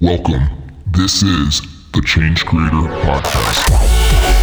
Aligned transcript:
Welcome. 0.00 0.48
This 0.86 1.24
is 1.24 1.60
the 1.92 2.00
Change 2.02 2.46
Creator 2.46 2.86
Podcast. 3.02 4.37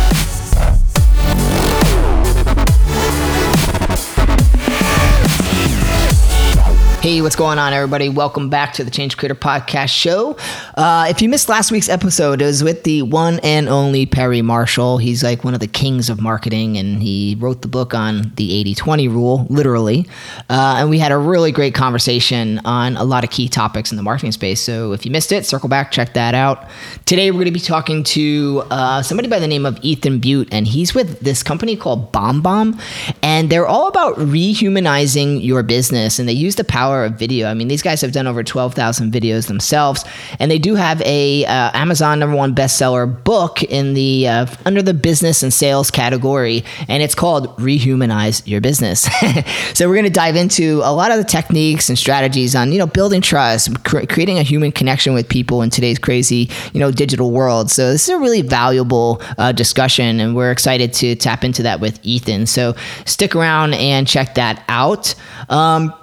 Hey, 7.06 7.22
what's 7.22 7.36
going 7.36 7.60
on, 7.60 7.72
everybody? 7.72 8.10
Welcome 8.10 8.50
back 8.50 8.74
to 8.74 8.84
the 8.84 8.90
Change 8.90 9.16
Creator 9.16 9.36
Podcast 9.36 9.90
Show. 9.90 10.36
Uh, 10.74 11.06
if 11.08 11.22
you 11.22 11.30
missed 11.30 11.48
last 11.48 11.72
week's 11.72 11.88
episode, 11.88 12.42
it 12.42 12.46
was 12.46 12.64
with 12.64 12.84
the 12.84 13.04
one 13.04 13.40
and 13.44 13.70
only 13.70 14.08
Perry 14.08 14.42
Marshall. 14.42 14.98
He's 14.98 15.24
like 15.24 15.44
one 15.44 15.54
of 15.54 15.60
the 15.60 15.68
kings 15.68 16.10
of 16.10 16.20
marketing, 16.20 16.78
and 16.78 17.04
he 17.04 17.38
wrote 17.40 17.62
the 17.62 17.68
book 17.68 17.94
on 17.94 18.32
the 18.38 18.56
80 18.56 18.74
20 18.74 19.08
rule, 19.10 19.46
literally. 19.52 20.08
Uh, 20.50 20.78
and 20.80 20.90
we 20.90 20.98
had 20.98 21.12
a 21.12 21.18
really 21.20 21.52
great 21.52 21.76
conversation 21.76 22.60
on 22.66 22.98
a 22.98 23.04
lot 23.04 23.24
of 23.24 23.30
key 23.30 23.50
topics 23.50 23.92
in 23.92 23.98
the 23.98 24.04
marketing 24.04 24.32
space. 24.32 24.60
So 24.60 24.92
if 24.92 25.06
you 25.06 25.12
missed 25.12 25.32
it, 25.32 25.46
circle 25.46 25.70
back, 25.70 25.92
check 25.92 26.16
that 26.16 26.34
out. 26.34 26.68
Today, 27.06 27.30
we're 27.30 27.36
going 27.36 27.46
to 27.46 27.52
be 27.52 27.60
talking 27.60 28.04
to 28.04 28.64
uh, 28.72 29.04
somebody 29.04 29.30
by 29.30 29.38
the 29.38 29.48
name 29.48 29.68
of 29.68 29.78
Ethan 29.84 30.22
Beute, 30.22 30.48
and 30.52 30.66
he's 30.66 30.96
with 30.96 31.20
this 31.20 31.44
company 31.44 31.76
called 31.76 32.12
BombBomb, 32.12 32.82
and 33.22 33.52
they're 33.52 33.68
all 33.68 33.88
about 33.90 34.16
rehumanizing 34.16 35.44
your 35.46 35.62
business, 35.62 36.18
and 36.18 36.28
they 36.28 36.34
use 36.34 36.56
the 36.56 36.64
power 36.64 36.95
of 37.04 37.14
video. 37.14 37.50
I 37.50 37.54
mean, 37.54 37.68
these 37.68 37.82
guys 37.82 38.00
have 38.02 38.12
done 38.12 38.28
over 38.28 38.44
12,000 38.44 39.12
videos 39.12 39.48
themselves, 39.48 40.06
and 40.40 40.50
they 40.50 40.60
do 40.60 40.76
have 40.76 41.02
a 41.02 41.46
uh, 41.46 41.72
Amazon 41.74 42.20
number 42.20 42.36
one 42.36 42.56
bestseller 42.56 43.24
book 43.24 43.64
in 43.64 43.94
the 43.94 44.28
uh, 44.28 44.46
under 44.66 44.82
the 44.82 44.94
business 44.94 45.44
and 45.44 45.54
sales 45.54 45.92
category, 45.92 46.64
and 46.88 47.04
it's 47.04 47.16
called 47.16 47.58
Rehumanize 47.58 48.48
Your 48.48 48.62
Business. 48.62 49.02
so 49.74 49.88
we're 49.90 49.96
going 49.96 50.06
to 50.06 50.10
dive 50.10 50.36
into 50.36 50.82
a 50.84 50.94
lot 50.94 51.12
of 51.12 51.18
the 51.18 51.24
techniques 51.24 51.90
and 51.90 51.98
strategies 51.98 52.56
on 52.56 52.72
you 52.72 52.78
know 52.78 52.88
building 52.88 53.22
trust, 53.22 53.84
cre- 53.84 54.06
creating 54.08 54.38
a 54.38 54.44
human 54.44 54.72
connection 54.72 55.14
with 55.14 55.28
people 55.28 55.62
in 55.62 55.70
today's 55.70 56.00
crazy 56.00 56.50
you 56.74 56.80
know 56.80 56.92
digital 56.92 57.32
world. 57.32 57.72
So 57.72 57.92
this 57.92 58.08
is 58.08 58.16
a 58.16 58.20
really 58.20 58.42
valuable 58.42 59.22
uh, 59.38 59.52
discussion, 59.52 60.20
and 60.20 60.36
we're 60.36 60.52
excited 60.52 60.94
to 60.94 61.16
tap 61.16 61.44
into 61.44 61.64
that 61.64 61.80
with 61.80 62.00
Ethan. 62.04 62.46
So 62.46 62.76
stick 63.06 63.36
around 63.36 63.74
and 63.74 64.08
check 64.08 64.36
that 64.36 64.64
out. 64.68 65.16
Um, 65.50 65.94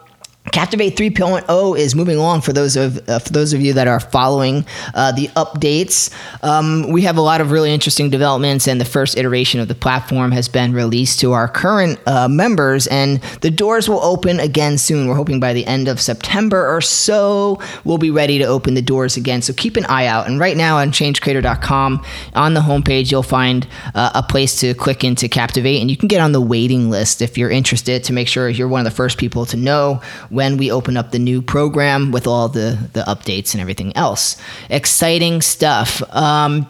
Captivate 0.50 0.96
3.0 0.96 1.78
is 1.78 1.94
moving 1.94 2.16
along 2.16 2.40
for 2.40 2.52
those 2.52 2.74
of 2.74 3.08
uh, 3.08 3.20
for 3.20 3.32
those 3.32 3.52
of 3.52 3.60
you 3.60 3.72
that 3.74 3.86
are 3.86 4.00
following 4.00 4.66
uh, 4.92 5.12
the 5.12 5.28
updates. 5.28 6.12
Um, 6.42 6.90
we 6.90 7.02
have 7.02 7.16
a 7.16 7.20
lot 7.20 7.40
of 7.40 7.52
really 7.52 7.72
interesting 7.72 8.10
developments, 8.10 8.66
and 8.66 8.80
the 8.80 8.84
first 8.84 9.16
iteration 9.16 9.60
of 9.60 9.68
the 9.68 9.76
platform 9.76 10.32
has 10.32 10.48
been 10.48 10.72
released 10.72 11.20
to 11.20 11.30
our 11.30 11.46
current 11.46 12.00
uh, 12.08 12.26
members, 12.26 12.88
and 12.88 13.22
the 13.40 13.52
doors 13.52 13.88
will 13.88 14.02
open 14.02 14.40
again 14.40 14.78
soon. 14.78 15.06
We're 15.06 15.14
hoping 15.14 15.38
by 15.38 15.52
the 15.52 15.64
end 15.64 15.86
of 15.86 16.00
September 16.00 16.68
or 16.68 16.80
so, 16.80 17.60
we'll 17.84 17.98
be 17.98 18.10
ready 18.10 18.38
to 18.38 18.44
open 18.44 18.74
the 18.74 18.82
doors 18.82 19.16
again. 19.16 19.42
So 19.42 19.52
keep 19.52 19.76
an 19.76 19.84
eye 19.84 20.06
out. 20.06 20.26
And 20.26 20.40
right 20.40 20.56
now 20.56 20.78
on 20.78 20.90
ChangeCreator.com, 20.90 22.04
on 22.34 22.54
the 22.54 22.60
homepage, 22.60 23.12
you'll 23.12 23.22
find 23.22 23.66
uh, 23.94 24.10
a 24.16 24.24
place 24.24 24.58
to 24.60 24.74
click 24.74 25.04
into 25.04 25.28
Captivate, 25.28 25.80
and 25.80 25.88
you 25.88 25.96
can 25.96 26.08
get 26.08 26.20
on 26.20 26.32
the 26.32 26.40
waiting 26.40 26.90
list 26.90 27.22
if 27.22 27.38
you're 27.38 27.50
interested 27.50 28.02
to 28.04 28.12
make 28.12 28.26
sure 28.26 28.48
you're 28.48 28.66
one 28.66 28.80
of 28.80 28.84
the 28.84 28.96
first 28.96 29.18
people 29.18 29.46
to 29.46 29.56
know 29.56 30.02
when 30.32 30.56
we 30.56 30.72
open 30.72 30.96
up 30.96 31.10
the 31.10 31.18
new 31.18 31.42
program 31.42 32.10
with 32.10 32.26
all 32.26 32.48
the 32.48 32.78
the 32.94 33.02
updates 33.02 33.52
and 33.52 33.60
everything 33.60 33.94
else. 33.96 34.36
Exciting 34.70 35.42
stuff. 35.42 36.02
Um, 36.14 36.68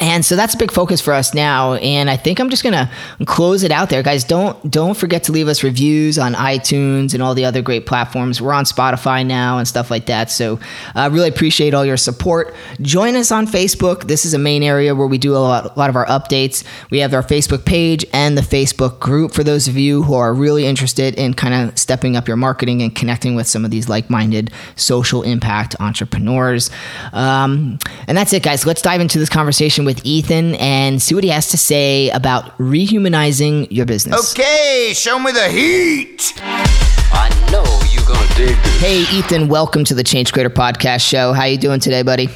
and 0.00 0.24
so 0.24 0.34
that's 0.34 0.54
a 0.54 0.58
big 0.58 0.72
focus 0.72 1.00
for 1.00 1.12
us 1.12 1.34
now. 1.34 1.74
And 1.74 2.10
I 2.10 2.16
think 2.16 2.40
I'm 2.40 2.50
just 2.50 2.64
gonna 2.64 2.90
close 3.26 3.62
it 3.62 3.70
out 3.70 3.90
there, 3.90 4.02
guys. 4.02 4.24
Don't 4.24 4.68
don't 4.68 4.96
forget 4.96 5.22
to 5.24 5.32
leave 5.32 5.46
us 5.46 5.62
reviews 5.62 6.18
on 6.18 6.34
iTunes 6.34 7.14
and 7.14 7.22
all 7.22 7.32
the 7.34 7.44
other 7.44 7.62
great 7.62 7.86
platforms. 7.86 8.40
We're 8.40 8.52
on 8.52 8.64
Spotify 8.64 9.24
now 9.24 9.58
and 9.58 9.68
stuff 9.68 9.92
like 9.92 10.06
that. 10.06 10.32
So 10.32 10.58
I 10.96 11.06
uh, 11.06 11.10
really 11.10 11.28
appreciate 11.28 11.74
all 11.74 11.84
your 11.84 11.96
support. 11.96 12.56
Join 12.82 13.14
us 13.14 13.30
on 13.30 13.46
Facebook. 13.46 14.08
This 14.08 14.24
is 14.24 14.34
a 14.34 14.38
main 14.38 14.64
area 14.64 14.96
where 14.96 15.06
we 15.06 15.16
do 15.16 15.36
a 15.36 15.38
lot, 15.38 15.76
a 15.76 15.78
lot 15.78 15.90
of 15.90 15.94
our 15.94 16.06
updates. 16.06 16.64
We 16.90 16.98
have 16.98 17.14
our 17.14 17.22
Facebook 17.22 17.64
page 17.64 18.04
and 18.12 18.36
the 18.36 18.42
Facebook 18.42 18.98
group 18.98 19.32
for 19.32 19.44
those 19.44 19.68
of 19.68 19.76
you 19.76 20.02
who 20.02 20.14
are 20.14 20.34
really 20.34 20.66
interested 20.66 21.14
in 21.14 21.34
kind 21.34 21.54
of 21.54 21.78
stepping 21.78 22.16
up 22.16 22.26
your 22.26 22.36
marketing 22.36 22.82
and 22.82 22.92
connecting 22.92 23.36
with 23.36 23.46
some 23.46 23.64
of 23.64 23.70
these 23.70 23.88
like-minded 23.88 24.50
social 24.74 25.22
impact 25.22 25.76
entrepreneurs. 25.78 26.68
Um, 27.12 27.78
and 28.08 28.18
that's 28.18 28.32
it, 28.32 28.42
guys. 28.42 28.66
Let's 28.66 28.82
dive 28.82 29.00
into 29.00 29.20
this 29.20 29.28
conversation 29.28 29.83
with 29.84 30.04
Ethan 30.04 30.54
and 30.56 31.00
see 31.00 31.14
what 31.14 31.24
he 31.24 31.30
has 31.30 31.48
to 31.50 31.56
say 31.56 32.10
about 32.10 32.56
rehumanizing 32.58 33.68
your 33.70 33.86
business. 33.86 34.32
Okay, 34.32 34.92
show 34.94 35.18
me 35.18 35.32
the 35.32 35.48
heat. 35.48 36.32
I 36.36 37.28
know 37.50 37.64
you're 37.92 38.06
gonna 38.06 38.34
dig 38.34 38.56
this. 38.62 38.80
Hey, 38.80 39.00
Ethan, 39.16 39.48
welcome 39.48 39.84
to 39.84 39.94
the 39.94 40.04
Change 40.04 40.32
Creator 40.32 40.50
Podcast 40.50 41.08
Show. 41.08 41.32
How 41.32 41.44
you 41.44 41.58
doing 41.58 41.80
today, 41.80 42.02
buddy? 42.02 42.28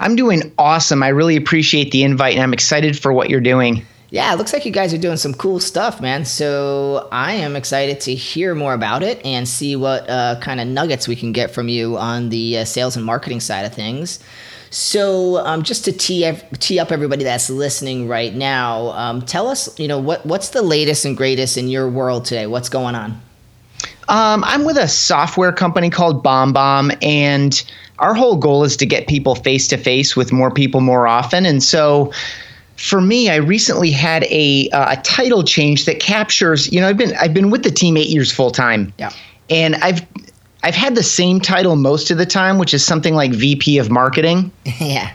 I'm 0.00 0.16
doing 0.16 0.52
awesome. 0.58 1.02
I 1.02 1.08
really 1.08 1.36
appreciate 1.36 1.90
the 1.90 2.02
invite 2.02 2.34
and 2.34 2.42
I'm 2.42 2.52
excited 2.52 2.98
for 2.98 3.12
what 3.12 3.28
you're 3.28 3.40
doing. 3.40 3.84
Yeah, 4.10 4.32
it 4.32 4.38
looks 4.38 4.52
like 4.52 4.66
you 4.66 4.72
guys 4.72 4.92
are 4.92 4.98
doing 4.98 5.16
some 5.16 5.34
cool 5.34 5.60
stuff, 5.60 6.00
man. 6.00 6.24
So 6.24 7.08
I 7.12 7.34
am 7.34 7.54
excited 7.54 8.00
to 8.00 8.14
hear 8.14 8.56
more 8.56 8.74
about 8.74 9.04
it 9.04 9.24
and 9.24 9.48
see 9.48 9.76
what 9.76 10.08
uh, 10.10 10.40
kind 10.40 10.60
of 10.60 10.66
nuggets 10.66 11.06
we 11.06 11.14
can 11.14 11.30
get 11.32 11.52
from 11.52 11.68
you 11.68 11.96
on 11.96 12.28
the 12.30 12.58
uh, 12.58 12.64
sales 12.64 12.96
and 12.96 13.04
marketing 13.04 13.38
side 13.38 13.64
of 13.64 13.72
things. 13.72 14.18
So, 14.70 15.38
um, 15.38 15.64
just 15.64 15.84
to 15.86 15.92
tee, 15.92 16.30
tee 16.60 16.78
up 16.78 16.92
everybody 16.92 17.24
that's 17.24 17.50
listening 17.50 18.06
right 18.06 18.32
now, 18.32 18.90
um, 18.90 19.20
tell 19.22 19.48
us, 19.48 19.76
you 19.80 19.88
know, 19.88 19.98
what 19.98 20.24
what's 20.24 20.50
the 20.50 20.62
latest 20.62 21.04
and 21.04 21.16
greatest 21.16 21.56
in 21.56 21.68
your 21.68 21.88
world 21.88 22.24
today? 22.24 22.46
What's 22.46 22.68
going 22.68 22.94
on? 22.94 23.20
Um, 24.08 24.44
I'm 24.44 24.64
with 24.64 24.76
a 24.76 24.86
software 24.86 25.52
company 25.52 25.90
called 25.90 26.22
BombBomb, 26.22 26.96
and 27.02 27.62
our 27.98 28.14
whole 28.14 28.36
goal 28.36 28.62
is 28.62 28.76
to 28.78 28.86
get 28.86 29.08
people 29.08 29.34
face 29.34 29.66
to 29.68 29.76
face 29.76 30.14
with 30.14 30.32
more 30.32 30.52
people 30.52 30.80
more 30.80 31.08
often. 31.08 31.46
And 31.46 31.62
so, 31.62 32.12
for 32.76 33.00
me, 33.00 33.28
I 33.28 33.36
recently 33.36 33.90
had 33.90 34.22
a 34.24 34.70
uh, 34.70 34.92
a 34.92 35.02
title 35.02 35.42
change 35.42 35.84
that 35.86 35.98
captures. 35.98 36.72
You 36.72 36.80
know, 36.80 36.88
I've 36.88 36.96
been 36.96 37.16
I've 37.20 37.34
been 37.34 37.50
with 37.50 37.64
the 37.64 37.72
team 37.72 37.96
eight 37.96 38.08
years 38.08 38.30
full 38.30 38.52
time. 38.52 38.92
Yeah. 38.98 39.12
And 39.48 39.74
I've 39.76 40.06
I've 40.62 40.74
had 40.74 40.94
the 40.94 41.02
same 41.02 41.40
title 41.40 41.76
most 41.76 42.10
of 42.10 42.18
the 42.18 42.26
time, 42.26 42.58
which 42.58 42.74
is 42.74 42.84
something 42.84 43.14
like 43.14 43.32
VP 43.32 43.78
of 43.78 43.90
marketing. 43.90 44.52
yeah. 44.80 45.12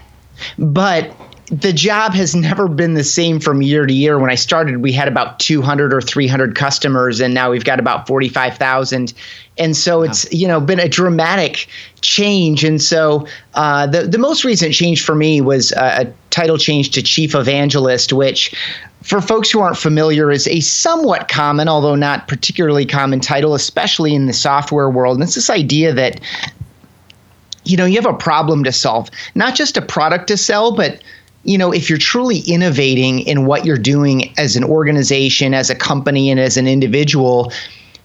But 0.58 1.16
the 1.48 1.72
job 1.72 2.14
has 2.14 2.36
never 2.36 2.68
been 2.68 2.96
the 2.96 3.04
same 3.04 3.40
from 3.40 3.62
year 3.62 3.86
to 3.86 3.94
year. 3.94 4.18
When 4.18 4.32
I 4.32 4.36
started, 4.36 4.78
we 4.78 4.92
had 4.92 5.08
about 5.08 5.40
200 5.40 5.94
or 5.94 6.02
300 6.02 6.56
customers, 6.56 7.20
and 7.20 7.34
now 7.34 7.52
we've 7.52 7.64
got 7.64 7.80
about 7.80 8.08
45,000. 8.08 9.14
And 9.58 9.78
so 9.78 10.02
it's 10.02 10.32
you 10.34 10.48
know 10.48 10.60
been 10.60 10.80
a 10.80 10.90
dramatic 10.90 11.68
change. 12.02 12.64
And 12.64 12.82
so 12.82 13.28
uh, 13.54 13.86
the 13.88 14.04
the 14.04 14.18
most 14.18 14.44
recent 14.44 14.74
change 14.74 15.04
for 15.04 15.16
me 15.16 15.40
was 15.40 15.72
a 15.74 16.12
title 16.32 16.58
change 16.58 16.90
to 16.92 17.04
chief 17.04 17.36
evangelist, 17.36 18.12
which 18.12 18.54
for 19.06 19.22
folks 19.22 19.52
who 19.52 19.60
aren't 19.60 19.78
familiar, 19.78 20.32
is 20.32 20.48
a 20.48 20.60
somewhat 20.62 21.28
common, 21.28 21.68
although 21.70 21.96
not 21.96 22.28
particularly 22.28 22.88
common 22.88 23.20
title, 23.20 23.54
especially 23.54 24.16
in 24.16 24.26
the 24.26 24.34
software 24.34 24.90
world. 24.90 25.18
And 25.18 25.24
it's 25.24 25.36
this 25.36 25.50
idea 25.50 25.94
that 25.94 26.20
you 27.66 27.78
know 27.78 27.86
you 27.86 27.96
have 28.02 28.12
a 28.12 28.18
problem 28.18 28.64
to 28.64 28.72
solve, 28.72 29.10
not 29.36 29.54
just 29.54 29.78
a 29.78 29.82
product 29.82 30.28
to 30.30 30.38
sell, 30.38 30.76
but 30.76 31.04
you 31.44 31.56
know, 31.56 31.72
if 31.72 31.88
you're 31.88 32.00
truly 32.00 32.40
innovating 32.40 33.20
in 33.20 33.46
what 33.46 33.66
you're 33.66 33.78
doing 33.78 34.34
as 34.40 34.56
an 34.56 34.64
organization, 34.64 35.54
as 35.54 35.70
a 35.70 35.76
company, 35.76 36.32
and 36.32 36.40
as 36.40 36.58
an 36.58 36.68
individual, 36.68 37.52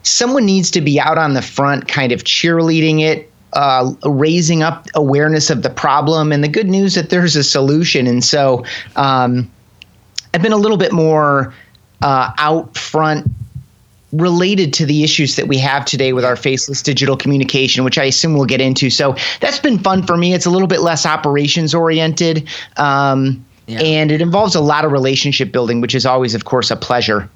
someone 0.02 0.44
needs 0.44 0.70
to 0.72 0.82
be 0.82 1.00
out 1.00 1.16
on 1.16 1.32
the 1.32 1.40
front, 1.40 1.88
kind 1.88 2.12
of 2.12 2.24
cheerleading 2.24 3.00
it, 3.00 3.32
uh, 3.54 3.90
raising 4.04 4.62
up 4.62 4.86
awareness 4.94 5.48
of 5.48 5.62
the 5.62 5.70
problem, 5.70 6.30
and 6.30 6.44
the 6.44 6.48
good 6.48 6.68
news 6.68 6.94
that 6.94 7.08
there's 7.08 7.36
a 7.36 7.42
solution. 7.42 8.06
And 8.06 8.22
so, 8.22 8.62
um, 8.96 9.50
I've 10.34 10.42
been 10.42 10.52
a 10.52 10.56
little 10.56 10.76
bit 10.76 10.92
more 10.92 11.52
uh, 12.02 12.32
out 12.38 12.76
front 12.76 13.30
related 14.12 14.72
to 14.74 14.86
the 14.86 15.04
issues 15.04 15.36
that 15.36 15.46
we 15.46 15.56
have 15.58 15.84
today 15.84 16.12
with 16.12 16.24
our 16.24 16.36
faceless 16.36 16.82
digital 16.82 17.16
communication, 17.16 17.84
which 17.84 17.98
I 17.98 18.04
assume 18.04 18.34
we'll 18.34 18.44
get 18.44 18.60
into. 18.60 18.90
So 18.90 19.14
that's 19.40 19.60
been 19.60 19.78
fun 19.78 20.04
for 20.04 20.16
me. 20.16 20.34
It's 20.34 20.46
a 20.46 20.50
little 20.50 20.68
bit 20.68 20.80
less 20.80 21.06
operations 21.06 21.74
oriented. 21.74 22.48
Um, 22.76 23.44
yeah. 23.66 23.80
And 23.80 24.10
it 24.10 24.20
involves 24.20 24.56
a 24.56 24.60
lot 24.60 24.84
of 24.84 24.90
relationship 24.90 25.52
building, 25.52 25.80
which 25.80 25.94
is 25.94 26.04
always, 26.04 26.34
of 26.34 26.44
course, 26.44 26.72
a 26.72 26.76
pleasure. 26.76 27.28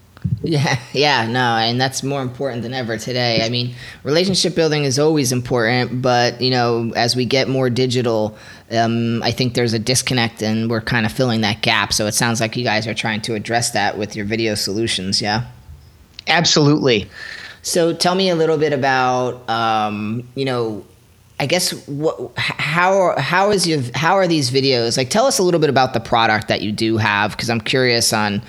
Yeah, 0.43 0.79
yeah, 0.93 1.27
no, 1.27 1.57
and 1.57 1.81
that's 1.81 2.03
more 2.03 2.23
important 2.23 2.63
than 2.63 2.75
ever 2.75 2.99
today. 2.99 3.43
I 3.43 3.49
mean, 3.49 3.75
relationship 4.03 4.55
building 4.55 4.85
is 4.85 4.99
always 4.99 5.33
important, 5.33 6.03
but 6.03 6.41
you 6.41 6.51
know, 6.51 6.93
as 6.95 7.17
we 7.17 7.25
get 7.25 7.49
more 7.49 7.71
digital, 7.71 8.37
um, 8.71 9.23
I 9.23 9.31
think 9.31 9.55
there's 9.55 9.73
a 9.73 9.79
disconnect, 9.79 10.43
and 10.43 10.71
we're 10.71 10.81
kind 10.81 11.07
of 11.07 11.13
filling 11.13 11.41
that 11.43 11.63
gap. 11.63 11.93
So 11.93 12.07
it 12.07 12.13
sounds 12.13 12.41
like 12.41 12.57
you 12.57 12.65
guys 12.65 12.87
are 12.87 12.95
trying 12.95 13.23
to 13.23 13.35
address 13.35 13.71
that 13.71 13.97
with 13.99 14.15
your 14.17 14.27
video 14.27 14.55
solutions. 14.55 15.23
Yeah. 15.23 15.47
Absolutely. 16.27 17.09
So 17.63 17.95
tell 17.95 18.15
me 18.15 18.29
a 18.29 18.35
little 18.35 18.59
bit 18.59 18.73
about, 18.73 19.49
um, 19.49 20.29
you 20.35 20.45
know, 20.45 20.85
I 21.41 21.47
guess 21.47 21.73
what, 21.89 22.33
how 22.37 23.19
how 23.19 23.51
is 23.51 23.67
your 23.67 23.81
how 23.95 24.15
are 24.15 24.29
these 24.29 24.51
videos? 24.51 24.97
Like, 24.97 25.11
tell 25.11 25.27
us 25.27 25.39
a 25.39 25.43
little 25.43 25.61
bit 25.61 25.71
about 25.71 25.93
the 25.93 26.01
product 26.01 26.49
that 26.49 26.63
you 26.63 26.73
do 26.73 26.97
have, 26.97 27.33
because 27.33 27.51
I'm 27.51 27.61
curious 27.61 28.13
on 28.13 28.41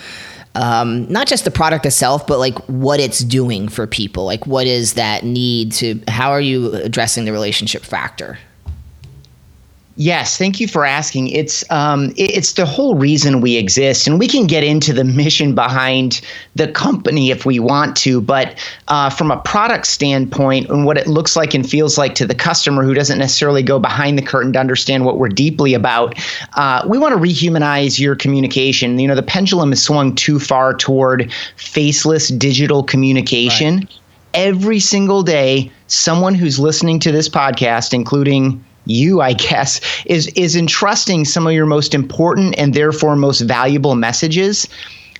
um, 0.56 1.06
not 1.12 1.28
just 1.28 1.46
the 1.46 1.52
product 1.52 1.86
itself, 1.86 2.26
but 2.26 2.40
like 2.40 2.58
what 2.68 3.00
it's 3.00 3.20
doing 3.20 3.68
for 3.68 3.86
people. 3.86 4.26
Like, 4.26 4.48
what 4.48 4.68
is 4.68 4.94
that 4.94 5.24
need 5.24 5.72
to? 5.74 6.02
How 6.08 6.32
are 6.32 6.42
you 6.42 6.74
addressing 6.74 7.26
the 7.26 7.32
relationship 7.32 7.84
factor? 7.84 8.40
Yes, 9.98 10.38
thank 10.38 10.60
you 10.60 10.68
for 10.68 10.84
asking. 10.86 11.30
It's 11.30 11.64
um, 11.72 12.12
it's 12.18 12.54
the 12.54 12.66
whole 12.66 12.96
reason 12.96 13.40
we 13.40 13.56
exist, 13.56 14.08
and 14.08 14.20
we 14.20 14.28
can 14.28 14.46
get 14.46 14.62
into 14.62 14.92
the 14.92 15.06
mission 15.06 15.56
behind 15.56 16.20
the 16.54 16.68
company 16.68 17.32
if 17.32 17.46
we 17.46 17.60
want 17.60 17.96
to. 17.98 18.20
But 18.20 18.60
uh, 18.90 19.10
from 19.10 19.32
a 19.32 19.38
product 19.38 19.88
standpoint, 19.88 20.70
and 20.70 20.86
what 20.86 20.98
it 20.98 21.08
looks 21.08 21.38
like 21.38 21.54
and 21.54 21.70
feels 21.70 21.98
like 21.98 22.14
to 22.16 22.28
the 22.28 22.36
customer 22.36 22.84
who 22.84 22.94
doesn't 22.94 23.20
necessarily 23.20 23.64
go 23.64 23.80
behind 23.80 24.18
the 24.18 24.22
curtain 24.22 24.52
to 24.54 24.60
understand 24.60 25.06
what 25.06 25.18
we're 25.18 25.30
deeply 25.30 25.74
about, 25.74 26.16
uh, 26.56 26.86
we 26.86 26.98
want 26.98 27.14
to 27.14 27.20
rehumanize 27.20 27.98
your 27.98 28.18
communication. 28.18 29.00
You 29.00 29.08
know, 29.08 29.16
the 29.16 29.24
pendulum 29.24 29.70
has 29.70 29.82
swung 29.82 30.14
too 30.14 30.40
far 30.40 30.74
toward 30.74 31.32
faceless 31.56 32.28
digital 32.28 32.84
communication. 32.84 33.76
Right. 33.76 34.00
Every 34.34 34.82
single 34.82 35.24
day, 35.24 35.72
someone 35.88 36.36
who's 36.36 36.60
listening 36.60 37.00
to 37.00 37.14
this 37.14 37.30
podcast, 37.30 37.94
including 37.94 38.62
you, 38.86 39.22
I 39.22 39.34
guess, 39.34 39.82
is 40.06 40.28
is 40.30 40.56
entrusting 40.56 41.26
some 41.26 41.48
of 41.48 41.54
your 41.54 41.66
most 41.66 41.94
important 41.94 42.56
and 42.58 42.74
therefore 42.74 43.16
most 43.16 43.42
valuable 43.42 43.96
messages 43.96 44.68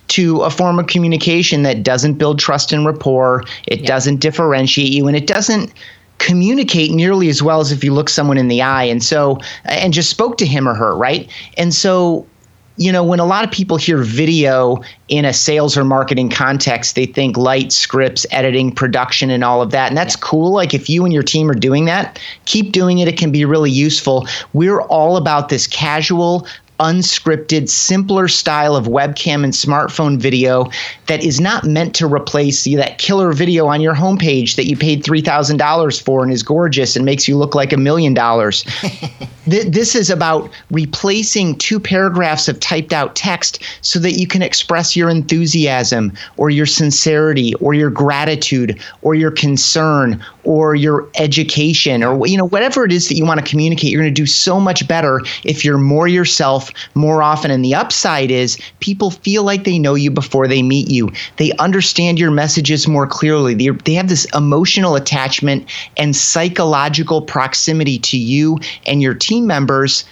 to 0.08 0.42
a 0.42 0.50
form 0.50 0.78
of 0.78 0.86
communication 0.86 1.62
that 1.64 1.82
doesn't 1.82 2.14
build 2.14 2.38
trust 2.38 2.72
and 2.72 2.86
rapport, 2.86 3.42
it 3.66 3.80
yeah. 3.80 3.86
doesn't 3.86 4.20
differentiate 4.20 4.92
you, 4.92 5.08
and 5.08 5.16
it 5.16 5.26
doesn't 5.26 5.72
communicate 6.18 6.92
nearly 6.92 7.28
as 7.28 7.42
well 7.42 7.60
as 7.60 7.72
if 7.72 7.84
you 7.84 7.92
look 7.92 8.08
someone 8.08 8.38
in 8.38 8.48
the 8.48 8.62
eye 8.62 8.84
and 8.84 9.04
so 9.04 9.38
and 9.66 9.92
just 9.92 10.08
spoke 10.08 10.38
to 10.38 10.46
him 10.46 10.66
or 10.66 10.74
her, 10.74 10.96
right? 10.96 11.30
And 11.58 11.74
so 11.74 12.26
you 12.76 12.92
know, 12.92 13.02
when 13.02 13.20
a 13.20 13.24
lot 13.24 13.44
of 13.44 13.50
people 13.50 13.76
hear 13.76 13.98
video 13.98 14.82
in 15.08 15.24
a 15.24 15.32
sales 15.32 15.76
or 15.76 15.84
marketing 15.84 16.28
context, 16.28 16.94
they 16.94 17.06
think 17.06 17.36
light 17.36 17.72
scripts, 17.72 18.26
editing, 18.30 18.72
production, 18.72 19.30
and 19.30 19.42
all 19.42 19.62
of 19.62 19.70
that. 19.70 19.88
And 19.88 19.96
that's 19.96 20.14
yeah. 20.16 20.22
cool. 20.22 20.52
Like 20.52 20.74
if 20.74 20.88
you 20.90 21.04
and 21.04 21.12
your 21.12 21.22
team 21.22 21.50
are 21.50 21.54
doing 21.54 21.86
that, 21.86 22.20
keep 22.44 22.72
doing 22.72 22.98
it. 22.98 23.08
It 23.08 23.16
can 23.16 23.32
be 23.32 23.44
really 23.44 23.70
useful. 23.70 24.28
We're 24.52 24.82
all 24.82 25.16
about 25.16 25.48
this 25.48 25.66
casual, 25.66 26.46
unscripted, 26.80 27.68
simpler 27.68 28.28
style 28.28 28.76
of 28.76 28.86
webcam 28.86 29.44
and 29.44 29.52
smartphone 29.52 30.18
video 30.18 30.70
that 31.06 31.22
is 31.22 31.40
not 31.40 31.64
meant 31.64 31.94
to 31.94 32.06
replace 32.06 32.64
that 32.64 32.98
killer 32.98 33.32
video 33.32 33.66
on 33.66 33.80
your 33.80 33.94
homepage 33.94 34.56
that 34.56 34.66
you 34.66 34.76
paid 34.76 35.02
$3,000 35.02 36.02
for 36.02 36.22
and 36.22 36.32
is 36.32 36.42
gorgeous 36.42 36.96
and 36.96 37.04
makes 37.04 37.26
you 37.26 37.36
look 37.36 37.54
like 37.54 37.72
a 37.72 37.76
million 37.76 38.14
dollars. 38.14 38.64
This 39.46 39.94
is 39.94 40.10
about 40.10 40.50
replacing 40.72 41.56
two 41.58 41.78
paragraphs 41.78 42.48
of 42.48 42.58
typed 42.58 42.92
out 42.92 43.14
text 43.14 43.62
so 43.80 44.00
that 44.00 44.14
you 44.14 44.26
can 44.26 44.42
express 44.42 44.96
your 44.96 45.08
enthusiasm 45.08 46.12
or 46.36 46.50
your 46.50 46.66
sincerity 46.66 47.54
or 47.54 47.72
your 47.72 47.90
gratitude 47.90 48.80
or 49.02 49.14
your 49.14 49.30
concern 49.30 50.20
or 50.42 50.74
your 50.74 51.08
education 51.14 52.02
or 52.02 52.26
you 52.26 52.36
know 52.36 52.48
whatever 52.48 52.84
it 52.84 52.90
is 52.90 53.08
that 53.08 53.14
you 53.14 53.24
want 53.24 53.38
to 53.38 53.46
communicate 53.46 53.90
you're 53.90 54.02
going 54.02 54.12
to 54.12 54.20
do 54.20 54.26
so 54.26 54.58
much 54.58 54.86
better 54.88 55.20
if 55.44 55.64
you're 55.64 55.78
more 55.78 56.08
yourself 56.08 56.65
more 56.94 57.22
often 57.22 57.50
and 57.50 57.64
the 57.64 57.74
upside 57.74 58.30
is 58.30 58.58
people 58.80 59.10
feel 59.10 59.42
like 59.42 59.64
they 59.64 59.78
know 59.78 59.94
you 59.94 60.10
before 60.10 60.48
they 60.48 60.62
meet 60.62 60.90
you 60.90 61.10
they 61.36 61.52
understand 61.52 62.18
your 62.18 62.30
messages 62.30 62.86
more 62.88 63.06
clearly 63.06 63.54
they, 63.54 63.68
they 63.84 63.94
have 63.94 64.08
this 64.08 64.26
emotional 64.34 64.96
attachment 64.96 65.68
and 65.96 66.14
psychological 66.14 67.22
proximity 67.22 67.98
to 67.98 68.18
you 68.18 68.58
and 68.86 69.02
your 69.02 69.14
team 69.14 69.46
members 69.46 70.04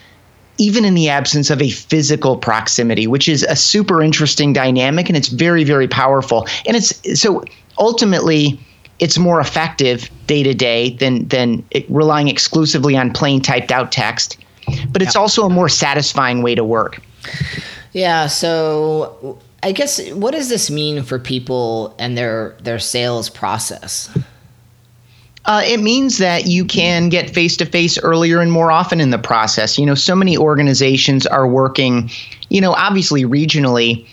even 0.58 0.84
in 0.84 0.94
the 0.94 1.08
absence 1.08 1.50
of 1.50 1.60
a 1.60 1.70
physical 1.70 2.36
proximity, 2.36 3.06
which 3.06 3.28
is 3.28 3.42
a 3.44 3.56
super 3.56 4.02
interesting 4.02 4.52
dynamic 4.52 5.08
and 5.08 5.16
it's 5.16 5.28
very, 5.28 5.64
very 5.64 5.88
powerful. 5.88 6.46
And 6.66 6.76
it's 6.76 7.20
so 7.20 7.44
ultimately, 7.78 8.58
it's 9.00 9.18
more 9.18 9.40
effective 9.40 10.08
day 10.26 10.42
to 10.42 10.54
day 10.54 10.90
than 10.90 11.26
than 11.28 11.64
relying 11.88 12.28
exclusively 12.28 12.96
on 12.96 13.12
plain 13.12 13.40
typed 13.40 13.72
out 13.72 13.90
text. 13.90 14.38
But 14.90 15.02
it's 15.02 15.14
yeah. 15.14 15.20
also 15.20 15.44
a 15.44 15.50
more 15.50 15.68
satisfying 15.68 16.42
way 16.42 16.54
to 16.54 16.64
work. 16.64 17.00
Yeah. 17.92 18.26
So 18.26 19.38
I 19.62 19.72
guess 19.72 20.10
what 20.10 20.32
does 20.32 20.48
this 20.48 20.70
mean 20.70 21.02
for 21.02 21.18
people 21.18 21.94
and 21.98 22.18
their 22.18 22.56
their 22.60 22.78
sales 22.78 23.30
process? 23.30 24.10
Uh, 25.46 25.62
it 25.64 25.80
means 25.80 26.18
that 26.18 26.46
you 26.46 26.64
can 26.64 27.10
get 27.10 27.28
face 27.28 27.56
to 27.58 27.66
face 27.66 27.98
earlier 27.98 28.40
and 28.40 28.50
more 28.50 28.70
often 28.70 29.00
in 29.00 29.10
the 29.10 29.18
process. 29.18 29.78
You 29.78 29.84
know, 29.84 29.94
so 29.94 30.16
many 30.16 30.38
organizations 30.38 31.26
are 31.26 31.46
working, 31.46 32.10
you 32.48 32.60
know, 32.60 32.72
obviously 32.72 33.24
regionally 33.24 34.06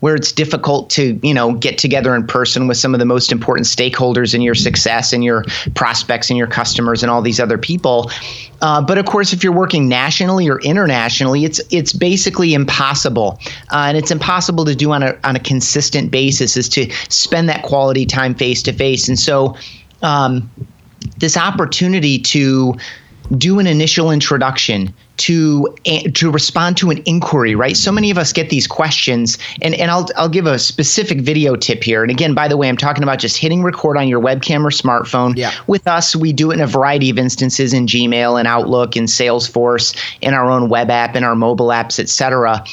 where 0.00 0.14
it's 0.14 0.32
difficult 0.32 0.90
to 0.90 1.18
you 1.22 1.32
know 1.32 1.52
get 1.54 1.78
together 1.78 2.14
in 2.14 2.26
person 2.26 2.66
with 2.66 2.76
some 2.76 2.94
of 2.94 3.00
the 3.00 3.06
most 3.06 3.30
important 3.30 3.66
stakeholders 3.66 4.34
in 4.34 4.42
your 4.42 4.54
success 4.54 5.12
and 5.12 5.22
your 5.22 5.44
prospects 5.74 6.30
and 6.30 6.36
your 6.36 6.46
customers 6.46 7.02
and 7.02 7.10
all 7.10 7.22
these 7.22 7.40
other 7.40 7.58
people. 7.58 8.10
Uh, 8.62 8.82
but 8.82 8.98
of 8.98 9.06
course 9.06 9.32
if 9.32 9.44
you're 9.44 9.52
working 9.52 9.88
nationally 9.88 10.48
or 10.48 10.60
internationally 10.60 11.44
it's 11.44 11.60
it's 11.70 11.92
basically 11.92 12.54
impossible. 12.54 13.38
Uh, 13.72 13.86
and 13.88 13.96
it's 13.96 14.10
impossible 14.10 14.64
to 14.64 14.74
do 14.74 14.90
on 14.92 15.02
a 15.02 15.18
on 15.24 15.36
a 15.36 15.40
consistent 15.40 16.10
basis 16.10 16.56
is 16.56 16.68
to 16.68 16.90
spend 17.08 17.48
that 17.48 17.62
quality 17.62 18.04
time 18.06 18.34
face 18.34 18.62
to 18.62 18.72
face. 18.72 19.08
And 19.08 19.18
so 19.18 19.56
um, 20.02 20.50
this 21.18 21.36
opportunity 21.36 22.18
to 22.18 22.74
do 23.36 23.58
an 23.58 23.66
initial 23.66 24.10
introduction 24.10 24.92
to 25.16 25.68
to 26.14 26.30
respond 26.30 26.76
to 26.78 26.90
an 26.90 27.02
inquiry 27.04 27.54
right? 27.54 27.76
So 27.76 27.92
many 27.92 28.10
of 28.10 28.18
us 28.18 28.32
get 28.32 28.50
these 28.50 28.66
questions 28.66 29.38
and 29.60 29.74
and 29.74 29.90
I'll 29.90 30.08
I'll 30.16 30.28
give 30.28 30.46
a 30.46 30.58
specific 30.58 31.20
video 31.20 31.56
tip 31.56 31.84
here. 31.84 32.02
And 32.02 32.10
again 32.10 32.34
by 32.34 32.48
the 32.48 32.56
way 32.56 32.68
I'm 32.68 32.76
talking 32.76 33.02
about 33.02 33.18
just 33.18 33.36
hitting 33.36 33.62
record 33.62 33.96
on 33.96 34.08
your 34.08 34.20
webcam 34.20 34.64
or 34.64 34.70
smartphone. 34.70 35.36
Yeah. 35.36 35.52
with 35.66 35.86
us 35.86 36.16
we 36.16 36.32
do 36.32 36.50
it 36.50 36.54
in 36.54 36.60
a 36.60 36.66
variety 36.66 37.10
of 37.10 37.18
instances 37.18 37.72
in 37.72 37.86
Gmail 37.86 38.38
and 38.38 38.48
Outlook 38.48 38.96
and 38.96 39.08
Salesforce 39.08 39.96
in 40.20 40.34
our 40.34 40.50
own 40.50 40.68
web 40.68 40.90
app 40.90 41.14
in 41.14 41.22
our 41.22 41.36
mobile 41.36 41.68
apps 41.68 41.98
etc 41.98 42.64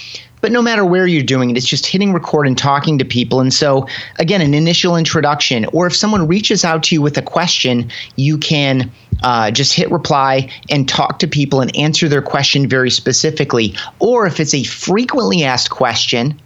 but 0.41 0.51
no 0.51 0.61
matter 0.61 0.85
where 0.85 1.07
you're 1.07 1.23
doing 1.23 1.49
it, 1.49 1.57
it's 1.57 1.67
just 1.67 1.85
hitting 1.85 2.13
record 2.13 2.47
and 2.47 2.57
talking 2.57 2.97
to 2.97 3.05
people. 3.05 3.39
And 3.39 3.53
so, 3.53 3.87
again, 4.17 4.41
an 4.41 4.53
initial 4.53 4.95
introduction, 4.95 5.65
or 5.73 5.87
if 5.87 5.95
someone 5.95 6.27
reaches 6.27 6.63
out 6.63 6.83
to 6.83 6.95
you 6.95 7.01
with 7.01 7.17
a 7.17 7.21
question, 7.21 7.89
you 8.15 8.37
can 8.37 8.91
uh, 9.23 9.51
just 9.51 9.73
hit 9.73 9.89
reply 9.91 10.49
and 10.69 10.87
talk 10.87 11.19
to 11.19 11.27
people 11.27 11.61
and 11.61 11.75
answer 11.75 12.07
their 12.07 12.21
question 12.21 12.67
very 12.67 12.91
specifically. 12.91 13.73
Or 13.99 14.27
if 14.27 14.39
it's 14.39 14.53
a 14.53 14.63
frequently 14.63 15.43
asked 15.43 15.71
question, 15.71 16.39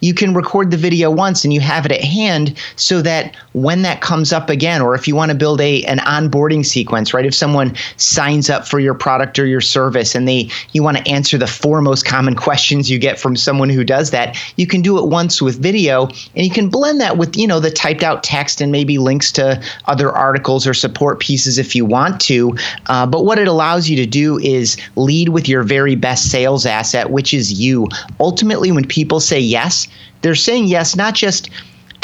you 0.00 0.14
can 0.14 0.34
record 0.34 0.70
the 0.70 0.76
video 0.76 1.10
once 1.10 1.44
and 1.44 1.52
you 1.52 1.60
have 1.60 1.86
it 1.86 1.92
at 1.92 2.02
hand 2.02 2.58
so 2.76 3.02
that 3.02 3.34
when 3.52 3.82
that 3.82 4.00
comes 4.00 4.32
up 4.32 4.50
again 4.50 4.82
or 4.82 4.94
if 4.94 5.08
you 5.08 5.16
want 5.16 5.30
to 5.30 5.36
build 5.36 5.60
a 5.60 5.82
an 5.84 5.98
onboarding 5.98 6.64
sequence 6.64 7.14
right? 7.14 7.26
If 7.26 7.34
someone 7.34 7.74
signs 7.96 8.50
up 8.50 8.66
for 8.66 8.78
your 8.78 8.94
product 8.94 9.38
or 9.38 9.46
your 9.46 9.60
service 9.60 10.14
and 10.14 10.28
they 10.28 10.50
you 10.72 10.82
want 10.82 10.98
to 10.98 11.08
answer 11.08 11.38
the 11.38 11.46
four 11.46 11.80
most 11.80 12.04
common 12.04 12.34
questions 12.34 12.90
you 12.90 12.98
get 12.98 13.18
from 13.18 13.36
someone 13.36 13.70
who 13.70 13.84
does 13.84 14.10
that 14.10 14.36
you 14.56 14.66
can 14.66 14.82
do 14.82 14.98
it 14.98 15.08
once 15.08 15.40
with 15.40 15.60
video 15.60 16.06
and 16.06 16.46
you 16.46 16.50
can 16.50 16.68
blend 16.68 17.00
that 17.00 17.16
with 17.16 17.36
you 17.36 17.46
know 17.46 17.60
the 17.60 17.70
typed 17.70 18.02
out 18.02 18.22
text 18.22 18.60
and 18.60 18.70
maybe 18.72 18.98
links 18.98 19.32
to 19.32 19.62
other 19.86 20.12
articles 20.12 20.66
or 20.66 20.74
support 20.74 21.20
pieces 21.20 21.58
if 21.58 21.74
you 21.74 21.84
want 21.84 22.20
to. 22.20 22.56
Uh, 22.86 23.06
but 23.06 23.24
what 23.24 23.38
it 23.38 23.48
allows 23.48 23.88
you 23.88 23.96
to 23.96 24.06
do 24.06 24.38
is 24.38 24.76
lead 24.96 25.30
with 25.30 25.48
your 25.48 25.62
very 25.62 25.94
best 25.94 26.30
sales 26.30 26.66
asset 26.66 27.10
which 27.10 27.32
is 27.32 27.52
you. 27.52 27.88
Ultimately 28.20 28.72
when 28.72 28.86
people 28.86 29.20
say 29.20 29.40
yes 29.40 29.85
they're 30.22 30.34
saying 30.34 30.66
yes, 30.66 30.96
not 30.96 31.14
just 31.14 31.50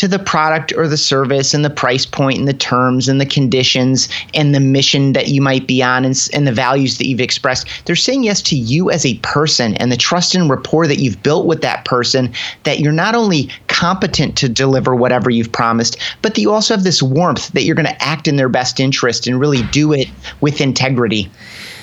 to 0.02 0.08
the 0.08 0.18
product 0.18 0.72
or 0.76 0.88
the 0.88 0.96
service 0.96 1.54
and 1.54 1.64
the 1.64 1.70
price 1.70 2.04
point 2.04 2.36
and 2.36 2.48
the 2.48 2.52
terms 2.52 3.08
and 3.08 3.20
the 3.20 3.26
conditions 3.26 4.08
and 4.34 4.52
the 4.52 4.58
mission 4.58 5.12
that 5.12 5.28
you 5.28 5.40
might 5.40 5.66
be 5.66 5.80
on 5.80 6.04
and, 6.04 6.28
and, 6.32 6.44
the 6.44 6.52
values 6.52 6.98
that 6.98 7.06
you've 7.06 7.20
expressed. 7.20 7.68
They're 7.84 7.94
saying 7.94 8.24
yes 8.24 8.42
to 8.42 8.56
you 8.56 8.90
as 8.90 9.06
a 9.06 9.18
person 9.18 9.74
and 9.76 9.92
the 9.92 9.96
trust 9.96 10.34
and 10.34 10.50
rapport 10.50 10.88
that 10.88 10.98
you've 10.98 11.22
built 11.22 11.46
with 11.46 11.60
that 11.62 11.84
person, 11.84 12.32
that 12.64 12.80
you're 12.80 12.90
not 12.90 13.14
only 13.14 13.48
competent 13.68 14.36
to 14.38 14.48
deliver 14.48 14.96
whatever 14.96 15.30
you've 15.30 15.52
promised, 15.52 15.96
but 16.20 16.34
that 16.34 16.40
you 16.40 16.50
also 16.50 16.74
have 16.74 16.82
this 16.82 17.02
warmth 17.02 17.52
that 17.52 17.62
you're 17.62 17.76
going 17.76 17.86
to 17.86 18.02
act 18.02 18.26
in 18.26 18.34
their 18.34 18.48
best 18.48 18.80
interest 18.80 19.28
and 19.28 19.38
really 19.38 19.62
do 19.70 19.92
it 19.92 20.08
with 20.40 20.60
integrity. 20.60 21.30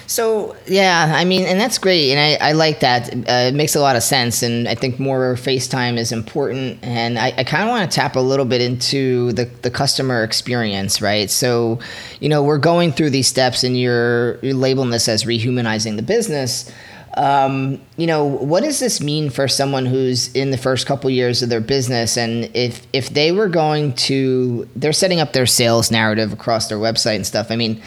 So 0.10 0.56
yeah, 0.66 1.14
I 1.16 1.24
mean, 1.24 1.46
and 1.46 1.60
that's 1.60 1.78
great, 1.78 2.12
and 2.12 2.20
I, 2.20 2.50
I 2.50 2.52
like 2.54 2.80
that. 2.80 3.14
Uh, 3.14 3.50
it 3.50 3.54
makes 3.54 3.76
a 3.76 3.80
lot 3.80 3.96
of 3.96 4.02
sense, 4.02 4.42
and 4.42 4.68
I 4.68 4.74
think 4.74 5.00
more 5.00 5.36
FaceTime 5.36 6.00
is 6.00 6.12
important. 6.12 6.80
And 6.82 7.20
I, 7.20 7.32
I 7.38 7.44
kind 7.44 7.62
of 7.62 7.70
want 7.70 7.90
to 7.90 7.96
tap 7.96 8.16
a 8.16 8.20
little 8.20 8.46
bit 8.46 8.60
into 8.60 9.32
the 9.34 9.46
the 9.62 9.70
customer 9.70 10.24
experience, 10.24 11.00
right? 11.00 11.30
So, 11.30 11.78
you 12.20 12.28
know, 12.28 12.42
we're 12.42 12.58
going 12.58 12.92
through 12.92 13.12
these 13.12 13.28
steps, 13.28 13.64
and 13.64 13.80
you're 13.80 14.40
you're 14.40 14.56
labeling 14.56 14.90
this 14.90 15.08
as 15.08 15.26
rehumanizing 15.26 15.96
the 15.96 16.02
business. 16.02 16.72
Um, 17.16 17.80
you 17.98 18.08
know, 18.08 18.26
what 18.26 18.64
does 18.64 18.80
this 18.80 19.02
mean 19.02 19.30
for 19.30 19.48
someone 19.48 19.86
who's 19.86 20.34
in 20.34 20.50
the 20.50 20.58
first 20.58 20.88
couple 20.88 21.12
years 21.12 21.44
of 21.44 21.50
their 21.50 21.62
business, 21.62 22.18
and 22.18 22.50
if 22.56 22.88
if 22.94 23.10
they 23.12 23.32
were 23.32 23.48
going 23.48 23.94
to, 23.94 24.68
they're 24.76 24.92
setting 24.92 25.20
up 25.20 25.34
their 25.34 25.46
sales 25.46 25.92
narrative 25.92 26.34
across 26.34 26.68
their 26.68 26.80
website 26.80 27.18
and 27.18 27.28
stuff. 27.28 27.52
I 27.52 27.56
mean 27.56 27.80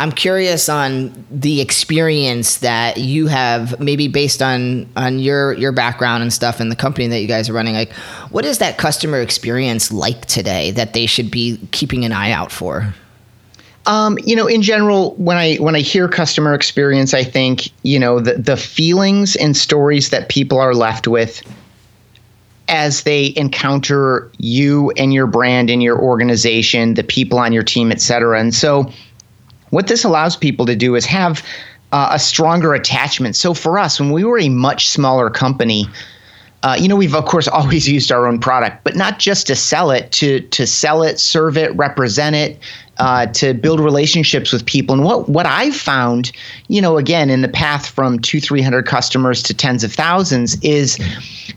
I'm 0.00 0.10
curious 0.10 0.68
on 0.68 1.24
the 1.30 1.60
experience 1.60 2.58
that 2.58 2.98
you 2.98 3.28
have, 3.28 3.78
maybe 3.78 4.08
based 4.08 4.42
on 4.42 4.88
on 4.96 5.20
your 5.20 5.52
your 5.52 5.72
background 5.72 6.22
and 6.22 6.32
stuff, 6.32 6.58
and 6.58 6.70
the 6.70 6.76
company 6.76 7.06
that 7.08 7.20
you 7.20 7.28
guys 7.28 7.48
are 7.48 7.52
running. 7.52 7.74
Like, 7.74 7.92
what 8.30 8.44
is 8.44 8.58
that 8.58 8.76
customer 8.76 9.20
experience 9.20 9.92
like 9.92 10.26
today 10.26 10.72
that 10.72 10.94
they 10.94 11.06
should 11.06 11.30
be 11.30 11.60
keeping 11.70 12.04
an 12.04 12.12
eye 12.12 12.32
out 12.32 12.50
for? 12.50 12.92
Um, 13.86 14.18
you 14.24 14.34
know, 14.34 14.46
in 14.46 14.62
general, 14.62 15.14
when 15.16 15.36
I 15.36 15.56
when 15.56 15.76
I 15.76 15.80
hear 15.80 16.08
customer 16.08 16.54
experience, 16.54 17.14
I 17.14 17.22
think 17.22 17.70
you 17.82 17.98
know 17.98 18.18
the 18.18 18.34
the 18.34 18.56
feelings 18.56 19.36
and 19.36 19.56
stories 19.56 20.10
that 20.10 20.28
people 20.28 20.58
are 20.58 20.74
left 20.74 21.06
with 21.06 21.42
as 22.68 23.02
they 23.02 23.34
encounter 23.36 24.30
you 24.38 24.90
and 24.96 25.12
your 25.12 25.26
brand 25.26 25.68
and 25.68 25.82
your 25.82 25.98
organization, 26.00 26.94
the 26.94 27.04
people 27.04 27.38
on 27.38 27.52
your 27.52 27.62
team, 27.62 27.92
et 27.92 28.00
cetera. 28.00 28.40
And 28.40 28.54
so, 28.54 28.90
what 29.70 29.86
this 29.86 30.04
allows 30.04 30.36
people 30.36 30.66
to 30.66 30.76
do 30.76 30.94
is 30.94 31.04
have 31.06 31.44
uh, 31.92 32.10
a 32.12 32.18
stronger 32.18 32.74
attachment. 32.74 33.36
So 33.36 33.54
for 33.54 33.78
us, 33.78 34.00
when 34.00 34.10
we 34.10 34.24
were 34.24 34.38
a 34.38 34.48
much 34.48 34.88
smaller 34.88 35.30
company, 35.30 35.86
uh, 36.64 36.74
you 36.80 36.88
know, 36.88 36.96
we've 36.96 37.14
of 37.14 37.26
course 37.26 37.46
always 37.58 37.88
used 37.88 38.10
our 38.10 38.26
own 38.26 38.40
product, 38.40 38.82
but 38.82 38.96
not 38.96 39.18
just 39.18 39.46
to 39.46 39.54
sell 39.54 39.90
it, 39.90 40.10
to 40.12 40.40
to 40.40 40.66
sell 40.66 41.02
it, 41.02 41.20
serve 41.20 41.56
it, 41.56 41.74
represent 41.76 42.34
it, 42.34 42.58
uh, 42.98 43.26
to 43.26 43.52
build 43.54 43.80
relationships 43.80 44.50
with 44.50 44.64
people. 44.64 44.94
And 44.94 45.04
what 45.04 45.28
what 45.28 45.46
I've 45.46 45.76
found, 45.76 46.32
you 46.68 46.80
know, 46.80 46.96
again 46.96 47.28
in 47.28 47.42
the 47.42 47.48
path 47.48 47.86
from 47.86 48.18
two 48.18 48.40
three 48.40 48.62
hundred 48.62 48.86
customers 48.86 49.42
to 49.44 49.54
tens 49.54 49.84
of 49.84 49.92
thousands, 49.92 50.58
is 50.62 50.98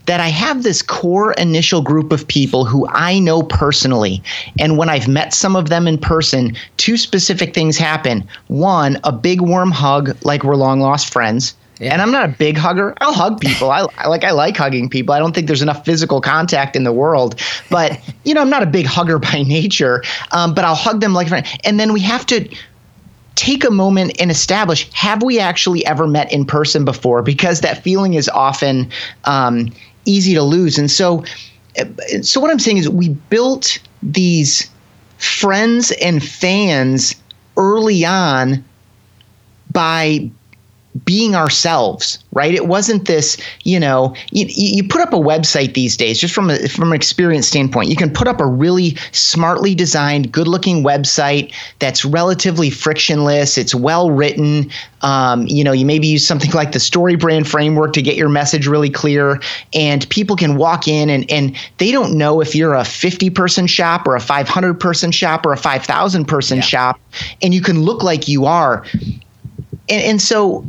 that 0.06 0.20
I 0.20 0.28
have 0.28 0.62
this 0.62 0.82
core 0.82 1.32
initial 1.34 1.80
group 1.80 2.12
of 2.12 2.28
people 2.28 2.66
who 2.66 2.86
I 2.90 3.18
know 3.18 3.42
personally. 3.42 4.22
And 4.58 4.76
when 4.76 4.90
I've 4.90 5.08
met 5.08 5.32
some 5.32 5.56
of 5.56 5.70
them 5.70 5.86
in 5.86 5.96
person, 5.98 6.54
two 6.76 6.98
specific 6.98 7.54
things 7.54 7.78
happen. 7.78 8.28
One, 8.48 8.98
a 9.04 9.12
big 9.12 9.40
warm 9.40 9.70
hug, 9.70 10.16
like 10.22 10.44
we're 10.44 10.56
long 10.56 10.80
lost 10.80 11.12
friends. 11.12 11.54
Yeah. 11.78 11.92
And 11.92 12.02
I'm 12.02 12.10
not 12.10 12.28
a 12.28 12.32
big 12.32 12.56
hugger. 12.56 12.94
I'll 13.00 13.12
hug 13.12 13.40
people. 13.40 13.70
I, 13.70 13.86
I, 13.98 14.08
like 14.08 14.24
I 14.24 14.32
like 14.32 14.56
hugging 14.56 14.88
people. 14.88 15.14
I 15.14 15.18
don't 15.18 15.34
think 15.34 15.46
there's 15.46 15.62
enough 15.62 15.84
physical 15.84 16.20
contact 16.20 16.76
in 16.76 16.84
the 16.84 16.92
world. 16.92 17.40
But 17.70 17.98
you 18.24 18.34
know, 18.34 18.40
I'm 18.40 18.50
not 18.50 18.62
a 18.62 18.66
big 18.66 18.86
hugger 18.86 19.18
by 19.18 19.42
nature. 19.46 20.02
Um, 20.32 20.54
but 20.54 20.64
I'll 20.64 20.74
hug 20.74 21.00
them 21.00 21.12
like 21.12 21.26
a 21.26 21.30
friend. 21.30 21.46
And 21.64 21.78
then 21.78 21.92
we 21.92 22.00
have 22.00 22.26
to 22.26 22.48
take 23.34 23.64
a 23.64 23.70
moment 23.70 24.20
and 24.20 24.30
establish: 24.30 24.92
Have 24.92 25.22
we 25.22 25.38
actually 25.38 25.84
ever 25.86 26.06
met 26.06 26.32
in 26.32 26.44
person 26.44 26.84
before? 26.84 27.22
Because 27.22 27.60
that 27.60 27.82
feeling 27.82 28.14
is 28.14 28.28
often 28.28 28.90
um, 29.24 29.72
easy 30.04 30.34
to 30.34 30.42
lose. 30.42 30.78
And 30.78 30.90
so, 30.90 31.24
so 32.22 32.40
what 32.40 32.50
I'm 32.50 32.58
saying 32.58 32.78
is, 32.78 32.88
we 32.88 33.10
built 33.10 33.78
these 34.02 34.68
friends 35.18 35.92
and 36.02 36.24
fans 36.24 37.14
early 37.56 38.04
on 38.04 38.64
by 39.72 40.30
being 41.04 41.34
ourselves, 41.34 42.18
right? 42.32 42.54
It 42.54 42.66
wasn't 42.66 43.06
this, 43.06 43.36
you 43.64 43.78
know, 43.78 44.14
you, 44.30 44.46
you 44.48 44.86
put 44.86 45.00
up 45.00 45.12
a 45.12 45.16
website 45.16 45.74
these 45.74 45.96
days, 45.96 46.18
just 46.18 46.34
from 46.34 46.50
a, 46.50 46.68
from 46.68 46.90
an 46.90 46.96
experience 46.96 47.46
standpoint, 47.46 47.90
you 47.90 47.96
can 47.96 48.12
put 48.12 48.28
up 48.28 48.40
a 48.40 48.46
really 48.46 48.96
smartly 49.12 49.74
designed, 49.74 50.32
good 50.32 50.48
looking 50.48 50.82
website 50.82 51.52
that's 51.78 52.04
relatively 52.04 52.70
frictionless. 52.70 53.58
It's 53.58 53.74
well 53.74 54.10
written. 54.10 54.70
Um, 55.02 55.46
you 55.46 55.62
know, 55.62 55.72
you 55.72 55.86
maybe 55.86 56.08
use 56.08 56.26
something 56.26 56.50
like 56.52 56.72
the 56.72 56.78
StoryBrand 56.78 57.46
framework 57.46 57.92
to 57.92 58.02
get 58.02 58.16
your 58.16 58.28
message 58.28 58.66
really 58.66 58.90
clear, 58.90 59.40
and 59.72 60.08
people 60.10 60.36
can 60.36 60.56
walk 60.56 60.88
in 60.88 61.08
and 61.08 61.30
and 61.30 61.56
they 61.78 61.92
don't 61.92 62.16
know 62.16 62.40
if 62.40 62.54
you're 62.54 62.74
a 62.74 62.84
50 62.84 63.30
person 63.30 63.66
shop 63.66 64.06
or 64.06 64.16
a 64.16 64.20
500 64.20 64.74
person 64.74 65.12
shop 65.12 65.46
or 65.46 65.52
a 65.52 65.56
5,000 65.56 66.24
person 66.24 66.56
yeah. 66.56 66.62
shop, 66.62 67.00
and 67.42 67.54
you 67.54 67.60
can 67.60 67.82
look 67.82 68.02
like 68.02 68.26
you 68.26 68.46
are. 68.46 68.84
And, 69.88 70.02
and 70.02 70.22
so 70.22 70.64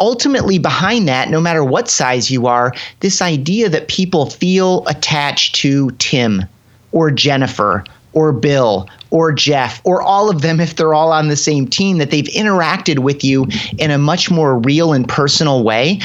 ultimately 0.00 0.58
behind 0.58 1.08
that, 1.08 1.30
no 1.30 1.40
matter 1.40 1.64
what 1.64 1.88
size 1.88 2.30
you 2.30 2.46
are, 2.46 2.72
this 3.00 3.22
idea 3.22 3.68
that 3.68 3.88
people 3.88 4.30
feel 4.30 4.86
attached 4.86 5.54
to 5.56 5.90
Tim 5.92 6.44
or 6.92 7.10
Jennifer 7.10 7.84
or 8.12 8.32
Bill 8.32 8.88
or 9.10 9.32
Jeff 9.32 9.80
or 9.84 10.02
all 10.02 10.30
of 10.30 10.42
them 10.42 10.60
if 10.60 10.76
they're 10.76 10.94
all 10.94 11.12
on 11.12 11.28
the 11.28 11.36
same 11.36 11.66
team, 11.66 11.98
that 11.98 12.10
they've 12.10 12.24
interacted 12.26 13.00
with 13.00 13.22
you 13.22 13.46
in 13.78 13.90
a 13.90 13.98
much 13.98 14.30
more 14.30 14.58
real 14.58 14.92
and 14.92 15.08
personal 15.08 15.62
way 15.62 16.00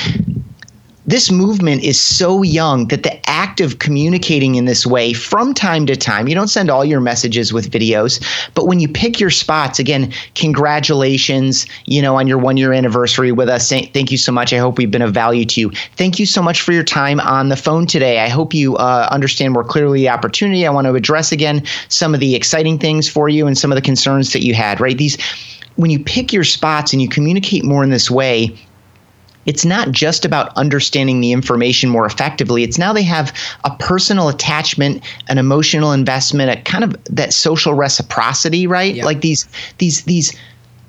this 1.05 1.31
movement 1.31 1.83
is 1.83 1.99
so 1.99 2.43
young 2.43 2.87
that 2.89 3.03
the 3.03 3.29
act 3.29 3.59
of 3.59 3.79
communicating 3.79 4.55
in 4.55 4.65
this 4.65 4.85
way 4.85 5.13
from 5.13 5.53
time 5.53 5.85
to 5.87 5.95
time, 5.95 6.27
you 6.27 6.35
don't 6.35 6.47
send 6.47 6.69
all 6.69 6.85
your 6.85 7.01
messages 7.01 7.51
with 7.51 7.71
videos, 7.71 8.23
but 8.53 8.67
when 8.67 8.79
you 8.79 8.87
pick 8.87 9.19
your 9.19 9.31
spots, 9.31 9.79
again, 9.79 10.13
congratulations, 10.35 11.65
you 11.85 12.01
know, 12.01 12.17
on 12.17 12.27
your 12.27 12.37
one 12.37 12.55
year 12.55 12.71
anniversary 12.71 13.31
with 13.31 13.49
us. 13.49 13.69
Thank 13.69 14.11
you 14.11 14.17
so 14.17 14.31
much. 14.31 14.53
I 14.53 14.57
hope 14.57 14.77
we've 14.77 14.91
been 14.91 15.01
of 15.01 15.13
value 15.13 15.45
to 15.45 15.61
you. 15.61 15.71
Thank 15.95 16.19
you 16.19 16.25
so 16.25 16.41
much 16.41 16.61
for 16.61 16.71
your 16.71 16.83
time 16.83 17.19
on 17.19 17.49
the 17.49 17.57
phone 17.57 17.87
today. 17.87 18.19
I 18.19 18.29
hope 18.29 18.53
you 18.53 18.75
uh, 18.77 19.07
understand 19.11 19.53
more 19.53 19.63
clearly 19.63 20.01
the 20.01 20.09
opportunity. 20.09 20.67
I 20.67 20.69
want 20.69 20.85
to 20.85 20.93
address 20.93 21.31
again 21.31 21.63
some 21.89 22.13
of 22.13 22.19
the 22.19 22.35
exciting 22.35 22.77
things 22.77 23.09
for 23.09 23.27
you 23.27 23.47
and 23.47 23.57
some 23.57 23.71
of 23.71 23.75
the 23.75 23.81
concerns 23.81 24.33
that 24.33 24.43
you 24.43 24.53
had, 24.53 24.79
right? 24.79 24.97
These, 24.97 25.17
when 25.77 25.89
you 25.89 25.99
pick 25.99 26.31
your 26.31 26.43
spots 26.43 26.93
and 26.93 27.01
you 27.01 27.09
communicate 27.09 27.63
more 27.63 27.83
in 27.83 27.89
this 27.89 28.11
way, 28.11 28.55
it's 29.45 29.65
not 29.65 29.91
just 29.91 30.25
about 30.25 30.55
understanding 30.55 31.21
the 31.21 31.31
information 31.31 31.89
more 31.89 32.05
effectively. 32.05 32.63
It's 32.63 32.77
now 32.77 32.93
they 32.93 33.03
have 33.03 33.33
a 33.63 33.75
personal 33.77 34.29
attachment, 34.29 35.03
an 35.27 35.37
emotional 35.37 35.91
investment, 35.91 36.51
a 36.51 36.61
kind 36.61 36.83
of 36.83 37.03
that 37.05 37.33
social 37.33 37.73
reciprocity, 37.73 38.67
right? 38.67 38.95
Yeah. 38.95 39.05
Like 39.05 39.21
these 39.21 39.47
these 39.79 40.03
these 40.03 40.37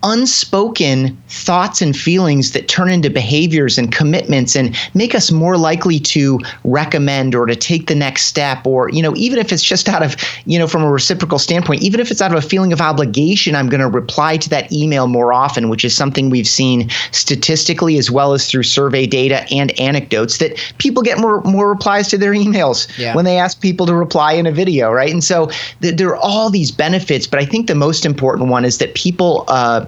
unspoken 0.05 1.17
thoughts 1.29 1.81
and 1.81 1.97
feelings 1.97 2.53
that 2.53 2.67
turn 2.67 2.91
into 2.91 3.09
behaviors 3.09 3.79
and 3.79 3.93
commitments 3.93 4.57
and 4.57 4.77
make 4.95 5.15
us 5.15 5.31
more 5.31 5.57
likely 5.57 6.01
to 6.01 6.41
recommend 6.65 7.35
or 7.35 7.47
to 7.47 7.55
take 7.55 7.87
the 7.87 7.95
next 7.95 8.25
step 8.25 8.67
or 8.67 8.91
you 8.91 9.01
know 9.01 9.15
even 9.15 9.39
if 9.39 9.53
it's 9.53 9.63
just 9.63 9.89
out 9.89 10.03
of 10.03 10.17
you 10.45 10.59
know 10.59 10.67
from 10.67 10.83
a 10.83 10.91
reciprocal 10.91 11.39
standpoint 11.39 11.81
even 11.83 12.01
if 12.01 12.11
it's 12.11 12.21
out 12.21 12.33
of 12.33 12.39
a 12.39 12.47
feeling 12.47 12.73
of 12.73 12.81
obligation 12.81 13.55
i'm 13.55 13.69
going 13.69 13.81
to 13.81 13.89
reply 13.89 14.37
to 14.37 14.49
that 14.49 14.71
email 14.73 15.07
more 15.07 15.33
often 15.33 15.69
which 15.69 15.85
is 15.85 15.95
something 15.95 16.31
we've 16.31 16.49
seen 16.49 16.91
statistically 17.13 17.97
as 17.97 18.11
well 18.11 18.33
as 18.33 18.51
through 18.51 18.65
survey 18.65 19.07
data 19.07 19.47
and 19.53 19.79
anecdotes 19.79 20.39
that 20.39 20.59
people 20.79 21.03
get 21.03 21.19
more 21.19 21.41
more 21.43 21.69
replies 21.69 22.09
to 22.09 22.19
their 22.19 22.33
emails 22.33 22.91
yeah. 22.99 23.15
when 23.15 23.25
they 23.25 23.39
ask 23.39 23.61
people 23.61 23.87
to 23.87 23.95
reply 23.95 24.33
in 24.33 24.47
a 24.47 24.53
video 24.53 24.91
right 24.91 25.13
and 25.13 25.23
so 25.23 25.47
th- 25.81 25.97
there 25.97 26.09
are 26.09 26.17
all 26.17 26.51
these 26.51 26.73
benefits 26.73 27.27
but 27.27 27.39
i 27.39 27.45
think 27.45 27.69
the 27.69 27.75
most 27.75 28.05
important 28.05 28.49
one 28.49 28.65
is 28.65 28.79
that 28.79 28.95
people 28.95 29.45
uh, 29.47 29.87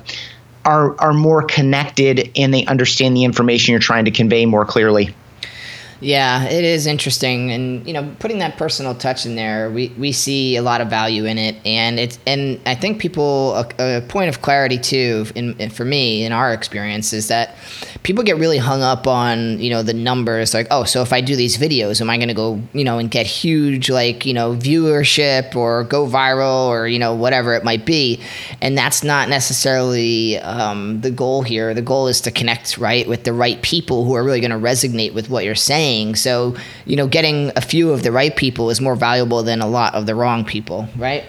are 0.64 0.98
are 1.00 1.12
more 1.12 1.42
connected 1.42 2.30
and 2.36 2.52
they 2.54 2.64
understand 2.66 3.16
the 3.16 3.24
information 3.24 3.72
you're 3.72 3.80
trying 3.80 4.04
to 4.06 4.10
convey 4.10 4.46
more 4.46 4.64
clearly. 4.64 5.14
Yeah, 6.00 6.44
it 6.44 6.64
is 6.64 6.86
interesting, 6.86 7.50
and 7.50 7.86
you 7.86 7.94
know, 7.94 8.14
putting 8.18 8.38
that 8.40 8.58
personal 8.58 8.94
touch 8.94 9.24
in 9.24 9.36
there, 9.36 9.70
we, 9.70 9.88
we 9.96 10.12
see 10.12 10.56
a 10.56 10.62
lot 10.62 10.82
of 10.82 10.90
value 10.90 11.24
in 11.24 11.38
it, 11.38 11.56
and 11.64 11.98
it's 11.98 12.18
and 12.26 12.60
I 12.66 12.74
think 12.74 12.98
people 12.98 13.54
a, 13.54 13.98
a 13.98 14.00
point 14.02 14.28
of 14.28 14.42
clarity 14.42 14.76
too, 14.76 15.26
in, 15.34 15.58
in, 15.58 15.70
for 15.70 15.84
me 15.84 16.24
in 16.24 16.32
our 16.32 16.52
experience 16.52 17.14
is 17.14 17.28
that 17.28 17.56
people 18.04 18.22
get 18.22 18.36
really 18.36 18.58
hung 18.58 18.82
up 18.82 19.06
on 19.08 19.58
you 19.58 19.70
know 19.70 19.82
the 19.82 19.92
numbers, 19.92 20.54
like 20.54 20.68
oh, 20.70 20.84
so 20.84 21.02
if 21.02 21.12
I 21.12 21.20
do 21.20 21.34
these 21.34 21.56
videos, 21.56 22.00
am 22.00 22.08
I 22.08 22.16
going 22.16 22.28
to 22.28 22.34
go 22.34 22.60
you 22.72 22.84
know 22.84 22.98
and 22.98 23.10
get 23.10 23.26
huge 23.26 23.90
like 23.90 24.24
you 24.24 24.32
know 24.32 24.54
viewership 24.54 25.56
or 25.56 25.82
go 25.82 26.06
viral 26.06 26.68
or 26.68 26.86
you 26.86 27.00
know 27.00 27.14
whatever 27.14 27.54
it 27.54 27.64
might 27.64 27.84
be, 27.84 28.20
and 28.60 28.78
that's 28.78 29.02
not 29.02 29.28
necessarily 29.28 30.38
um, 30.38 31.00
the 31.00 31.10
goal 31.10 31.42
here. 31.42 31.74
The 31.74 31.82
goal 31.82 32.06
is 32.06 32.20
to 32.22 32.30
connect 32.30 32.78
right 32.78 33.08
with 33.08 33.24
the 33.24 33.32
right 33.32 33.60
people 33.62 34.04
who 34.04 34.14
are 34.14 34.22
really 34.22 34.40
going 34.40 34.50
to 34.52 34.56
resonate 34.56 35.14
with 35.14 35.28
what 35.28 35.44
you're 35.44 35.54
saying. 35.54 36.14
So, 36.16 36.54
you 36.84 36.96
know, 36.96 37.08
getting 37.08 37.50
a 37.56 37.60
few 37.60 37.90
of 37.90 38.02
the 38.02 38.12
right 38.12 38.36
people 38.36 38.70
is 38.70 38.80
more 38.80 38.94
valuable 38.94 39.42
than 39.42 39.60
a 39.60 39.66
lot 39.66 39.94
of 39.94 40.06
the 40.06 40.14
wrong 40.14 40.44
people, 40.44 40.86
right? 40.96 41.24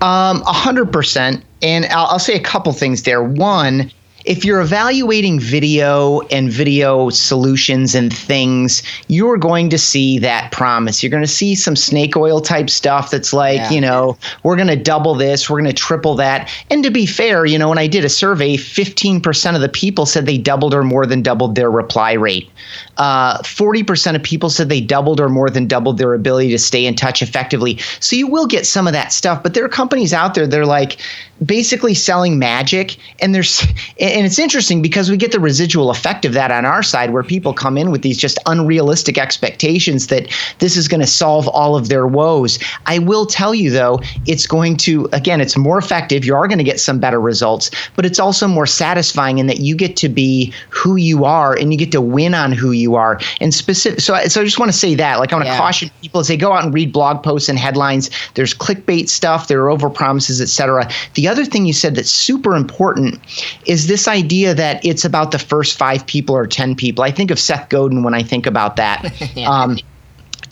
Um, 0.00 0.42
a 0.42 0.52
hundred 0.52 0.92
percent. 0.92 1.44
And 1.62 1.86
I'll, 1.86 2.06
I'll 2.06 2.18
say 2.18 2.34
a 2.34 2.42
couple 2.42 2.72
things 2.72 3.04
there. 3.04 3.22
One, 3.22 3.90
if 4.24 4.44
you're 4.44 4.60
evaluating 4.60 5.38
video 5.38 6.20
and 6.30 6.50
video 6.50 7.10
solutions 7.10 7.94
and 7.94 8.12
things, 8.12 8.82
you're 9.08 9.36
going 9.36 9.68
to 9.70 9.78
see 9.78 10.18
that 10.18 10.50
promise. 10.50 11.02
You're 11.02 11.10
going 11.10 11.22
to 11.22 11.28
see 11.28 11.54
some 11.54 11.76
snake 11.76 12.16
oil 12.16 12.40
type 12.40 12.70
stuff 12.70 13.10
that's 13.10 13.32
like, 13.32 13.58
yeah. 13.58 13.70
you 13.70 13.80
know, 13.80 14.16
we're 14.42 14.56
going 14.56 14.68
to 14.68 14.76
double 14.76 15.14
this, 15.14 15.50
we're 15.50 15.60
going 15.60 15.74
to 15.74 15.82
triple 15.82 16.14
that. 16.16 16.50
And 16.70 16.82
to 16.84 16.90
be 16.90 17.04
fair, 17.04 17.44
you 17.44 17.58
know, 17.58 17.68
when 17.68 17.78
I 17.78 17.86
did 17.86 18.04
a 18.04 18.08
survey, 18.08 18.56
15% 18.56 19.54
of 19.54 19.60
the 19.60 19.68
people 19.68 20.06
said 20.06 20.24
they 20.24 20.38
doubled 20.38 20.74
or 20.74 20.82
more 20.82 21.04
than 21.04 21.22
doubled 21.22 21.54
their 21.54 21.70
reply 21.70 22.12
rate. 22.12 22.50
Uh, 22.96 23.38
40% 23.38 24.14
of 24.14 24.22
people 24.22 24.50
said 24.50 24.68
they 24.68 24.80
doubled 24.80 25.20
or 25.20 25.28
more 25.28 25.50
than 25.50 25.66
doubled 25.66 25.98
their 25.98 26.14
ability 26.14 26.50
to 26.50 26.58
stay 26.58 26.86
in 26.86 26.94
touch 26.94 27.22
effectively. 27.22 27.78
So 28.00 28.16
you 28.16 28.26
will 28.26 28.46
get 28.46 28.66
some 28.66 28.86
of 28.86 28.92
that 28.92 29.12
stuff, 29.12 29.42
but 29.42 29.54
there 29.54 29.64
are 29.64 29.68
companies 29.68 30.12
out 30.12 30.34
there 30.34 30.46
that 30.46 30.58
are 30.58 30.66
like 30.66 30.98
basically 31.44 31.94
selling 31.94 32.38
magic. 32.38 32.96
And 33.20 33.34
there's, 33.34 33.60
and 34.00 34.24
it's 34.24 34.38
interesting 34.38 34.82
because 34.82 35.10
we 35.10 35.16
get 35.16 35.32
the 35.32 35.40
residual 35.40 35.90
effect 35.90 36.24
of 36.24 36.32
that 36.34 36.50
on 36.50 36.64
our 36.64 36.82
side 36.82 37.12
where 37.12 37.22
people 37.22 37.52
come 37.52 37.76
in 37.76 37.90
with 37.90 38.02
these 38.02 38.18
just 38.18 38.38
unrealistic 38.46 39.18
expectations 39.18 40.06
that 40.08 40.28
this 40.58 40.76
is 40.76 40.88
going 40.88 41.00
to 41.00 41.06
solve 41.06 41.48
all 41.48 41.76
of 41.76 41.88
their 41.88 42.06
woes. 42.06 42.58
I 42.86 42.98
will 42.98 43.26
tell 43.26 43.54
you 43.54 43.70
though, 43.70 44.00
it's 44.26 44.46
going 44.46 44.76
to, 44.78 45.08
again, 45.12 45.40
it's 45.40 45.56
more 45.56 45.78
effective. 45.78 46.24
You 46.24 46.34
are 46.36 46.48
going 46.48 46.58
to 46.58 46.64
get 46.64 46.80
some 46.80 46.98
better 46.98 47.20
results, 47.20 47.70
but 47.96 48.06
it's 48.06 48.18
also 48.18 48.46
more 48.46 48.66
satisfying 48.66 49.38
in 49.38 49.46
that 49.46 49.60
you 49.60 49.76
get 49.76 49.96
to 49.96 50.08
be 50.08 50.52
who 50.70 50.96
you 50.96 51.24
are 51.24 51.54
and 51.54 51.72
you 51.72 51.78
get 51.78 51.92
to 51.92 52.00
win 52.00 52.34
on 52.34 52.52
who 52.52 52.70
you 52.70 52.83
you 52.84 52.94
are. 52.94 53.18
And 53.40 53.52
specific, 53.52 54.00
so 54.00 54.14
I, 54.14 54.28
so 54.28 54.40
I 54.40 54.44
just 54.44 54.60
want 54.60 54.70
to 54.70 54.78
say 54.78 54.94
that, 54.94 55.18
like, 55.18 55.32
I 55.32 55.36
want 55.36 55.46
to 55.46 55.52
Yeah. 55.52 55.58
caution 55.58 55.90
people 56.00 56.20
as 56.20 56.28
they 56.28 56.36
go 56.36 56.52
out 56.52 56.64
and 56.64 56.72
read 56.72 56.92
blog 56.92 57.22
posts 57.24 57.48
and 57.48 57.58
headlines. 57.58 58.10
There's 58.34 58.54
clickbait 58.54 59.08
stuff, 59.08 59.48
there 59.48 59.60
are 59.62 59.70
over 59.70 59.90
promises, 59.90 60.40
etc. 60.40 60.88
The 61.14 61.26
other 61.26 61.44
thing 61.44 61.66
you 61.66 61.72
said 61.72 61.96
that's 61.96 62.12
super 62.12 62.54
important 62.54 63.20
is 63.66 63.88
this 63.88 64.06
idea 64.06 64.54
that 64.54 64.84
it's 64.84 65.04
about 65.04 65.32
the 65.32 65.38
first 65.40 65.76
five 65.76 66.06
people 66.06 66.36
or 66.36 66.46
ten 66.46 66.76
people. 66.76 67.02
I 67.02 67.10
think 67.10 67.32
of 67.32 67.40
Seth 67.40 67.68
Godin 67.70 68.04
when 68.04 68.14
I 68.14 68.22
think 68.22 68.46
about 68.46 68.76
that. 68.76 69.12
um, 69.46 69.78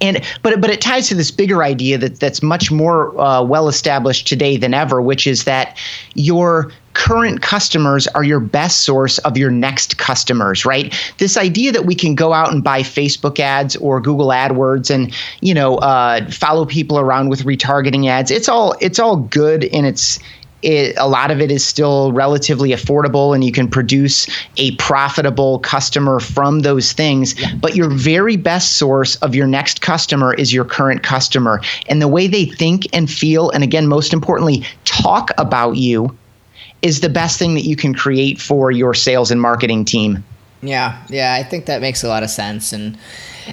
and 0.00 0.22
but 0.42 0.60
but 0.60 0.68
it 0.70 0.80
ties 0.80 1.08
to 1.08 1.14
this 1.14 1.30
bigger 1.30 1.62
idea 1.62 1.96
that 1.96 2.18
that's 2.18 2.42
much 2.42 2.70
more 2.70 3.18
uh, 3.20 3.42
well 3.42 3.68
established 3.68 4.26
today 4.26 4.56
than 4.56 4.74
ever, 4.74 5.00
which 5.00 5.26
is 5.26 5.44
that 5.44 5.78
your 6.14 6.72
current 6.94 7.42
customers 7.42 8.06
are 8.08 8.24
your 8.24 8.40
best 8.40 8.82
source 8.82 9.18
of 9.18 9.36
your 9.36 9.50
next 9.50 9.98
customers 9.98 10.64
right? 10.64 10.94
This 11.18 11.36
idea 11.36 11.72
that 11.72 11.86
we 11.86 11.94
can 11.94 12.14
go 12.14 12.32
out 12.32 12.52
and 12.52 12.62
buy 12.62 12.82
facebook 12.82 13.38
ads 13.38 13.76
or 13.76 14.00
google 14.00 14.28
adwords 14.28 14.90
and 14.90 15.14
you 15.40 15.54
know 15.54 15.76
uh, 15.78 16.28
follow 16.30 16.64
people 16.66 16.98
around 16.98 17.28
with 17.28 17.44
retargeting 17.44 18.08
ads 18.08 18.30
it's 18.30 18.48
all 18.48 18.74
it's 18.80 18.98
all 18.98 19.16
good 19.16 19.64
and 19.64 19.86
it's 19.86 20.18
it, 20.62 20.94
a 20.96 21.08
lot 21.08 21.30
of 21.30 21.40
it 21.40 21.50
is 21.50 21.64
still 21.64 22.12
relatively 22.12 22.70
affordable 22.70 23.34
and 23.34 23.44
you 23.44 23.52
can 23.52 23.68
produce 23.68 24.28
a 24.56 24.74
profitable 24.76 25.58
customer 25.58 26.20
from 26.20 26.60
those 26.60 26.92
things 26.92 27.34
but 27.56 27.74
your 27.74 27.90
very 27.90 28.36
best 28.36 28.74
source 28.74 29.16
of 29.16 29.34
your 29.34 29.46
next 29.46 29.80
customer 29.80 30.32
is 30.34 30.52
your 30.52 30.64
current 30.64 31.02
customer. 31.02 31.60
And 31.88 32.00
the 32.00 32.08
way 32.08 32.26
they 32.26 32.44
think 32.44 32.86
and 32.92 33.10
feel 33.10 33.50
and 33.50 33.64
again 33.64 33.88
most 33.88 34.12
importantly 34.12 34.64
talk 34.84 35.30
about 35.38 35.72
you 35.76 36.16
is 36.82 37.00
the 37.00 37.08
best 37.08 37.38
thing 37.38 37.54
that 37.54 37.62
you 37.62 37.76
can 37.76 37.94
create 37.94 38.40
for 38.40 38.70
your 38.70 38.94
sales 38.94 39.30
and 39.30 39.40
marketing 39.40 39.84
team 39.84 40.22
Yeah, 40.62 41.04
yeah, 41.08 41.34
I 41.34 41.42
think 41.42 41.66
that 41.66 41.80
makes 41.80 42.04
a 42.04 42.08
lot 42.08 42.22
of 42.22 42.30
sense, 42.30 42.72
and 42.72 42.96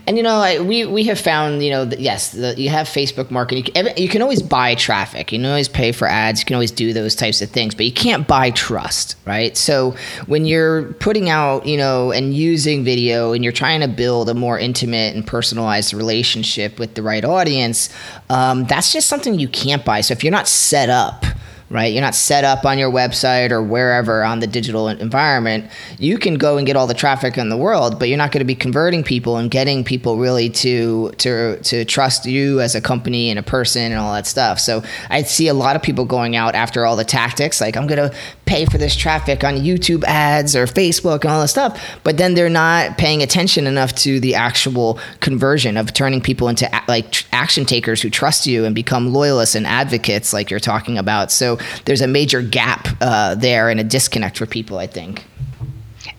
and 0.06 0.16
you 0.16 0.22
know, 0.22 0.36
I, 0.36 0.60
we 0.60 0.86
we 0.86 1.04
have 1.06 1.20
found 1.20 1.64
you 1.64 1.72
know 1.72 1.84
that 1.84 2.00
yes, 2.00 2.34
the, 2.34 2.54
you 2.56 2.70
have 2.70 2.86
Facebook 2.88 3.32
marketing. 3.32 3.66
You 3.66 3.72
can, 3.72 3.98
you 3.98 4.08
can 4.08 4.22
always 4.22 4.44
buy 4.44 4.76
traffic. 4.76 5.32
You 5.32 5.40
can 5.40 5.48
always 5.48 5.68
pay 5.68 5.92
for 5.92 6.08
ads. 6.08 6.42
You 6.42 6.46
can 6.46 6.54
always 6.54 6.70
do 6.70 6.94
those 6.94 7.16
types 7.16 7.42
of 7.42 7.50
things, 7.50 7.74
but 7.74 7.88
you 7.88 7.92
can't 7.92 8.28
buy 8.28 8.52
trust, 8.52 9.16
right? 9.26 9.58
So 9.58 9.96
when 10.28 10.46
you're 10.46 10.94
putting 10.94 11.32
out, 11.32 11.66
you 11.66 11.78
know, 11.78 12.12
and 12.12 12.32
using 12.32 12.84
video, 12.84 13.34
and 13.34 13.44
you're 13.44 13.54
trying 13.54 13.82
to 13.82 13.88
build 13.88 14.30
a 14.30 14.36
more 14.36 14.60
intimate 14.60 15.16
and 15.16 15.26
personalized 15.26 15.96
relationship 15.96 16.78
with 16.78 16.94
the 16.94 17.02
right 17.02 17.26
audience, 17.26 17.90
um, 18.30 18.66
that's 18.66 18.94
just 18.94 19.08
something 19.08 19.40
you 19.40 19.48
can't 19.48 19.84
buy. 19.84 20.02
So 20.02 20.12
if 20.12 20.24
you're 20.24 20.30
not 20.30 20.48
set 20.48 20.92
up 20.92 21.26
right? 21.70 21.94
You're 21.94 22.02
not 22.02 22.16
set 22.16 22.44
up 22.44 22.66
on 22.66 22.78
your 22.80 22.92
website 22.92 23.52
or 23.52 23.62
wherever 23.62 24.24
on 24.24 24.40
the 24.40 24.48
digital 24.48 24.88
environment. 24.88 25.70
You 26.00 26.18
can 26.18 26.36
go 26.36 26.58
and 26.58 26.66
get 26.66 26.76
all 26.76 26.88
the 26.88 26.94
traffic 26.94 27.38
in 27.38 27.50
the 27.50 27.58
world, 27.58 28.00
but 28.00 28.10
you're 28.10 28.18
not 28.18 28.32
going 28.32 28.40
to 28.40 28.46
be 28.46 28.56
converting 28.56 29.04
people 29.04 29.38
and 29.38 29.52
getting 29.52 29.84
people 29.84 30.18
really 30.18 30.50
to 30.50 31.12
to 31.18 31.58
to 31.58 31.86
trust 31.86 32.26
you 32.26 32.60
as 32.60 32.76
a 32.76 32.82
company 32.82 33.30
and 33.30 33.38
a 33.38 33.44
person 33.44 33.92
and 33.92 34.00
all 34.00 34.14
that 34.14 34.26
stuff. 34.26 34.60
So 34.60 34.84
I 35.10 35.22
see 35.24 35.48
a 35.48 35.54
lot 35.54 35.76
of 35.76 35.84
people 35.84 36.06
going 36.06 36.36
out 36.36 36.56
after 36.56 36.86
all 36.86 36.96
the 36.96 37.06
tactics, 37.06 37.62
like 37.62 37.78
I'm 37.78 37.88
going 37.88 38.10
to 38.10 38.16
pay 38.50 38.66
for 38.66 38.80
this 38.80 38.96
traffic 38.96 39.44
on 39.44 39.58
YouTube 39.58 40.04
ads 40.06 40.56
or 40.56 40.66
Facebook 40.66 41.22
and 41.22 41.32
all 41.32 41.40
this 41.42 41.52
stuff, 41.52 41.80
but 42.04 42.18
then 42.18 42.34
they're 42.34 42.50
not 42.50 42.98
paying 42.98 43.22
attention 43.22 43.68
enough 43.68 43.94
to 43.94 44.20
the 44.20 44.34
actual 44.34 45.00
conversion 45.20 45.78
of 45.78 45.94
turning 45.94 46.20
people 46.20 46.50
into 46.50 46.68
like 46.88 47.12
tr- 47.12 47.28
action 47.32 47.64
takers 47.64 48.02
who 48.02 48.10
trust 48.10 48.48
you 48.48 48.66
and 48.66 48.74
become 48.74 49.14
loyalists 49.14 49.54
and 49.54 49.68
advocates, 49.68 50.34
like 50.34 50.50
you're 50.50 50.60
talking 50.60 50.98
about. 50.98 51.32
So 51.32 51.60
there's 51.86 52.02
a 52.02 52.08
major 52.08 52.42
gap 52.42 52.88
uh, 53.02 53.36
there 53.36 53.70
and 53.70 53.80
a 53.80 53.84
disconnect 53.84 54.40
for 54.40 54.48
people, 54.48 54.80
I 54.80 54.88
think. 54.88 55.24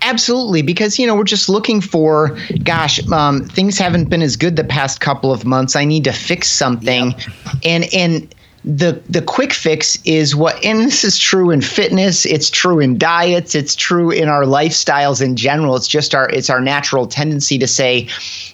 Absolutely, 0.03 0.63
because 0.63 0.99
you 0.99 1.07
know 1.07 1.17
we're 1.17 1.25
just 1.25 1.49
looking 1.49 1.81
for, 1.81 2.39
gosh, 2.63 3.05
um, 3.11 3.45
things 3.45 3.77
haven't 3.77 4.09
been 4.09 4.23
as 4.23 4.37
good 4.37 4.55
the 4.55 4.65
past 4.65 5.01
couple 5.01 5.33
of 5.33 5.45
months. 5.45 5.75
I 5.75 5.85
need 5.85 6.05
to 6.05 6.13
fix 6.13 6.49
something, 6.51 7.15
and 7.65 7.85
and 7.93 8.35
the 8.65 9.01
the 9.09 9.23
quick 9.23 9.53
fix 9.53 9.99
is 10.05 10.37
what, 10.37 10.63
and 10.65 10.81
this 10.81 11.03
is 11.03 11.19
true 11.19 11.51
in 11.51 11.63
fitness. 11.63 12.27
It's 12.27 12.51
true 12.51 12.79
in 12.79 12.99
diets. 12.99 13.55
It's 13.55 13.75
true 13.75 14.11
in 14.11 14.29
our 14.29 14.45
lifestyles 14.45 15.23
in 15.23 15.37
general. 15.37 15.77
It's 15.77 15.89
just 15.89 16.15
our 16.15 16.29
it's 16.29 16.51
our 16.51 16.61
natural 16.61 17.07
tendency 17.07 17.59
to 17.59 17.67
say, 17.67 18.09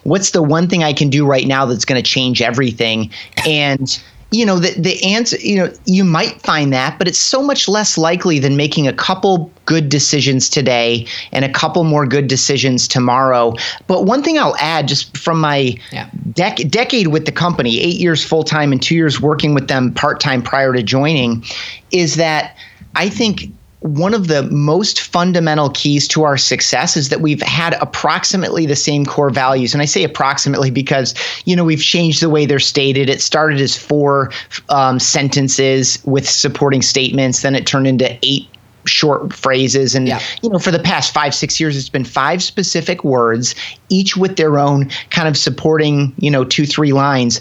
what's 0.04 0.30
the 0.30 0.42
one 0.42 0.68
thing 0.68 0.84
I 0.84 0.92
can 0.92 1.10
do 1.10 1.26
right 1.26 1.46
now 1.46 1.66
that's 1.66 1.84
going 1.84 2.00
to 2.00 2.08
change 2.08 2.40
everything, 2.40 3.10
and 3.44 4.00
you 4.32 4.44
know 4.44 4.58
the 4.58 4.78
the 4.80 5.02
answer 5.04 5.36
you 5.38 5.56
know 5.56 5.72
you 5.84 6.04
might 6.04 6.40
find 6.42 6.72
that 6.72 6.98
but 6.98 7.06
it's 7.06 7.18
so 7.18 7.42
much 7.42 7.68
less 7.68 7.96
likely 7.96 8.38
than 8.38 8.56
making 8.56 8.88
a 8.88 8.92
couple 8.92 9.50
good 9.66 9.88
decisions 9.88 10.48
today 10.48 11.06
and 11.32 11.44
a 11.44 11.48
couple 11.48 11.84
more 11.84 12.06
good 12.06 12.26
decisions 12.26 12.88
tomorrow 12.88 13.54
but 13.86 14.04
one 14.04 14.22
thing 14.22 14.36
I'll 14.38 14.56
add 14.58 14.88
just 14.88 15.16
from 15.16 15.40
my 15.40 15.76
Yeah. 15.92 16.08
dec- 16.32 16.70
decade 16.70 17.08
with 17.08 17.24
the 17.24 17.32
company 17.32 17.78
8 17.80 17.96
years 17.96 18.24
full 18.24 18.42
time 18.42 18.72
and 18.72 18.82
2 18.82 18.94
years 18.96 19.20
working 19.20 19.54
with 19.54 19.68
them 19.68 19.92
part 19.94 20.18
time 20.20 20.42
prior 20.42 20.72
to 20.72 20.82
joining 20.82 21.44
is 21.92 22.16
that 22.16 22.56
I 22.96 23.08
think 23.08 23.52
one 23.86 24.14
of 24.14 24.26
the 24.26 24.42
most 24.44 25.00
fundamental 25.00 25.70
keys 25.70 26.08
to 26.08 26.24
our 26.24 26.36
success 26.36 26.96
is 26.96 27.08
that 27.08 27.20
we've 27.20 27.42
had 27.42 27.74
approximately 27.80 28.66
the 28.66 28.76
same 28.76 29.06
core 29.06 29.30
values. 29.30 29.72
And 29.72 29.80
I 29.82 29.84
say 29.84 30.02
approximately 30.02 30.70
because, 30.70 31.14
you 31.44 31.54
know, 31.54 31.64
we've 31.64 31.82
changed 31.82 32.20
the 32.20 32.28
way 32.28 32.46
they're 32.46 32.58
stated. 32.58 33.08
It 33.08 33.20
started 33.20 33.60
as 33.60 33.76
four 33.76 34.32
um, 34.70 34.98
sentences 34.98 35.98
with 36.04 36.28
supporting 36.28 36.82
statements, 36.82 37.42
then 37.42 37.54
it 37.54 37.66
turned 37.66 37.86
into 37.86 38.18
eight 38.22 38.48
short 38.86 39.32
phrases 39.32 39.96
and 39.96 40.06
Yeah. 40.06 40.20
you 40.42 40.48
know 40.48 40.60
for 40.60 40.70
the 40.70 40.78
past 40.78 41.12
five 41.12 41.34
six 41.34 41.58
years 41.58 41.76
it's 41.76 41.88
been 41.88 42.04
five 42.04 42.40
specific 42.40 43.02
words 43.02 43.56
each 43.88 44.16
with 44.16 44.36
their 44.36 44.60
own 44.60 44.90
kind 45.10 45.26
of 45.26 45.36
supporting 45.36 46.12
you 46.18 46.30
know 46.30 46.44
two 46.44 46.66
three 46.66 46.92
lines 46.92 47.40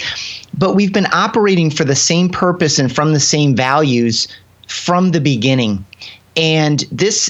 but 0.57 0.73
we've 0.73 0.91
been 0.91 1.05
operating 1.13 1.69
for 1.69 1.83
the 1.83 1.95
same 1.95 2.29
purpose 2.29 2.79
and 2.79 2.91
from 2.95 3.13
the 3.13 3.19
same 3.19 3.55
values 3.55 4.27
from 4.67 5.11
the 5.11 5.21
beginning 5.21 5.85
and 6.35 6.81
this 6.91 7.29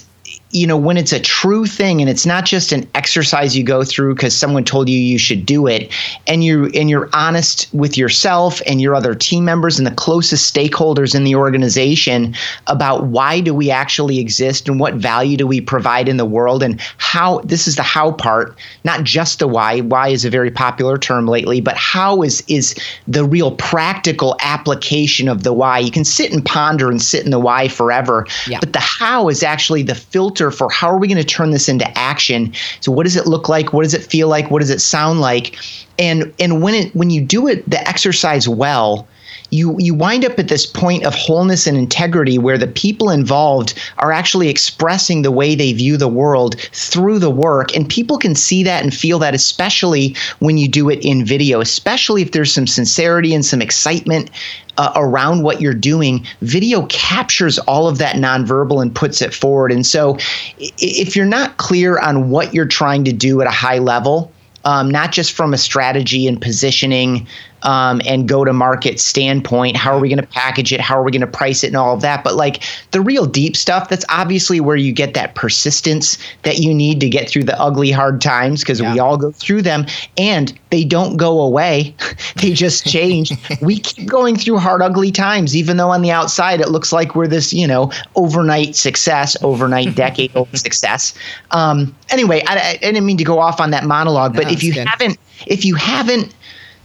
you 0.51 0.67
know 0.67 0.77
when 0.77 0.95
it's 0.95 1.12
a 1.12 1.19
true 1.19 1.65
thing 1.65 2.01
and 2.01 2.10
it's 2.10 2.25
not 2.25 2.45
just 2.45 2.71
an 2.71 2.88
exercise 2.93 3.58
you 3.58 3.63
go 3.63 3.84
through 3.84 4.13
because 4.13 4.36
someone 4.36 4.63
told 4.63 4.88
you 4.88 4.97
you 4.97 5.17
should 5.17 5.45
do 5.45 5.65
it 5.65 5.91
and 6.27 6.43
you 6.43 6.67
and 6.75 6.89
you're 6.89 7.10
honest 7.13 7.67
with 7.73 7.97
yourself 7.97 8.62
and 8.67 8.79
your 8.79 8.93
other 8.95 9.15
team 9.15 9.43
members 9.43 9.77
and 9.79 9.88
the 9.88 9.91
closest 9.95 10.53
stakeholders 10.53 11.15
in 11.15 11.23
the 11.23 11.36
organization 11.36 12.36
about 12.67 13.05
why 13.08 13.39
do 13.39 13.53
we 13.55 13.71
actually 13.71 14.19
exist 14.19 14.69
and 14.69 14.79
what 14.79 14.93
value 14.93 15.36
do 15.36 15.47
we 15.47 15.60
provide 15.60 16.08
in 16.08 16.17
the 16.17 16.25
world 16.25 16.62
and 16.62 16.79
how 16.97 17.39
this 17.39 17.67
is 17.67 17.75
the 17.75 17.84
how 17.84 18.12
part 18.12 18.55
not 18.84 19.03
just 19.03 19.39
the 19.39 19.47
why 19.47 19.79
why 19.81 20.10
is 20.10 20.25
a 20.25 20.29
very 20.29 20.51
popular 20.51 20.97
term 20.97 21.27
lately 21.27 21.60
but 21.60 21.75
how 21.75 22.21
is 22.21 22.43
is 22.47 22.75
the 23.08 23.25
real 23.25 23.51
practical 23.55 24.38
application 24.41 25.27
of 25.27 25.41
the 25.43 25.53
why 25.53 25.79
you 25.79 25.91
can 25.91 26.05
sit 26.05 26.31
and 26.31 26.45
ponder 26.45 26.91
and 26.91 27.01
sit 27.01 27.25
in 27.25 27.31
the 27.31 27.39
why 27.39 27.67
forever 27.67 28.27
Yeah. 28.47 28.60
but 28.60 28.73
the 28.73 28.79
how 28.79 29.27
is 29.27 29.41
actually 29.41 29.81
the 29.81 29.95
filter 29.95 30.44
for 30.51 30.69
how 30.69 30.88
are 30.88 30.97
we 30.97 31.08
going 31.08 31.17
to 31.17 31.23
turn 31.23 31.51
this 31.51 31.69
into 31.69 31.86
action? 31.97 32.53
So 32.81 32.91
what 32.91 33.03
does 33.03 33.15
it 33.15 33.27
look 33.27 33.49
like? 33.49 33.73
What 33.73 33.84
does 33.84 33.93
it 33.93 34.03
feel 34.03 34.27
like? 34.27 34.51
What 34.51 34.60
does 34.60 34.69
it 34.69 34.79
sound 34.79 35.21
like? 35.21 35.58
And 35.97 36.34
and 36.39 36.62
when 36.62 36.73
it 36.73 36.95
when 36.95 37.10
you 37.10 37.21
do 37.21 37.47
it 37.47 37.69
the 37.69 37.88
exercise 37.88 38.47
well 38.47 39.08
you 39.52 39.76
you 39.80 39.93
wind 39.93 40.26
up 40.26 40.38
at 40.39 40.48
this 40.48 40.65
point 40.65 41.06
of 41.06 41.13
wholeness 41.13 41.67
and 41.67 41.78
integrity 41.78 42.38
where 42.38 42.58
the 42.58 42.67
people 42.67 43.10
involved 43.10 43.74
are 44.00 44.12
actually 44.12 44.50
expressing 44.50 45.21
the 45.21 45.32
way 45.32 45.56
they 45.56 45.74
view 45.74 45.98
the 45.98 46.08
world 46.08 46.60
through 46.71 47.19
the 47.19 47.30
work. 47.30 47.76
And 47.76 47.88
people 47.88 48.17
can 48.17 48.36
see 48.36 48.63
that 48.63 48.84
and 48.84 48.93
feel 48.93 49.19
that 49.19 49.34
especially 49.34 50.15
when 50.39 50.58
you 50.58 50.67
do 50.67 50.89
it 50.89 51.00
in 51.04 51.26
video 51.26 51.62
especially 51.62 52.21
if 52.21 52.32
there's 52.32 52.54
some 52.54 52.67
sincerity 52.67 53.34
and 53.34 53.45
some 53.45 53.62
excitement 53.62 54.30
uh, 54.78 54.91
around 54.95 55.43
what 55.43 55.62
you're 55.62 55.74
doing. 55.74 56.26
Video 56.41 56.86
captures 56.88 57.58
all 57.60 57.88
of 57.88 57.98
that 57.98 58.15
nonverbal 58.15 58.82
and 58.82 58.93
puts 58.93 59.21
it 59.21 59.34
forward. 59.34 59.71
And 59.71 59.86
so 59.86 60.17
if 60.58 61.15
you're 61.15 61.26
not 61.26 61.58
clear 61.58 61.98
on 62.00 62.30
what 62.30 62.54
you're 62.54 62.65
trying 62.65 63.06
to 63.06 63.13
do 63.13 63.39
at 63.41 63.48
a 63.48 63.52
high 63.52 63.80
level 63.80 64.32
um, 64.65 64.89
not 64.89 65.12
just 65.12 65.34
from 65.34 65.54
a 65.54 65.58
strategy 65.58 66.28
and 66.28 66.41
positioning 66.41 67.28
um, 67.65 67.99
and 68.06 68.28
go 68.28 68.45
to 68.45 68.54
market 68.54 68.99
standpoint. 68.99 69.75
How 69.75 69.95
are 69.95 69.99
we 69.99 70.08
going 70.08 70.21
to 70.21 70.28
package 70.28 70.71
it? 70.71 70.80
How 70.80 70.97
are 70.97 71.04
we 71.04 71.12
going 71.12 71.21
to 71.21 71.28
price 71.28 71.63
it 71.63 71.67
and 71.67 71.75
all 71.75 71.95
of 71.95 72.01
that? 72.01 72.23
But 72.23 72.36
like 72.36 72.63
the 72.91 73.01
real 73.01 73.25
deep 73.25 73.58
stuff, 73.58 73.89
that's 73.89 74.06
obviously 74.10 74.60
where 74.60 74.75
you 74.75 74.93
get 74.93 75.15
that 75.15 75.36
persistence 75.36 76.17
that 76.43 76.60
you 76.60 76.73
need 76.73 76.99
to 77.01 77.10
get 77.10 77.30
through 77.30 77.43
the 77.43 77.60
ugly, 77.60 77.91
hard 77.91 78.21
times 78.21 78.62
because 78.62 78.82
we 78.82 78.99
all 78.99 79.17
go 79.17 79.32
through 79.32 79.63
them 79.63 79.86
and 80.17 80.58
they 80.69 80.84
don't 80.84 81.17
go 81.17 81.41
away. 81.41 81.95
they 82.41 82.54
just 82.54 82.86
change. 82.86 83.32
we 83.62 83.80
keep 83.80 84.08
going 84.08 84.36
through 84.36 84.60
hard, 84.60 84.82
ugly 84.82 85.12
times, 85.12 85.56
even 85.56 85.78
though 85.78 85.89
on 85.89 86.04
the 86.04 86.12
outside 86.12 86.62
it 86.62 86.69
looks 86.69 86.93
like 86.93 87.15
we're 87.15 87.28
this, 87.28 87.51
you 87.51 87.65
know, 87.65 87.91
overnight 88.15 88.75
success, 88.75 89.36
overnight 89.41 89.95
decade 89.95 90.32
old 90.36 90.56
success. 90.56 91.15
Um, 91.51 91.95
anyway, 92.10 92.43
I, 92.47 92.71
I 92.71 92.78
didn't 92.78 93.06
mean 93.06 93.17
to 93.17 93.23
go 93.23 93.39
off 93.39 93.60
on 93.60 93.71
that 93.71 93.86
monologue, 93.86 94.36
but 94.36 94.51
if 94.51 94.62
you 94.62 94.73
good. 94.73 94.88
haven't, 94.88 95.17
if 95.47 95.65
you 95.65 95.75
haven't 95.75 96.34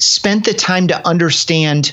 spent 0.01 0.45
the 0.45 0.55
time 0.55 0.89
to 0.89 1.07
understand 1.07 1.93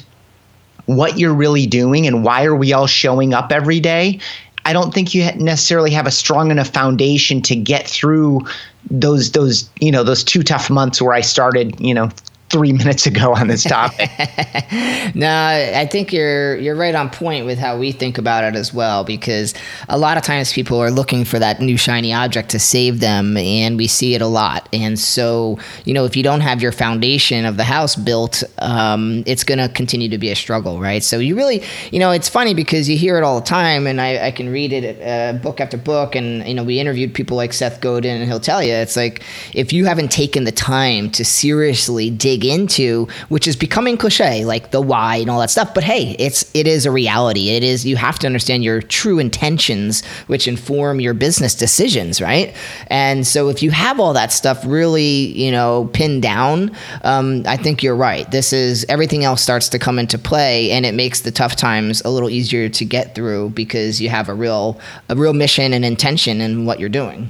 what 0.86 1.20
you're 1.20 1.34
really 1.34 1.67
doing 1.67 2.08
and 2.08 2.24
why 2.24 2.46
are 2.46 2.56
we 2.56 2.74
all 2.74 2.88
showing 2.88 3.34
up 3.34 3.52
every 3.52 3.80
day, 3.80 4.20
I 4.65 4.74
don't 4.74 4.93
think 4.93 5.13
you 5.13 5.24
necessarily 5.34 5.91
have 5.91 6.08
a 6.08 6.12
strong 6.12 6.50
enough 6.52 6.70
foundation 6.70 7.41
to 7.43 7.56
get 7.56 7.88
through 7.88 8.41
those 8.89 9.32
those 9.32 9.70
you 9.80 9.91
know 9.91 10.04
those 10.04 10.24
two 10.24 10.43
tough 10.43 10.70
months 10.70 11.02
where 11.02 11.13
I 11.13 11.22
started 11.22 11.80
you 11.80 11.93
know 11.93 12.10
three 12.49 12.71
minutes 12.71 13.05
ago 13.05 13.33
on 13.33 13.47
this 13.47 13.63
topic. 13.63 14.10
no, 15.15 15.29
I 15.29 15.88
think 15.91 16.13
you're 16.13 16.57
you're 16.57 16.75
right 16.75 16.95
on 16.95 17.10
point 17.10 17.45
with 17.45 17.60
how 17.60 17.77
we 17.77 17.91
think 17.91 18.17
about 18.17 18.43
it 18.43 18.55
as 18.55 18.73
well. 18.73 19.03
Because 19.03 19.53
a 19.89 19.97
lot 19.97 20.17
of 20.17 20.23
times 20.23 20.53
people 20.53 20.81
are 20.81 20.91
looking 20.91 21.25
for 21.25 21.39
that 21.39 21.60
new 21.60 21.77
shiny 21.77 22.13
object 22.13 22.49
to 22.49 22.60
save 22.60 22.99
them, 22.99 23.36
and 23.38 23.77
we 23.77 23.88
see 23.88 24.15
it 24.15 24.21
a 24.21 24.27
lot. 24.27 24.69
And 24.71 24.97
so, 24.97 25.60
you 25.86 25.93
know, 25.93 26.05
if 26.05 26.15
you 26.15 26.23
don't 26.23 26.41
have 26.41 26.62
your 26.62 26.71
foundation 26.71 27.45
of 27.45 27.57
the 27.57 27.63
house 27.63 27.95
built, 27.95 28.43
um, 28.60 29.23
it's 29.25 29.43
going 29.43 29.60
to 29.60 29.67
continue 29.69 30.10
to 30.10 30.17
be 30.17 30.29
a 30.29 30.36
struggle, 30.36 30.79
right? 30.79 31.03
So 31.03 31.19
you 31.19 31.36
really, 31.36 31.63
you 31.91 31.99
know, 31.99 32.12
it's 32.12 32.29
funny 32.29 32.53
because 32.53 32.88
you 32.88 32.97
hear 32.97 33.17
it 33.17 33.23
all 33.23 33.39
the 33.39 33.45
time, 33.45 33.88
and 33.88 33.99
I, 33.99 34.27
I 34.27 34.31
can 34.31 34.49
read 34.49 34.71
it 34.71 35.01
uh, 35.01 35.38
book 35.39 35.60
after 35.60 35.77
book, 35.77 36.15
and 36.15 36.47
you 36.47 36.53
know, 36.53 36.63
we 36.63 36.79
interviewed 36.79 37.13
people 37.13 37.36
like 37.36 37.51
Seth 37.53 37.81
Godin, 37.81 38.21
and 38.21 38.25
he'll 38.25 38.39
tell 38.39 38.63
you 38.63 38.73
it's 38.73 38.95
like 38.95 39.23
if 39.53 39.73
you 39.73 39.86
haven't 39.86 40.12
taken 40.12 40.45
the 40.45 40.51
time 40.51 41.10
to 41.12 41.25
seriously 41.25 42.10
dig 42.10 42.37
dig 42.38 42.45
into, 42.45 43.08
which 43.30 43.47
is 43.47 43.56
becoming 43.56 43.97
cliche, 43.97 44.45
like 44.45 44.71
the 44.71 44.82
why 44.82 45.17
and 45.17 45.30
all 45.30 45.39
that 45.39 45.50
stuff. 45.50 45.73
But 45.73 45.84
hey, 45.84 46.15
it's 46.19 46.50
it 46.54 46.67
is 46.67 46.86
a 46.86 46.91
reality. 46.91 47.50
It 47.50 47.63
is 47.63 47.86
you 47.86 47.95
have 47.95 48.19
to 48.19 48.28
understand 48.28 48.63
your 48.63 48.82
true 48.82 49.19
intentions, 49.19 50.06
which 50.28 50.47
inform 50.47 51.00
your 51.00 51.13
business 51.13 51.56
decisions, 51.56 52.21
right? 52.21 52.56
And 52.88 53.26
so 53.26 53.50
if 53.50 53.63
you 53.63 53.71
have 53.71 54.00
all 54.00 54.13
that 54.13 54.32
stuff 54.32 54.63
really, 54.65 55.04
you 55.04 55.52
know, 55.52 55.89
pinned 55.93 56.21
down, 56.21 56.71
um, 57.04 57.43
I 57.45 57.58
think 57.58 57.84
you're 57.84 57.95
right. 57.95 58.30
This 58.30 58.54
is 58.54 58.86
everything 58.89 59.23
else 59.23 59.41
starts 59.41 59.69
to 59.69 59.80
come 59.80 60.00
into 60.00 60.17
play, 60.17 60.71
and 60.71 60.86
it 60.86 60.93
makes 60.93 61.21
the 61.21 61.32
tough 61.32 61.56
times 61.56 62.02
a 62.06 62.10
little 62.10 62.30
easier 62.30 62.69
to 62.69 62.86
get 62.86 63.15
through 63.15 63.50
because 63.52 64.00
you 64.00 64.10
have 64.10 64.30
a 64.30 64.34
real 64.34 64.80
a 65.10 65.15
real 65.15 65.34
mission 65.34 65.73
and 65.73 65.84
intention 65.84 66.41
in 66.41 66.65
what 66.65 66.80
you're 66.80 66.89
doing. 66.89 67.30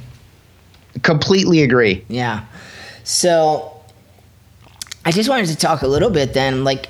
Completely 1.04 1.62
agree. 1.62 2.04
Yeah. 2.10 2.46
So 3.04 3.77
I 5.08 5.12
just 5.12 5.30
wanted 5.30 5.46
to 5.46 5.56
talk 5.56 5.84
a 5.84 5.88
little 5.88 6.10
bit 6.10 6.34
then, 6.34 6.66
like 6.66 6.90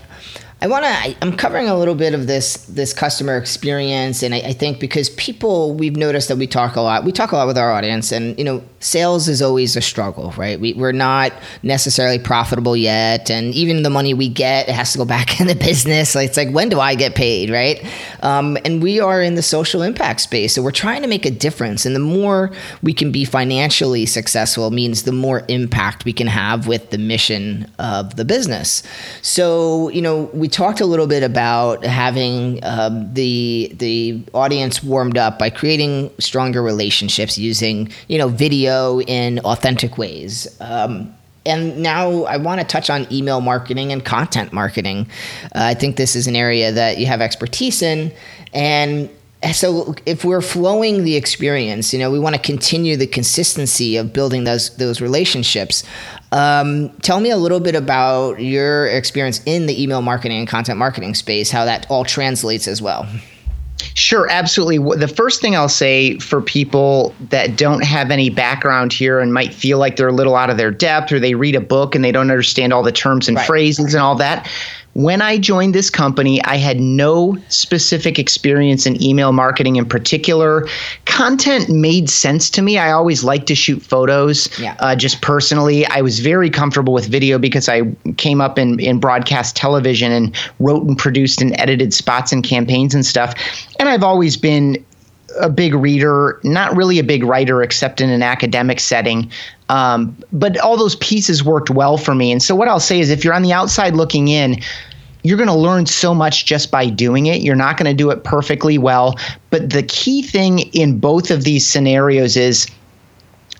I 0.59 0.65
want 0.65 0.85
to. 0.85 1.15
I'm 1.21 1.37
covering 1.37 1.69
a 1.69 1.77
little 1.77 1.93
bit 1.93 2.15
of 2.15 2.25
this 2.25 2.65
this 2.65 2.91
customer 2.91 3.37
experience, 3.37 4.23
and 4.23 4.33
I, 4.33 4.39
I, 4.39 4.53
think 4.53 4.79
because 4.79 5.11
people 5.11 5.75
we've 5.75 5.95
noticed 5.95 6.29
that 6.29 6.37
we 6.37 6.47
talk 6.47 6.75
a 6.75 6.81
lot. 6.81 7.03
We 7.03 7.11
talk 7.11 7.31
a 7.31 7.35
lot 7.35 7.45
with 7.45 7.59
our 7.59 7.71
audience, 7.71 8.11
and 8.11 8.35
you 8.39 8.43
know, 8.43 8.63
sales 8.79 9.27
is 9.27 9.39
always 9.39 9.75
a 9.75 9.81
struggle, 9.81 10.33
right? 10.35 10.59
We, 10.59 10.73
we're 10.73 10.93
not 10.93 11.31
necessarily 11.61 12.17
profitable 12.17 12.75
yet, 12.75 13.29
and 13.29 13.53
even 13.53 13.83
the 13.83 13.91
money 13.91 14.15
we 14.15 14.29
get 14.29 14.67
it 14.67 14.73
has 14.73 14.93
to 14.93 14.97
go 14.97 15.05
back 15.05 15.39
in 15.39 15.45
the 15.45 15.55
business. 15.55 16.15
Like, 16.15 16.29
it's 16.29 16.37
like 16.37 16.49
when 16.49 16.69
do 16.69 16.79
I 16.79 16.95
get 16.95 17.13
paid, 17.13 17.51
right? 17.51 17.85
Um, 18.23 18.57
and 18.65 18.81
we 18.81 18.99
are 18.99 19.21
in 19.21 19.35
the 19.35 19.43
social 19.43 19.83
impact 19.83 20.21
space, 20.21 20.55
so 20.55 20.63
we're 20.63 20.71
trying 20.71 21.03
to 21.03 21.07
make 21.07 21.27
a 21.27 21.31
difference. 21.31 21.85
And 21.85 21.95
the 21.95 21.99
more 21.99 22.49
we 22.81 22.93
can 22.93 23.11
be 23.11 23.25
financially 23.25 24.07
successful 24.07 24.71
means 24.71 25.03
the 25.03 25.11
more 25.11 25.43
impact 25.49 26.03
we 26.03 26.13
can 26.13 26.25
have 26.25 26.65
with 26.65 26.89
the 26.89 26.97
mission 26.97 27.71
of 27.77 28.15
the 28.15 28.25
business. 28.25 28.81
So 29.21 29.89
you 29.89 30.01
know 30.01 30.31
we 30.33 30.46
we 30.47 30.49
talked 30.49 30.79
a 30.79 30.86
little 30.86 31.07
bit 31.07 31.23
about 31.23 31.83
having 31.83 32.62
um, 32.63 33.13
the 33.13 33.69
the 33.73 34.23
audience 34.33 34.81
warmed 34.81 35.17
up 35.17 35.38
by 35.38 35.49
creating 35.49 36.10
stronger 36.19 36.63
relationships 36.63 37.38
using 37.38 37.89
you 38.07 38.17
know 38.17 38.29
video 38.29 39.01
in 39.01 39.39
authentic 39.39 39.97
ways. 39.97 40.47
Um, 40.62 41.13
and 41.45 41.83
now 41.83 42.23
I 42.23 42.38
want 42.38 42.62
to 42.62 42.67
touch 42.67 42.89
on 42.89 43.12
email 43.12 43.41
marketing 43.41 43.91
and 43.91 44.05
content 44.05 44.53
marketing. 44.53 45.10
Uh, 45.43 45.71
I 45.71 45.73
think 45.73 45.97
this 45.97 46.15
is 46.15 46.27
an 46.27 46.36
area 46.38 46.71
that 46.71 46.97
you 46.97 47.07
have 47.07 47.19
expertise 47.19 47.81
in, 47.81 48.13
and 48.53 49.10
so 49.53 49.95
if 50.05 50.25
we're 50.25 50.41
flowing 50.41 51.03
the 51.03 51.15
experience, 51.15 51.93
you 51.93 51.99
know, 51.99 52.10
we 52.10 52.19
want 52.19 52.36
to 52.36 52.41
continue 52.41 52.95
the 52.95 53.05
consistency 53.05 53.97
of 53.97 54.12
building 54.13 54.45
those 54.45 54.75
those 54.77 55.01
relationships. 55.01 55.83
Um, 56.31 56.89
tell 57.01 57.19
me 57.19 57.29
a 57.29 57.37
little 57.37 57.59
bit 57.59 57.75
about 57.75 58.41
your 58.41 58.87
experience 58.87 59.41
in 59.45 59.65
the 59.65 59.81
email 59.81 60.01
marketing 60.01 60.39
and 60.39 60.47
content 60.47 60.77
marketing 60.77 61.15
space, 61.15 61.49
how 61.49 61.65
that 61.65 61.85
all 61.89 62.03
translates 62.03 62.67
as 62.67 62.81
well. 62.81 63.07
Sure, 63.93 64.27
absolutely. 64.29 64.97
The 64.97 65.07
first 65.07 65.41
thing 65.41 65.55
I'll 65.55 65.69
say 65.69 66.17
for 66.19 66.41
people 66.41 67.15
that 67.29 67.57
don't 67.57 67.83
have 67.83 68.11
any 68.11 68.29
background 68.29 68.91
here 68.91 69.19
and 69.19 69.33
might 69.33 69.53
feel 69.53 69.77
like 69.77 69.95
they're 69.95 70.07
a 70.07 70.13
little 70.13 70.35
out 70.35 70.49
of 70.49 70.57
their 70.57 70.71
depth 70.71 71.11
or 71.11 71.19
they 71.19 71.35
read 71.35 71.55
a 71.55 71.61
book 71.61 71.95
and 71.95 72.03
they 72.03 72.11
don't 72.11 72.29
understand 72.29 72.73
all 72.73 72.83
the 72.83 72.91
terms 72.91 73.27
and 73.27 73.37
right. 73.37 73.47
phrases 73.47 73.93
and 73.93 74.01
all 74.01 74.15
that, 74.15 74.49
when 74.97 75.21
I 75.21 75.38
joined 75.38 75.75
this 75.75 75.91
company, 75.91 76.43
I 76.45 76.55
had 76.55 76.79
no 76.79 77.38
specific 77.49 78.17
experience 78.17 78.88
in 78.88 78.99
email 78.99 79.31
marketing 79.31 79.75
in 79.75 79.86
particular. 79.86 80.67
Content 81.05 81.69
made 81.69 82.10
sense 82.10 82.49
to 82.49 82.63
me. 82.63 82.79
I 82.79 82.89
always 82.89 83.23
liked 83.23 83.45
to 83.49 83.53
shoot 83.53 83.79
photos, 83.79 84.49
yeah. 84.60 84.75
uh, 84.79 84.95
just 84.95 85.21
personally. 85.21 85.86
I 85.86 86.01
was 86.01 86.19
very 86.19 86.49
comfortable 86.49 86.93
with 86.93 87.05
video 87.05 87.38
because 87.38 87.69
I 87.69 87.83
came 88.17 88.41
up 88.41 88.57
in, 88.57 88.79
in 88.79 88.99
broadcast 88.99 89.55
television 89.55 90.12
and 90.12 90.36
wrote 90.57 90.88
and 90.88 90.97
produced 90.97 91.43
and 91.43 91.53
edited 91.60 91.93
spots 91.93 92.31
and 92.31 92.43
campaigns 92.43 92.95
and 92.95 93.05
stuff. 93.05 93.36
And 93.79 93.89
I've 93.89 94.03
always 94.03 94.36
been 94.36 94.83
a 95.39 95.49
big 95.49 95.75
reader, 95.75 96.39
not 96.43 96.75
really 96.75 96.97
a 96.97 97.03
big 97.03 97.23
writer, 97.23 97.62
except 97.62 98.01
in 98.01 98.10
an 98.10 98.23
academic 98.23 98.79
setting. 98.79 99.31
Um, 99.69 100.17
but 100.32 100.58
all 100.60 100.77
those 100.77 100.95
pieces 100.95 101.43
worked 101.43 101.69
well 101.69 101.97
for 101.97 102.15
me. 102.15 102.32
And 102.32 102.41
so, 102.41 102.56
what 102.56 102.67
I'll 102.67 102.80
say 102.80 102.99
is 102.99 103.10
if 103.10 103.23
you're 103.23 103.34
on 103.34 103.43
the 103.43 103.53
outside 103.53 103.95
looking 103.95 104.30
in, 104.30 104.62
you're 105.23 105.38
going 105.38 105.49
to 105.49 105.56
learn 105.56 105.86
so 105.86 106.13
much 106.13 106.45
just 106.45 106.71
by 106.71 106.88
doing 106.88 107.25
it. 107.25 107.41
You're 107.41 107.56
not 107.56 107.77
going 107.77 107.89
to 107.89 107.93
do 107.93 108.10
it 108.12 108.23
perfectly 108.23 108.77
well. 108.77 109.19
But 109.49 109.71
the 109.71 109.84
key 109.84 110.21
thing 110.21 110.60
in 110.73 110.99
both 110.99 111.32
of 111.32 111.43
these 111.43 111.67
scenarios 111.67 112.38
is 112.38 112.67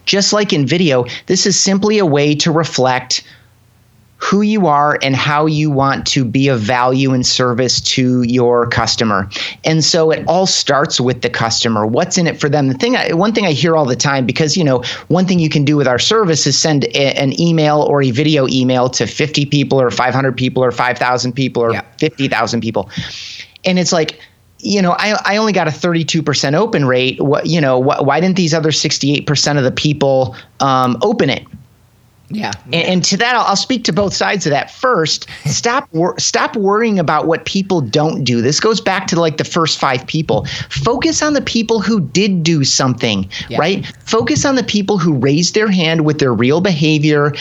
just 0.06 0.32
like 0.32 0.54
in 0.54 0.66
video, 0.66 1.06
this 1.26 1.46
is 1.46 1.60
simply 1.60 1.98
a 1.98 2.06
way 2.06 2.34
to 2.36 2.52
reflect 2.52 3.24
who 4.18 4.42
you 4.42 4.68
are 4.68 4.98
and 5.02 5.16
how 5.16 5.46
you 5.46 5.70
want 5.70 6.06
to 6.08 6.26
be 6.26 6.48
of 6.48 6.60
value 6.60 7.14
and 7.14 7.26
service 7.26 7.80
to 7.80 8.24
your 8.24 8.68
customer. 8.68 9.30
And 9.64 9.84
so 9.84 10.12
it 10.12 10.28
all 10.28 10.48
starts 10.48 11.00
with 11.00 11.22
the 11.22 11.30
customer. 11.30 11.86
What's 11.86 12.18
in 12.18 12.26
it 12.26 12.40
for 12.40 12.50
them? 12.50 12.68
The 12.68 12.74
thing, 12.74 12.96
I, 12.96 13.14
one 13.14 13.34
thing 13.34 13.46
I 13.46 13.52
hear 13.52 13.76
all 13.76 13.86
the 13.86 13.96
time, 13.96 14.26
because 14.26 14.58
you 14.58 14.64
know, 14.64 14.84
one 15.08 15.26
thing 15.26 15.40
you 15.40 15.50
can 15.50 15.64
do 15.64 15.78
with 15.78 15.88
our 15.88 16.00
service 16.00 16.48
is 16.48 16.58
send 16.58 16.86
a, 16.86 17.20
an 17.20 17.40
email 17.40 17.82
or 17.82 18.02
a 18.02 18.12
video 18.12 18.48
email 18.48 18.90
to 18.90 19.06
50 19.06 19.46
people 19.46 19.80
or 19.80 19.92
500 19.92 20.36
people 20.36 20.64
or 20.64 20.72
5,000 20.72 21.34
people 21.34 21.64
or 21.64 21.74
yeah. 21.74 21.82
50,000 22.00 22.62
people, 22.62 22.90
and 23.66 23.78
it's 23.78 23.92
like 23.92 24.20
you 24.60 24.82
know, 24.82 24.96
I, 24.98 25.16
I 25.24 25.38
only 25.38 25.54
got 25.54 25.68
a 25.68 25.72
32% 25.72 26.56
open 26.56 26.86
rate. 26.86 27.22
What, 27.22 27.46
you 27.46 27.62
know, 27.62 27.80
wh- 27.82 28.04
why 28.04 28.20
didn't 28.20 28.38
these 28.38 28.56
other 28.56 28.72
68% 28.72 29.58
of 29.58 29.64
the 29.64 29.72
people 29.72 30.36
um, 30.60 30.98
open 31.04 31.30
it? 31.30 31.46
Yeah. 32.30 32.52
And, 32.66 32.76
and, 32.76 33.04
to 33.06 33.18
that, 33.18 33.36
I'll, 33.36 33.46
I'll, 33.46 33.56
speak 33.56 33.86
to 33.86 33.94
both 33.94 34.14
sides 34.14 34.46
of 34.46 34.50
that. 34.50 34.70
First, 34.70 35.30
stop 35.46 35.88
wor- 35.94 36.20
stop 36.20 36.56
worrying 36.56 37.00
about 37.00 37.26
what 37.26 37.46
people 37.46 37.80
don't 37.80 38.24
do. 38.24 38.42
This 38.42 38.60
goes 38.60 38.82
back 38.82 39.08
to 39.08 39.20
like 39.20 39.38
the 39.38 39.46
first 39.46 39.80
five 39.80 40.06
people. 40.08 40.46
Focus 40.70 41.22
on 41.22 41.34
the 41.34 41.42
people 41.42 41.80
who 41.80 42.02
did 42.02 42.44
do 42.44 42.64
something, 42.64 43.30
yeah. 43.50 43.58
right? 43.58 43.86
Focus 44.06 44.46
on 44.46 44.56
the 44.56 44.64
people 44.64 44.98
who 44.98 45.14
raised 45.14 45.56
their 45.56 45.70
hand 45.72 46.06
with 46.06 46.20
their 46.20 46.34
real 46.34 46.60
behavior 46.60 47.34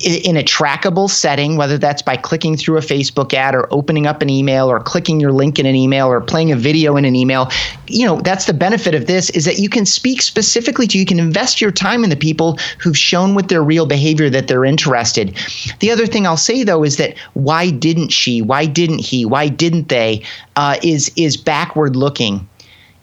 in 0.00 0.36
a 0.36 0.42
trackable 0.42 1.08
setting, 1.08 1.56
whether 1.56 1.78
that's 1.78 2.02
by 2.02 2.16
clicking 2.16 2.56
through 2.56 2.76
a 2.76 2.82
Facebook 2.82 3.32
ad 3.32 3.54
or 3.54 3.66
opening 3.72 4.06
up 4.06 4.20
an 4.20 4.28
email 4.28 4.70
or 4.70 4.78
clicking 4.78 5.20
your 5.20 5.32
link 5.32 5.58
in 5.58 5.64
an 5.64 5.74
email 5.74 6.08
or 6.08 6.20
playing 6.20 6.52
a 6.52 6.56
video 6.56 6.96
in 6.96 7.06
an 7.06 7.16
email, 7.16 7.50
you 7.86 8.04
know, 8.04 8.20
that's 8.20 8.44
the 8.44 8.52
benefit 8.52 8.94
of 8.94 9.06
this 9.06 9.30
is 9.30 9.46
that 9.46 9.58
you 9.58 9.70
can 9.70 9.86
speak 9.86 10.20
specifically 10.20 10.86
to, 10.86 10.98
you 10.98 11.06
can 11.06 11.18
invest 11.18 11.60
your 11.60 11.70
time 11.70 12.04
in 12.04 12.10
the 12.10 12.16
people 12.16 12.58
who've 12.78 12.98
shown 12.98 13.34
with 13.34 13.48
their 13.48 13.62
real 13.62 13.86
behavior 13.86 14.28
that 14.28 14.48
they're 14.48 14.66
interested. 14.66 15.34
The 15.80 15.90
other 15.90 16.06
thing 16.06 16.26
I'll 16.26 16.36
say 16.36 16.62
though 16.62 16.82
is 16.82 16.98
that 16.98 17.16
why 17.32 17.70
didn't 17.70 18.10
she? 18.10 18.42
Why 18.42 18.66
didn't 18.66 18.98
he? 18.98 19.24
Why 19.24 19.48
didn't 19.48 19.88
they? 19.88 20.22
Uh, 20.56 20.76
is 20.82 21.10
is 21.16 21.36
backward 21.36 21.96
looking 21.96 22.46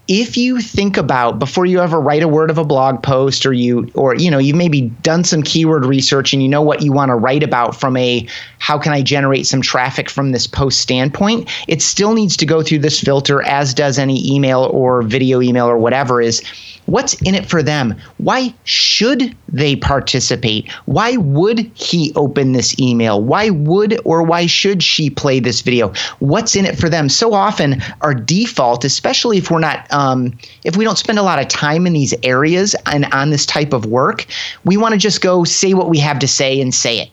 if 0.06 0.36
you 0.36 0.60
think 0.60 0.96
about 0.98 1.38
before 1.38 1.64
you 1.64 1.80
ever 1.80 1.98
write 1.98 2.22
a 2.22 2.28
word 2.28 2.50
of 2.50 2.58
a 2.58 2.64
blog 2.64 3.02
post 3.02 3.46
or 3.46 3.52
you 3.54 3.90
or 3.94 4.14
you 4.14 4.30
know 4.30 4.36
you've 4.38 4.56
maybe 4.56 4.82
done 5.02 5.24
some 5.24 5.42
keyword 5.42 5.86
research 5.86 6.34
and 6.34 6.42
you 6.42 6.48
know 6.48 6.60
what 6.60 6.82
you 6.82 6.92
want 6.92 7.08
to 7.08 7.14
write 7.14 7.42
about 7.42 7.74
from 7.74 7.96
a 7.96 8.26
how 8.58 8.78
can 8.78 8.92
i 8.92 9.00
generate 9.00 9.46
some 9.46 9.62
traffic 9.62 10.10
from 10.10 10.32
this 10.32 10.46
post 10.46 10.80
standpoint 10.80 11.48
it 11.68 11.80
still 11.80 12.12
needs 12.12 12.36
to 12.36 12.44
go 12.44 12.62
through 12.62 12.78
this 12.78 13.00
filter 13.00 13.42
as 13.46 13.72
does 13.72 13.98
any 13.98 14.30
email 14.30 14.68
or 14.72 15.00
video 15.02 15.40
email 15.40 15.66
or 15.66 15.78
whatever 15.78 16.20
is 16.20 16.42
What's 16.86 17.14
in 17.22 17.34
it 17.34 17.46
for 17.46 17.62
them? 17.62 17.94
Why 18.18 18.52
should 18.64 19.34
they 19.48 19.74
participate? 19.74 20.70
Why 20.84 21.16
would 21.16 21.60
he 21.74 22.12
open 22.14 22.52
this 22.52 22.78
email? 22.78 23.22
Why 23.22 23.50
would 23.50 24.00
or 24.04 24.22
why 24.22 24.46
should 24.46 24.82
she 24.82 25.08
play 25.08 25.40
this 25.40 25.62
video? 25.62 25.92
What's 26.18 26.54
in 26.54 26.66
it 26.66 26.78
for 26.78 26.88
them? 26.88 27.08
So 27.08 27.32
often, 27.32 27.82
our 28.02 28.14
default, 28.14 28.84
especially 28.84 29.38
if 29.38 29.50
we're 29.50 29.60
not, 29.60 29.90
um, 29.92 30.36
if 30.64 30.76
we 30.76 30.84
don't 30.84 30.98
spend 30.98 31.18
a 31.18 31.22
lot 31.22 31.38
of 31.38 31.48
time 31.48 31.86
in 31.86 31.94
these 31.94 32.14
areas 32.22 32.76
and 32.86 33.06
on 33.06 33.30
this 33.30 33.46
type 33.46 33.72
of 33.72 33.86
work, 33.86 34.26
we 34.64 34.76
want 34.76 34.92
to 34.92 34.98
just 34.98 35.22
go 35.22 35.44
say 35.44 35.72
what 35.72 35.88
we 35.88 35.98
have 36.00 36.18
to 36.18 36.28
say 36.28 36.60
and 36.60 36.74
say 36.74 37.00
it. 37.00 37.10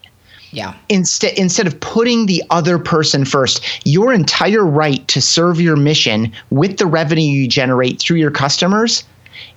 Yeah. 0.52 0.74
Instead, 0.90 1.38
instead 1.38 1.66
of 1.66 1.80
putting 1.80 2.26
the 2.26 2.44
other 2.50 2.78
person 2.78 3.24
first, 3.24 3.64
your 3.86 4.12
entire 4.12 4.66
right 4.66 5.08
to 5.08 5.22
serve 5.22 5.62
your 5.62 5.78
mission 5.78 6.34
with 6.50 6.78
the 6.78 6.86
revenue 6.86 7.24
you 7.24 7.48
generate 7.48 8.02
through 8.02 8.18
your 8.18 8.32
customers 8.32 9.06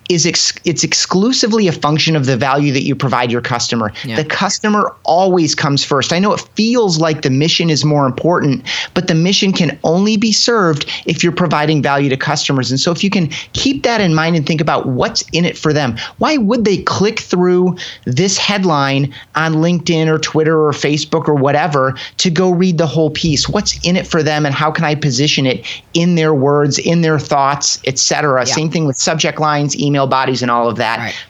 is 0.09 0.27
ex- 0.27 0.53
it's 0.65 0.85
exclusively 0.85 1.69
a 1.69 1.73
function 1.73 2.17
of 2.17 2.27
the 2.27 2.37
value 2.37 2.73
that 2.73 2.83
you 2.83 2.95
provide 2.95 3.31
your 3.31 3.41
customer. 3.41 3.93
Yeah. 4.05 4.17
The 4.17 4.25
customer 4.25 4.95
always 5.05 5.55
comes 5.55 5.85
first. 5.85 6.13
I 6.13 6.19
know 6.19 6.33
it 6.33 6.41
feels 6.55 6.99
like 6.99 7.23
the 7.23 7.31
mission 7.31 7.71
is 7.71 7.85
more 7.85 8.07
important, 8.07 8.65
but 8.93 9.09
the 9.09 9.15
mission 9.15 9.53
can 9.53 9.79
only 9.85 10.17
be 10.17 10.33
served 10.33 10.91
if 11.07 11.23
you're 11.23 11.33
providing 11.33 11.83
value 11.83 12.09
to 12.11 12.17
customers. 12.17 12.71
And 12.71 12.79
so 12.79 12.93
if 12.93 13.03
you 13.03 13.11
can 13.11 13.29
keep 13.53 13.83
that 13.85 14.01
in 14.01 14.15
mind 14.15 14.37
and 14.37 14.47
think 14.47 14.61
about 14.61 14.87
what's 14.87 15.25
in 15.33 15.45
it 15.45 15.57
for 15.57 15.73
them, 15.73 15.97
why 16.19 16.37
would 16.37 16.65
they 16.65 16.79
click 16.79 17.21
through 17.21 17.77
this 18.05 18.37
headline 18.37 19.15
on 19.35 19.55
LinkedIn 19.55 20.07
or 20.09 20.19
Twitter 20.19 20.67
or 20.67 20.73
Facebook 20.73 21.29
or 21.29 21.35
whatever 21.35 21.95
to 22.19 22.31
go 22.31 22.51
read 22.51 22.79
the 22.79 22.87
whole 22.87 23.11
piece? 23.11 23.49
What's 23.49 23.79
in 23.85 23.97
it 23.97 24.07
for 24.07 24.23
them 24.23 24.45
and 24.45 24.55
how 24.55 24.71
can 24.71 24.85
I 24.85 24.95
position 24.95 25.47
it 25.47 25.65
in 25.95 26.15
their 26.15 26.35
words, 26.35 26.79
in 26.79 27.01
their 27.01 27.19
thoughts, 27.19 27.81
etc. 27.87 28.41
Yeah. 28.41 28.55
Same 28.55 28.71
thing 28.71 28.87
with 28.87 28.97
subject 28.97 29.41
lines, 29.41 29.77
email 29.79 29.94
bodies 30.07 30.43
and 30.43 30.51
all 30.51 30.69
of 30.69 30.77
that. 30.77 30.99
Right. 30.99 31.27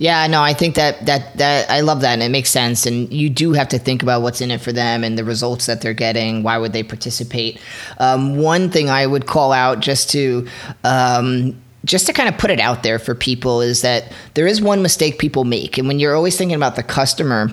Yeah, 0.00 0.26
no, 0.28 0.42
I 0.42 0.54
think 0.54 0.76
that 0.76 1.04
that 1.04 1.36
that 1.36 1.70
I 1.70 1.82
love 1.82 2.00
that 2.00 2.14
and 2.14 2.22
it 2.22 2.30
makes 2.30 2.48
sense. 2.48 2.86
And 2.86 3.12
you 3.12 3.28
do 3.28 3.52
have 3.52 3.68
to 3.68 3.78
think 3.78 4.02
about 4.02 4.22
what's 4.22 4.40
in 4.40 4.50
it 4.50 4.62
for 4.62 4.72
them 4.72 5.04
and 5.04 5.18
the 5.18 5.24
results 5.24 5.66
that 5.66 5.82
they're 5.82 5.92
getting. 5.92 6.42
Why 6.42 6.56
would 6.56 6.72
they 6.72 6.82
participate? 6.82 7.60
Um, 7.98 8.38
one 8.38 8.70
thing 8.70 8.88
I 8.88 9.06
would 9.06 9.26
call 9.26 9.52
out 9.52 9.80
just 9.80 10.08
to 10.12 10.48
um, 10.84 11.54
just 11.84 12.06
to 12.06 12.14
kind 12.14 12.30
of 12.30 12.38
put 12.38 12.50
it 12.50 12.60
out 12.60 12.82
there 12.82 12.98
for 12.98 13.14
people 13.14 13.60
is 13.60 13.82
that 13.82 14.10
there 14.34 14.46
is 14.46 14.62
one 14.62 14.80
mistake 14.80 15.18
people 15.18 15.44
make, 15.44 15.76
and 15.76 15.86
when 15.86 15.98
you're 15.98 16.16
always 16.16 16.36
thinking 16.36 16.56
about 16.56 16.76
the 16.76 16.82
customer. 16.82 17.50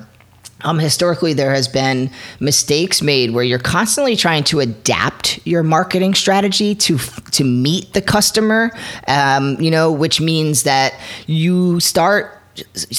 Um, 0.62 0.80
historically, 0.80 1.34
there 1.34 1.54
has 1.54 1.68
been 1.68 2.10
mistakes 2.40 3.02
made 3.02 3.32
where 3.32 3.44
you're 3.44 3.60
constantly 3.60 4.16
trying 4.16 4.44
to 4.46 4.60
adapt 4.60 5.46
your 5.46 5.64
marketing 5.64 6.14
strategy 6.16 6.74
to 6.76 6.98
to 7.32 7.44
meet 7.44 7.94
the 7.94 8.02
customer. 8.02 8.72
Um, 9.08 9.60
you 9.62 9.70
know, 9.70 9.92
which 9.92 10.20
means 10.20 10.64
that 10.64 10.94
you 11.28 11.80
start 11.80 12.38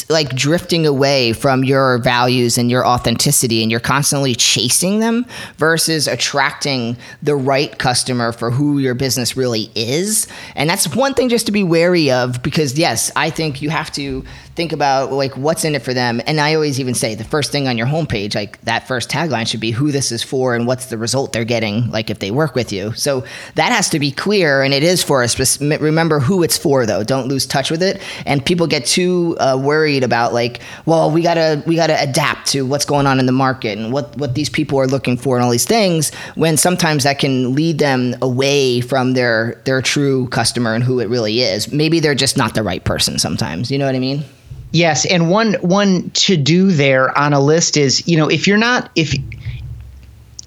like 0.08 0.34
drifting 0.34 0.86
away 0.86 1.32
from 1.32 1.64
your 1.64 1.98
values 1.98 2.58
and 2.58 2.70
your 2.70 2.86
authenticity 2.86 3.62
and 3.62 3.70
you're 3.70 3.80
constantly 3.80 4.34
chasing 4.34 5.00
them 5.00 5.26
versus 5.56 6.06
attracting 6.06 6.96
the 7.22 7.34
right 7.34 7.78
customer 7.78 8.32
for 8.32 8.50
who 8.50 8.78
your 8.78 8.94
business 8.94 9.36
really 9.36 9.70
is 9.74 10.28
and 10.54 10.70
that's 10.70 10.94
one 10.94 11.14
thing 11.14 11.28
just 11.28 11.46
to 11.46 11.52
be 11.52 11.64
wary 11.64 12.10
of 12.10 12.42
because 12.42 12.78
yes 12.78 13.10
i 13.16 13.30
think 13.30 13.60
you 13.60 13.70
have 13.70 13.90
to 13.90 14.24
think 14.58 14.72
about 14.72 15.12
like 15.12 15.36
what's 15.36 15.64
in 15.64 15.76
it 15.76 15.82
for 15.82 15.94
them. 15.94 16.20
And 16.26 16.40
i 16.40 16.52
always 16.52 16.80
even 16.80 16.92
say 16.92 17.14
the 17.14 17.22
first 17.22 17.52
thing 17.52 17.68
on 17.68 17.78
your 17.78 17.86
homepage 17.86 18.34
like 18.34 18.60
that 18.62 18.88
first 18.88 19.08
tagline 19.08 19.46
should 19.46 19.60
be 19.60 19.70
who 19.70 19.92
this 19.92 20.10
is 20.10 20.20
for 20.20 20.56
and 20.56 20.66
what's 20.66 20.86
the 20.86 20.98
result 20.98 21.32
they're 21.32 21.44
getting 21.44 21.88
like 21.92 22.10
if 22.10 22.18
they 22.18 22.32
work 22.32 22.56
with 22.56 22.72
you. 22.72 22.92
So 22.94 23.24
that 23.54 23.70
has 23.70 23.88
to 23.90 24.00
be 24.00 24.10
clear 24.10 24.64
and 24.64 24.74
it 24.74 24.82
is 24.82 25.00
for 25.00 25.22
us 25.22 25.60
remember 25.60 26.18
who 26.18 26.42
it's 26.42 26.58
for 26.58 26.86
though. 26.86 27.04
Don't 27.04 27.28
lose 27.28 27.46
touch 27.46 27.70
with 27.70 27.84
it. 27.84 28.02
And 28.26 28.44
people 28.44 28.66
get 28.66 28.84
too 28.84 29.36
uh, 29.38 29.56
worried 29.62 30.02
about 30.02 30.34
like 30.34 30.60
well 30.86 31.08
we 31.08 31.22
gotta 31.22 31.62
we 31.64 31.76
gotta 31.76 31.96
adapt 32.02 32.48
to 32.48 32.66
what's 32.66 32.84
going 32.84 33.06
on 33.06 33.20
in 33.20 33.26
the 33.26 33.38
market 33.46 33.78
and 33.78 33.92
what 33.92 34.16
what 34.16 34.34
these 34.34 34.50
people 34.50 34.80
are 34.80 34.88
looking 34.88 35.16
for 35.16 35.36
and 35.36 35.44
all 35.44 35.52
these 35.52 35.66
things 35.66 36.12
when 36.34 36.56
sometimes 36.56 37.04
that 37.04 37.20
can 37.20 37.54
lead 37.54 37.78
them 37.78 38.16
away 38.20 38.80
from 38.80 39.12
their 39.12 39.62
their 39.66 39.80
true 39.80 40.26
customer 40.30 40.74
and 40.74 40.82
who 40.82 40.98
it 40.98 41.08
really 41.08 41.42
is. 41.42 41.72
Maybe 41.72 42.00
they're 42.00 42.16
just 42.16 42.36
not 42.36 42.54
the 42.54 42.64
right 42.64 42.82
person 42.82 43.20
sometimes. 43.20 43.70
You 43.70 43.78
know 43.78 43.86
what 43.86 43.94
i 43.94 44.00
mean 44.00 44.24
Yes, 44.72 45.06
and 45.06 45.30
one 45.30 45.54
one 45.54 46.10
to 46.10 46.36
do 46.36 46.70
there 46.70 47.16
on 47.18 47.32
a 47.32 47.40
list 47.40 47.76
is, 47.76 48.06
you 48.06 48.16
know, 48.16 48.28
if 48.28 48.46
you're 48.46 48.58
not 48.58 48.90
if 48.96 49.14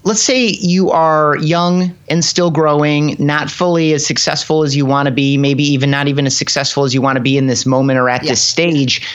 let's 0.04 0.22
say 0.22 0.48
you 0.48 0.92
are 0.92 1.38
young 1.38 1.96
and 2.10 2.24
still 2.24 2.52
growing, 2.52 3.16
not 3.20 3.50
fully 3.50 3.94
as 3.94 4.06
successful 4.06 4.64
as 4.64 4.76
you 4.76 4.86
want 4.86 5.08
to 5.08 5.12
be, 5.12 5.38
maybe 5.38 5.64
even 5.64 5.90
not 5.90 6.08
even 6.08 6.26
as 6.26 6.38
successful 6.38 6.84
as 6.84 6.94
you 6.94 7.02
want 7.02 7.18
to 7.18 7.22
be 7.22 7.38
in 7.38 7.48
this 7.48 7.66
moment 7.66 8.00
or 8.00 8.10
at 8.10 8.22
this 8.24 8.42
stage, 8.42 9.08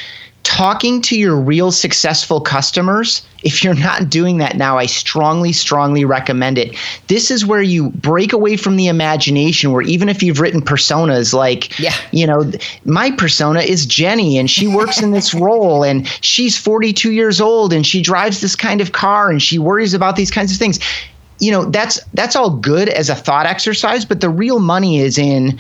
talking 0.47 1.03
to 1.03 1.19
your 1.19 1.35
real 1.37 1.73
successful 1.73 2.41
customers, 2.41 3.27
if 3.43 3.65
you're 3.65 3.75
not 3.75 4.09
doing 4.09 4.39
that 4.39 4.57
now, 4.57 4.79
I 4.79 4.87
strongly, 4.87 5.53
strongly 5.53 6.05
recommend 6.05 6.57
it. 6.57 6.77
This 7.09 7.33
is 7.33 7.45
where 7.45 7.63
you 7.63 7.91
break 7.91 8.33
away 8.33 8.57
from 8.57 8.77
the 8.77 8.87
imagination, 8.87 9.73
where 9.73 9.83
even 9.83 10.09
if 10.09 10.23
you've 10.23 10.39
written 10.39 10.63
personas 10.63 11.35
like, 11.35 11.77
Yeah. 11.81 11.95
you 12.13 12.29
know, 12.29 12.49
my 12.85 13.11
persona 13.11 13.61
is 13.61 13.87
Jenny 13.87 14.39
and 14.39 14.49
she 14.49 14.69
works 14.69 15.03
in 15.03 15.11
this 15.11 15.35
role 15.47 15.83
and 15.83 16.07
she's 16.21 16.57
42 16.57 17.11
years 17.11 17.41
old 17.41 17.73
and 17.73 17.85
she 17.85 18.01
drives 18.01 18.41
this 18.41 18.55
kind 18.55 18.81
of 18.81 18.93
car 18.93 19.29
and 19.31 19.43
she 19.43 19.59
worries 19.59 19.95
about 19.95 20.15
these 20.15 20.31
kinds 20.31 20.53
of 20.53 20.59
things. 20.59 20.79
You 21.41 21.51
know, 21.51 21.65
that's 21.65 22.01
that's 22.15 22.37
all 22.37 22.51
good 22.51 22.89
as 22.89 23.11
a 23.11 23.17
thought 23.17 23.47
exercise, 23.47 24.05
but 24.05 24.21
the 24.21 24.31
real 24.31 24.61
money 24.61 25.01
is 25.01 25.19
in 25.19 25.59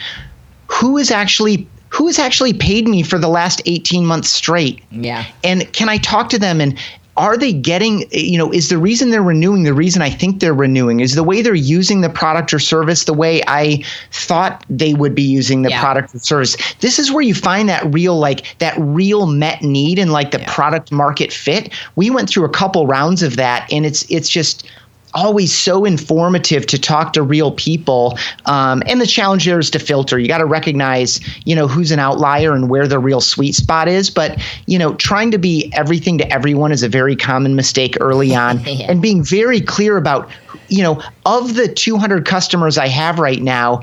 who 0.68 0.96
is 0.96 1.10
actually 1.10 1.68
who 1.88 2.06
has 2.06 2.18
actually 2.18 2.52
paid 2.52 2.88
me 2.88 3.02
for 3.02 3.18
the 3.18 3.28
last 3.28 3.62
18 3.66 4.04
months 4.04 4.30
straight? 4.30 4.82
Yeah. 4.90 5.24
And 5.44 5.70
can 5.72 5.88
I 5.88 5.98
talk 5.98 6.28
to 6.30 6.38
them? 6.38 6.60
And 6.60 6.78
are 7.16 7.38
they 7.38 7.50
getting 7.50 8.04
you 8.10 8.36
know 8.36 8.52
is 8.52 8.68
the 8.68 8.76
reason 8.76 9.08
they're 9.08 9.22
renewing 9.22 9.62
the 9.62 9.72
reason 9.72 10.02
I 10.02 10.10
think 10.10 10.40
they're 10.40 10.52
renewing? 10.52 11.00
Is 11.00 11.14
the 11.14 11.22
way 11.22 11.40
they're 11.40 11.54
using 11.54 12.02
the 12.02 12.10
product 12.10 12.52
or 12.52 12.58
service 12.58 13.04
the 13.04 13.14
way 13.14 13.42
I 13.46 13.82
thought 14.12 14.64
they 14.68 14.92
would 14.92 15.14
be 15.14 15.22
using 15.22 15.62
the 15.62 15.70
Yeah. 15.70 15.80
product 15.80 16.14
or 16.14 16.18
service? 16.18 16.56
This 16.80 16.98
is 16.98 17.10
where 17.10 17.22
you 17.22 17.34
find 17.34 17.68
that 17.70 17.90
real 17.94 18.18
like 18.18 18.56
that 18.58 18.74
real 18.78 19.26
met 19.26 19.62
need 19.62 19.98
and 19.98 20.12
like 20.12 20.30
the 20.30 20.40
Yeah. 20.40 20.52
product 20.52 20.92
market 20.92 21.32
fit. 21.32 21.72
We 21.94 22.10
went 22.10 22.28
through 22.28 22.44
a 22.44 22.50
couple 22.50 22.86
rounds 22.86 23.22
of 23.22 23.36
that 23.36 23.66
and 23.72 23.86
it's 23.86 24.04
it's 24.10 24.28
just 24.28 24.66
always 25.14 25.52
so 25.52 25.84
informative 25.84 26.66
to 26.66 26.78
talk 26.78 27.12
to 27.12 27.22
real 27.22 27.52
people 27.52 28.18
um, 28.46 28.82
and 28.86 29.00
the 29.00 29.06
challenge 29.06 29.44
there 29.46 29.58
is 29.58 29.70
to 29.70 29.78
filter 29.78 30.18
you 30.18 30.28
got 30.28 30.38
to 30.38 30.44
recognize 30.46 31.20
you 31.44 31.54
know 31.54 31.66
who's 31.66 31.90
an 31.90 31.98
outlier 31.98 32.52
and 32.52 32.68
where 32.68 32.86
the 32.86 32.98
real 32.98 33.20
sweet 33.20 33.54
spot 33.54 33.88
is 33.88 34.10
but 34.10 34.38
you 34.66 34.78
know 34.78 34.94
trying 34.94 35.30
to 35.30 35.38
be 35.38 35.70
everything 35.74 36.18
to 36.18 36.32
everyone 36.32 36.72
is 36.72 36.82
a 36.82 36.88
very 36.88 37.16
common 37.16 37.54
mistake 37.54 37.96
early 38.00 38.34
on 38.34 38.58
Yeah. 38.64 38.90
and 38.90 39.00
being 39.00 39.22
very 39.22 39.60
clear 39.60 39.96
about 39.96 40.28
you 40.68 40.82
know 40.82 41.02
of 41.24 41.54
the 41.54 41.68
200 41.68 42.26
customers 42.26 42.76
i 42.78 42.88
have 42.88 43.18
right 43.18 43.42
now 43.42 43.82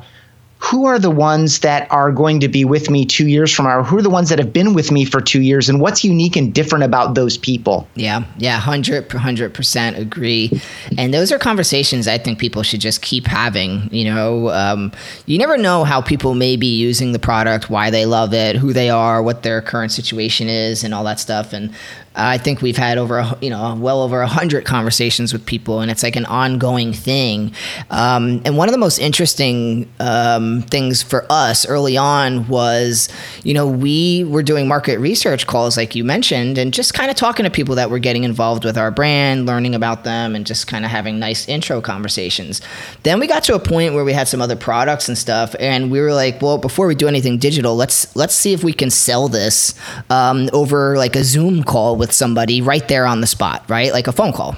who 0.63 0.85
are 0.85 0.97
the 0.97 1.11
ones 1.11 1.59
that 1.59 1.91
are 1.91 2.09
going 2.09 2.39
to 2.39 2.47
be 2.47 2.63
with 2.63 2.89
me 2.89 3.05
two 3.05 3.27
years 3.27 3.53
from 3.53 3.65
now? 3.65 3.83
Who 3.83 3.97
are 3.97 4.01
the 4.01 4.09
ones 4.09 4.29
that 4.29 4.39
have 4.39 4.53
been 4.53 4.73
with 4.73 4.91
me 4.91 5.03
for 5.03 5.19
two 5.19 5.41
years? 5.41 5.67
And 5.67 5.81
what's 5.81 6.05
unique 6.05 6.37
and 6.37 6.53
different 6.53 6.85
about 6.85 7.15
those 7.15 7.37
people? 7.37 7.85
Yeah, 7.95 8.23
yeah, 8.37 8.55
100, 8.55 9.09
100% 9.09 9.97
agree. 9.97 10.61
And 10.97 11.13
those 11.13 11.33
are 11.33 11.37
conversations 11.37 12.07
I 12.07 12.17
think 12.17 12.39
people 12.39 12.63
should 12.63 12.79
just 12.79 13.01
keep 13.01 13.27
having. 13.27 13.89
You 13.93 14.05
know, 14.05 14.49
um, 14.51 14.93
you 15.25 15.37
never 15.37 15.57
know 15.57 15.83
how 15.83 16.01
people 16.01 16.33
may 16.33 16.55
be 16.55 16.77
using 16.77 17.11
the 17.11 17.19
product, 17.19 17.69
why 17.69 17.89
they 17.89 18.05
love 18.05 18.33
it, 18.33 18.55
who 18.55 18.71
they 18.71 18.89
are, 18.89 19.21
what 19.21 19.43
their 19.43 19.61
current 19.61 19.91
situation 19.91 20.47
is, 20.47 20.85
and 20.85 20.93
all 20.93 21.03
that 21.03 21.19
stuff. 21.19 21.51
And 21.51 21.73
I 22.15 22.37
think 22.37 22.61
we've 22.61 22.77
had 22.77 22.97
over, 22.97 23.17
a, 23.19 23.37
you 23.41 23.49
know, 23.49 23.75
well 23.75 24.01
over 24.01 24.21
a 24.21 24.27
hundred 24.27 24.65
conversations 24.65 25.33
with 25.33 25.45
people, 25.45 25.79
and 25.79 25.89
it's 25.89 26.03
like 26.03 26.15
an 26.15 26.25
ongoing 26.25 26.93
thing. 26.93 27.53
Um, 27.89 28.41
and 28.45 28.57
one 28.57 28.67
of 28.67 28.71
the 28.71 28.79
most 28.79 28.99
interesting 28.99 29.91
um, 29.99 30.61
things 30.63 31.01
for 31.01 31.25
us 31.31 31.67
early 31.67 31.97
on 31.97 32.47
was, 32.47 33.09
you 33.43 33.53
know, 33.53 33.67
we 33.67 34.23
were 34.25 34.43
doing 34.43 34.67
market 34.67 34.99
research 34.99 35.47
calls, 35.47 35.75
like 35.75 35.95
you 35.95 36.03
mentioned, 36.03 36.57
and 36.57 36.73
just 36.73 36.93
kind 36.93 37.09
of 37.09 37.17
talking 37.17 37.45
to 37.45 37.49
people 37.51 37.75
that 37.75 37.89
were 37.89 37.99
getting 37.99 38.23
involved 38.23 38.63
with 38.63 38.77
our 38.77 38.91
brand, 38.91 39.45
learning 39.45 39.73
about 39.73 40.03
them, 40.03 40.35
and 40.35 40.45
just 40.45 40.67
kind 40.67 40.85
of 40.85 40.91
having 40.91 41.19
nice 41.19 41.47
intro 41.47 41.81
conversations. 41.81 42.61
Then 43.03 43.19
we 43.19 43.27
got 43.27 43.43
to 43.45 43.55
a 43.55 43.59
point 43.59 43.93
where 43.93 44.03
we 44.03 44.13
had 44.13 44.27
some 44.27 44.41
other 44.41 44.55
products 44.55 45.07
and 45.07 45.17
stuff, 45.17 45.55
and 45.59 45.89
we 45.89 45.99
were 45.99 46.13
like, 46.13 46.41
well, 46.41 46.57
before 46.57 46.85
we 46.85 46.95
do 46.95 47.07
anything 47.07 47.37
digital, 47.37 47.75
let's 47.75 48.15
let's 48.15 48.35
see 48.35 48.53
if 48.53 48.63
we 48.63 48.73
can 48.73 48.89
sell 48.91 49.27
this 49.27 49.73
um, 50.09 50.49
over 50.53 50.95
like 50.97 51.15
a 51.15 51.23
Zoom 51.23 51.63
call 51.63 51.95
with 52.03 52.11
somebody 52.11 52.61
right 52.61 52.85
there 52.89 53.05
on 53.05 53.21
the 53.21 53.27
spot, 53.27 53.63
right? 53.69 53.93
Like 53.93 54.07
a 54.07 54.11
phone 54.11 54.33
call. 54.33 54.57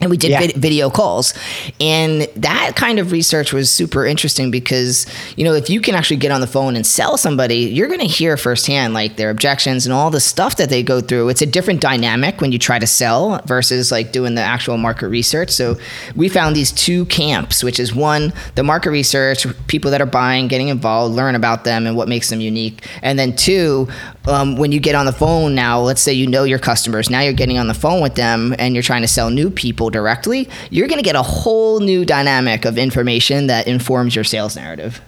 And 0.00 0.10
we 0.10 0.16
did 0.16 0.30
Yeah. 0.30 0.40
vid- 0.40 0.54
video 0.56 0.90
calls. 0.90 1.34
And 1.80 2.28
that 2.36 2.76
kind 2.76 2.98
of 3.00 3.10
research 3.10 3.52
was 3.52 3.68
super 3.70 4.06
interesting 4.06 4.50
because, 4.50 5.06
you 5.36 5.44
know, 5.44 5.54
if 5.54 5.68
you 5.68 5.80
can 5.80 5.94
actually 5.96 6.18
get 6.18 6.30
on 6.30 6.40
the 6.40 6.46
phone 6.46 6.76
and 6.76 6.86
sell 6.86 7.16
somebody, 7.16 7.56
you're 7.66 7.88
going 7.88 7.98
to 8.00 8.06
hear 8.06 8.36
firsthand 8.36 8.94
like 8.94 9.16
their 9.16 9.30
objections 9.30 9.86
and 9.86 9.92
all 9.92 10.10
the 10.10 10.20
stuff 10.20 10.56
that 10.56 10.70
they 10.70 10.82
go 10.84 11.00
through. 11.00 11.28
It's 11.30 11.42
a 11.42 11.46
different 11.46 11.80
dynamic 11.80 12.40
when 12.40 12.52
you 12.52 12.58
try 12.58 12.78
to 12.78 12.86
sell 12.86 13.40
versus 13.46 13.90
like 13.90 14.12
doing 14.12 14.36
the 14.36 14.40
actual 14.42 14.76
market 14.78 15.08
research. 15.08 15.50
So 15.50 15.76
we 16.14 16.28
found 16.28 16.54
these 16.54 16.70
two 16.70 17.04
camps, 17.06 17.64
which 17.64 17.80
is 17.80 17.92
one, 17.94 18.32
the 18.54 18.62
market 18.62 18.90
research, 18.90 19.46
people 19.66 19.90
that 19.90 20.00
are 20.00 20.06
buying, 20.06 20.46
getting 20.46 20.68
involved, 20.68 21.14
learn 21.16 21.34
about 21.34 21.64
them 21.64 21.86
and 21.86 21.96
what 21.96 22.08
makes 22.08 22.30
them 22.30 22.40
unique. 22.40 22.86
And 23.02 23.18
then 23.18 23.34
two, 23.34 23.88
um, 24.28 24.56
when 24.56 24.70
you 24.70 24.78
get 24.78 24.94
on 24.94 25.06
the 25.06 25.12
phone 25.12 25.54
now, 25.56 25.80
let's 25.80 26.00
say 26.00 26.12
you 26.12 26.26
know 26.28 26.44
your 26.44 26.58
customers, 26.60 27.10
now 27.10 27.20
you're 27.20 27.32
getting 27.32 27.58
on 27.58 27.66
the 27.66 27.74
phone 27.74 28.00
with 28.00 28.14
them 28.14 28.54
and 28.60 28.74
you're 28.74 28.82
trying 28.82 29.02
to 29.02 29.08
sell 29.08 29.30
new 29.30 29.50
people 29.50 29.87
directly, 29.90 30.48
you're 30.70 30.88
going 30.88 30.98
to 30.98 31.04
get 31.04 31.16
a 31.16 31.22
whole 31.22 31.80
new 31.80 32.04
dynamic 32.04 32.64
of 32.64 32.78
information 32.78 33.46
that 33.48 33.66
informs 33.66 34.14
your 34.14 34.24
sales 34.24 34.56
narrative. 34.56 35.00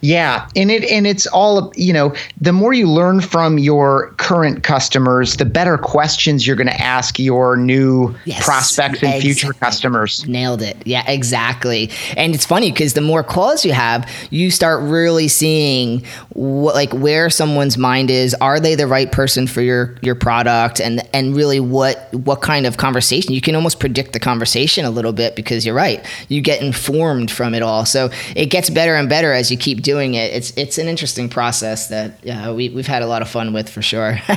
Yeah, 0.00 0.48
and 0.54 0.70
it 0.70 0.84
and 0.84 1.06
it's 1.06 1.26
all 1.26 1.72
you 1.76 1.92
know. 1.92 2.14
The 2.40 2.52
more 2.52 2.72
you 2.72 2.88
learn 2.88 3.20
from 3.20 3.58
your 3.58 4.10
current 4.18 4.62
customers, 4.62 5.36
the 5.36 5.44
better 5.44 5.78
questions 5.78 6.46
you're 6.46 6.56
going 6.56 6.66
to 6.66 6.80
ask 6.80 7.18
your 7.18 7.56
new 7.56 8.14
Yes, 8.24 8.44
prospects 8.44 9.02
and 9.02 9.22
future 9.22 9.52
customers. 9.52 10.26
Nailed 10.26 10.62
it. 10.62 10.76
Yeah, 10.86 11.08
exactly. 11.10 11.90
And 12.16 12.34
it's 12.34 12.44
funny 12.44 12.70
because 12.70 12.94
the 12.94 13.00
more 13.00 13.22
calls 13.22 13.64
you 13.64 13.72
have, 13.72 14.08
you 14.30 14.50
start 14.50 14.82
really 14.82 15.28
seeing 15.28 16.04
what, 16.30 16.74
like 16.74 16.92
where 16.92 17.30
someone's 17.30 17.78
mind 17.78 18.10
is. 18.10 18.34
Are 18.40 18.60
they 18.60 18.74
the 18.74 18.86
right 18.86 19.10
person 19.10 19.46
for 19.46 19.62
your 19.62 19.96
your 20.02 20.14
product? 20.14 20.80
And 20.80 21.02
and 21.14 21.34
really 21.34 21.60
what 21.60 22.12
what 22.12 22.42
kind 22.42 22.66
of 22.66 22.76
conversation 22.76 23.32
you 23.32 23.40
can 23.40 23.54
almost 23.54 23.80
predict 23.80 24.12
the 24.12 24.20
conversation 24.20 24.84
a 24.84 24.90
little 24.90 25.12
bit 25.12 25.36
because 25.36 25.64
you're 25.64 25.74
right. 25.74 26.04
You 26.28 26.40
get 26.40 26.60
informed 26.60 27.30
from 27.30 27.54
it 27.54 27.62
all. 27.62 27.86
So 27.86 28.10
it 28.34 28.46
gets 28.46 28.68
better 28.70 28.94
and 28.94 29.08
better 29.08 29.32
as 29.32 29.50
you 29.50 29.56
keep 29.56 29.82
doing 29.86 30.14
it. 30.14 30.34
It's 30.34 30.50
it's 30.56 30.78
an 30.78 30.88
interesting 30.88 31.28
process 31.28 31.86
that 31.88 32.18
uh, 32.26 32.52
we 32.52 32.70
we've 32.70 32.88
had 32.88 33.02
a 33.02 33.06
lot 33.06 33.22
of 33.22 33.28
fun 33.28 33.52
with 33.52 33.68
for 33.70 33.82
sure. 33.82 34.18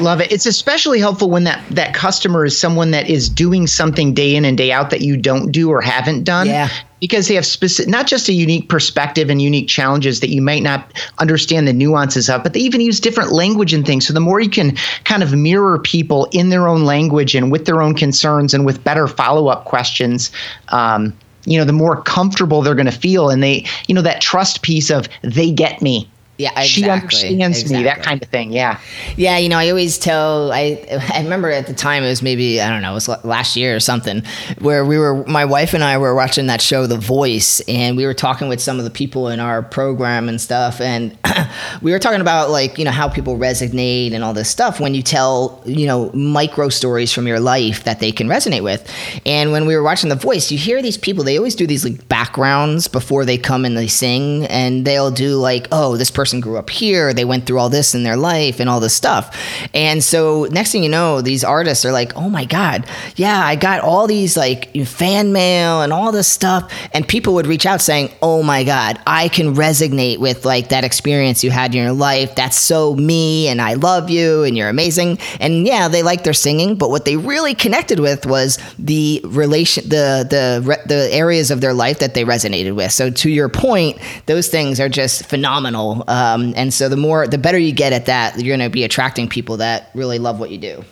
Love 0.00 0.20
it. 0.20 0.32
It's 0.32 0.44
especially 0.44 0.98
helpful 0.98 1.30
when 1.30 1.44
that 1.44 1.64
that 1.70 1.94
customer 1.94 2.44
is 2.44 2.58
someone 2.58 2.90
that 2.90 3.08
is 3.08 3.28
doing 3.28 3.68
something 3.68 4.12
day 4.12 4.34
in 4.34 4.44
and 4.44 4.58
day 4.58 4.72
out 4.72 4.90
that 4.90 5.02
you 5.02 5.16
don't 5.16 5.52
do 5.52 5.70
or 5.70 5.80
haven't 5.80 6.24
done. 6.24 6.48
Yeah. 6.48 6.68
Because 6.98 7.28
they 7.28 7.34
have 7.34 7.46
specific, 7.46 7.88
not 7.90 8.08
just 8.08 8.28
a 8.28 8.32
unique 8.32 8.68
perspective 8.68 9.30
and 9.30 9.40
unique 9.40 9.68
challenges 9.68 10.18
that 10.20 10.30
you 10.30 10.42
might 10.42 10.62
not 10.62 10.92
understand 11.18 11.68
the 11.68 11.72
nuances 11.72 12.28
of, 12.28 12.42
but 12.42 12.54
they 12.54 12.60
even 12.60 12.80
use 12.80 12.98
different 12.98 13.32
language 13.32 13.72
and 13.72 13.86
things. 13.86 14.06
So 14.06 14.14
the 14.14 14.20
more 14.20 14.40
you 14.40 14.48
can 14.48 14.74
kind 15.04 15.22
of 15.22 15.32
mirror 15.34 15.78
people 15.78 16.26
in 16.32 16.48
their 16.48 16.66
own 16.66 16.84
language 16.84 17.34
and 17.36 17.52
with 17.52 17.66
their 17.66 17.82
own 17.82 17.94
concerns 17.94 18.54
and 18.54 18.64
with 18.64 18.82
better 18.82 19.06
follow 19.06 19.48
up 19.48 19.66
questions, 19.66 20.30
um, 20.68 21.12
you 21.46 21.58
know, 21.58 21.64
the 21.64 21.72
more 21.72 22.02
comfortable 22.02 22.60
they're 22.60 22.74
going 22.74 22.86
to 22.86 22.92
feel, 22.92 23.30
and 23.30 23.42
they, 23.42 23.64
you 23.86 23.94
know, 23.94 24.02
that 24.02 24.20
trust 24.20 24.62
piece 24.62 24.90
of 24.90 25.08
they 25.22 25.50
get 25.50 25.80
me. 25.80 26.10
Yeah, 26.38 26.60
She 26.60 26.82
exactly, 26.82 27.42
understands 27.42 27.72
me, 27.72 27.82
that 27.84 28.02
kind 28.02 28.22
of 28.22 28.28
thing. 28.28 28.52
Yeah. 28.52 28.78
Yeah, 29.16 29.38
you 29.38 29.48
know, 29.48 29.58
I 29.58 29.70
always 29.70 29.96
tell. 29.96 30.52
I 30.52 30.84
I 31.14 31.22
remember 31.22 31.50
at 31.50 31.66
the 31.66 31.72
time 31.72 32.02
it 32.02 32.08
was 32.08 32.22
maybe 32.22 32.60
I 32.60 32.68
don't 32.68 32.82
know, 32.82 32.90
it 32.90 32.94
was 32.94 33.08
last 33.24 33.56
year 33.56 33.74
or 33.74 33.80
something, 33.80 34.22
where 34.58 34.84
we 34.84 34.98
were 34.98 35.24
my 35.26 35.46
wife 35.46 35.72
and 35.72 35.82
I 35.82 35.96
were 35.96 36.14
watching 36.14 36.46
that 36.48 36.60
show, 36.60 36.86
The 36.86 36.98
Voice, 36.98 37.60
and 37.60 37.96
we 37.96 38.04
were 38.04 38.14
talking 38.14 38.48
with 38.48 38.60
some 38.60 38.78
of 38.78 38.84
the 38.84 38.90
people 38.90 39.28
in 39.28 39.40
our 39.40 39.62
program 39.62 40.28
and 40.28 40.38
stuff, 40.38 40.80
and 40.80 41.16
we 41.82 41.90
were 41.90 41.98
talking 41.98 42.20
about 42.20 42.50
like 42.50 42.76
you 42.76 42.84
know 42.84 42.90
how 42.90 43.08
people 43.08 43.38
resonate 43.38 44.12
and 44.12 44.22
all 44.22 44.34
this 44.34 44.50
stuff 44.50 44.78
when 44.78 44.94
you 44.94 45.02
tell 45.02 45.62
you 45.64 45.86
know 45.86 46.10
micro 46.12 46.68
stories 46.68 47.12
from 47.12 47.26
your 47.26 47.40
life 47.40 47.84
that 47.84 48.00
they 48.00 48.12
can 48.12 48.28
resonate 48.28 48.62
with, 48.62 48.86
and 49.24 49.52
when 49.52 49.64
we 49.64 49.74
were 49.74 49.82
watching 49.82 50.10
The 50.10 50.16
Voice, 50.16 50.50
you 50.50 50.58
hear 50.58 50.82
these 50.82 50.98
people. 50.98 51.24
They 51.24 51.38
always 51.38 51.54
do 51.54 51.66
these 51.66 51.84
like 51.84 52.08
backgrounds 52.08 52.88
before 52.88 53.24
they 53.24 53.38
come 53.38 53.64
and 53.64 53.74
they 53.74 53.88
sing, 53.88 54.44
and 54.46 54.86
they'll 54.86 55.10
do 55.10 55.36
like, 55.36 55.66
oh, 55.72 55.96
this 55.96 56.10
person 56.10 56.25
grew 56.34 56.56
up 56.56 56.70
here, 56.70 57.12
they 57.12 57.24
went 57.24 57.46
through 57.46 57.58
all 57.58 57.68
this 57.68 57.94
in 57.94 58.02
their 58.02 58.16
life 58.16 58.60
and 58.60 58.68
all 58.68 58.80
this 58.80 58.94
stuff. 58.94 59.36
And 59.74 60.02
so 60.02 60.46
next 60.50 60.72
thing 60.72 60.82
you 60.82 60.88
know, 60.88 61.20
these 61.20 61.44
artists 61.44 61.84
are 61.84 61.92
like, 61.92 62.16
oh 62.16 62.28
my 62.28 62.44
God, 62.44 62.86
yeah, 63.16 63.44
I 63.44 63.56
got 63.56 63.80
all 63.80 64.06
these 64.06 64.36
like 64.36 64.74
fan 64.86 65.32
mail 65.32 65.82
and 65.82 65.92
all 65.92 66.12
this 66.12 66.28
stuff. 66.28 66.72
And 66.92 67.06
people 67.06 67.34
would 67.34 67.46
reach 67.46 67.66
out 67.66 67.80
saying, 67.80 68.12
oh 68.22 68.42
my 68.42 68.64
God, 68.64 69.00
I 69.06 69.28
can 69.28 69.54
resonate 69.54 70.18
with 70.18 70.44
like 70.44 70.68
that 70.68 70.84
experience 70.84 71.44
you 71.44 71.50
had 71.50 71.74
in 71.74 71.82
your 71.82 71.92
life. 71.92 72.34
That's 72.34 72.58
so 72.58 72.94
me, 72.94 73.48
and 73.48 73.60
I 73.60 73.74
love 73.74 74.10
you, 74.10 74.44
and 74.44 74.56
you're 74.56 74.68
amazing. 74.68 75.18
And 75.40 75.66
yeah, 75.66 75.88
they 75.88 76.02
like 76.02 76.24
their 76.24 76.32
singing, 76.32 76.76
but 76.76 76.90
what 76.90 77.04
they 77.04 77.16
really 77.16 77.54
connected 77.54 78.00
with 78.00 78.26
was 78.26 78.58
the 78.78 79.20
relation, 79.24 79.88
the 79.88 80.26
the 80.28 80.82
the 80.86 81.08
areas 81.12 81.50
of 81.50 81.60
their 81.60 81.74
life 81.74 81.98
that 82.00 82.14
they 82.14 82.24
resonated 82.24 82.74
with. 82.74 82.92
So 82.92 83.10
to 83.10 83.30
your 83.30 83.48
point, 83.48 83.98
those 84.26 84.48
things 84.48 84.80
are 84.80 84.88
just 84.88 85.26
phenomenal. 85.26 86.04
Uh, 86.06 86.15
Um, 86.16 86.54
and 86.56 86.72
so 86.72 86.88
the 86.88 86.96
more, 86.96 87.26
the 87.26 87.36
better 87.36 87.58
you 87.58 87.72
get 87.72 87.92
at 87.92 88.06
that, 88.06 88.38
you're 88.38 88.56
going 88.56 88.66
to 88.66 88.72
be 88.72 88.84
attracting 88.84 89.28
people 89.28 89.58
that 89.58 89.90
really 89.92 90.18
love 90.18 90.40
what 90.40 90.50
you 90.50 90.56
do. 90.56 90.82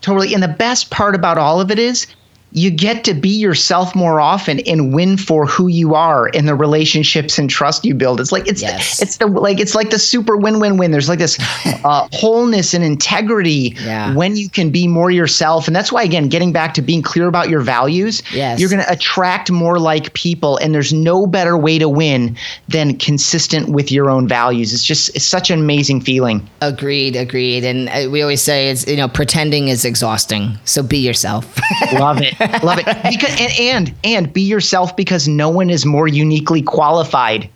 Totally. 0.00 0.32
And 0.32 0.42
the 0.42 0.48
best 0.48 0.90
part 0.90 1.14
about 1.14 1.36
all 1.36 1.60
of 1.60 1.70
it 1.70 1.78
is 1.78 2.06
you 2.52 2.70
get 2.70 3.04
to 3.04 3.14
be 3.14 3.28
yourself 3.28 3.94
more 3.94 4.20
often 4.20 4.60
and 4.60 4.92
win 4.92 5.16
for 5.16 5.46
who 5.46 5.68
you 5.68 5.94
are 5.94 6.28
in 6.28 6.46
the 6.46 6.54
relationships 6.54 7.38
and 7.38 7.48
trust 7.48 7.84
you 7.84 7.94
build. 7.94 8.20
It's 8.20 8.32
like 8.32 8.48
it's 8.48 8.60
Yes. 8.62 8.98
the, 8.98 9.02
it's 9.04 9.16
the 9.18 9.26
like 9.26 9.60
it's 9.60 9.74
like 9.74 9.90
the 9.90 9.98
super 9.98 10.36
win-win-win. 10.36 10.90
There's 10.90 11.08
like 11.08 11.18
this 11.20 11.38
uh, 11.84 12.08
wholeness 12.12 12.74
and 12.74 12.82
integrity 12.82 13.76
Yeah. 13.80 14.14
when 14.14 14.36
you 14.36 14.48
can 14.48 14.70
be 14.70 14.88
more 14.88 15.10
yourself. 15.10 15.66
And 15.66 15.76
that's 15.76 15.92
why 15.92 16.02
again, 16.02 16.28
getting 16.28 16.52
back 16.52 16.74
to 16.74 16.82
being 16.82 17.02
clear 17.02 17.28
about 17.28 17.48
your 17.48 17.60
values, 17.60 18.22
Yes. 18.32 18.58
you're 18.58 18.68
going 18.70 18.82
to 18.82 18.90
attract 18.92 19.50
more 19.50 19.78
like 19.78 20.12
people 20.14 20.56
and 20.56 20.74
there's 20.74 20.92
no 20.92 21.26
better 21.26 21.56
way 21.56 21.78
to 21.78 21.88
win 21.88 22.36
than 22.68 22.96
consistent 22.98 23.68
with 23.68 23.92
your 23.92 24.10
own 24.10 24.26
values. 24.26 24.72
It's 24.72 24.84
just 24.84 25.14
it's 25.14 25.24
such 25.24 25.50
an 25.50 25.60
amazing 25.60 26.00
feeling. 26.00 26.48
Agreed, 26.62 27.14
agreed. 27.16 27.64
And 27.64 27.88
uh, 27.88 28.10
we 28.10 28.22
always 28.22 28.42
say 28.42 28.70
it's 28.70 28.86
you 28.88 28.96
know 28.96 29.08
pretending 29.08 29.68
is 29.68 29.84
exhausting. 29.84 30.58
So 30.64 30.82
be 30.82 30.98
yourself. 30.98 31.58
Love 31.92 32.20
it. 32.20 32.34
Love 32.62 32.78
it. 32.78 32.86
Because 33.10 33.40
and, 33.40 33.52
and 33.58 33.94
and 34.04 34.32
be 34.32 34.42
yourself 34.42 34.96
because 34.96 35.26
no 35.28 35.48
one 35.48 35.70
is 35.70 35.84
more 35.84 36.08
uniquely 36.08 36.62
qualified. 36.62 37.50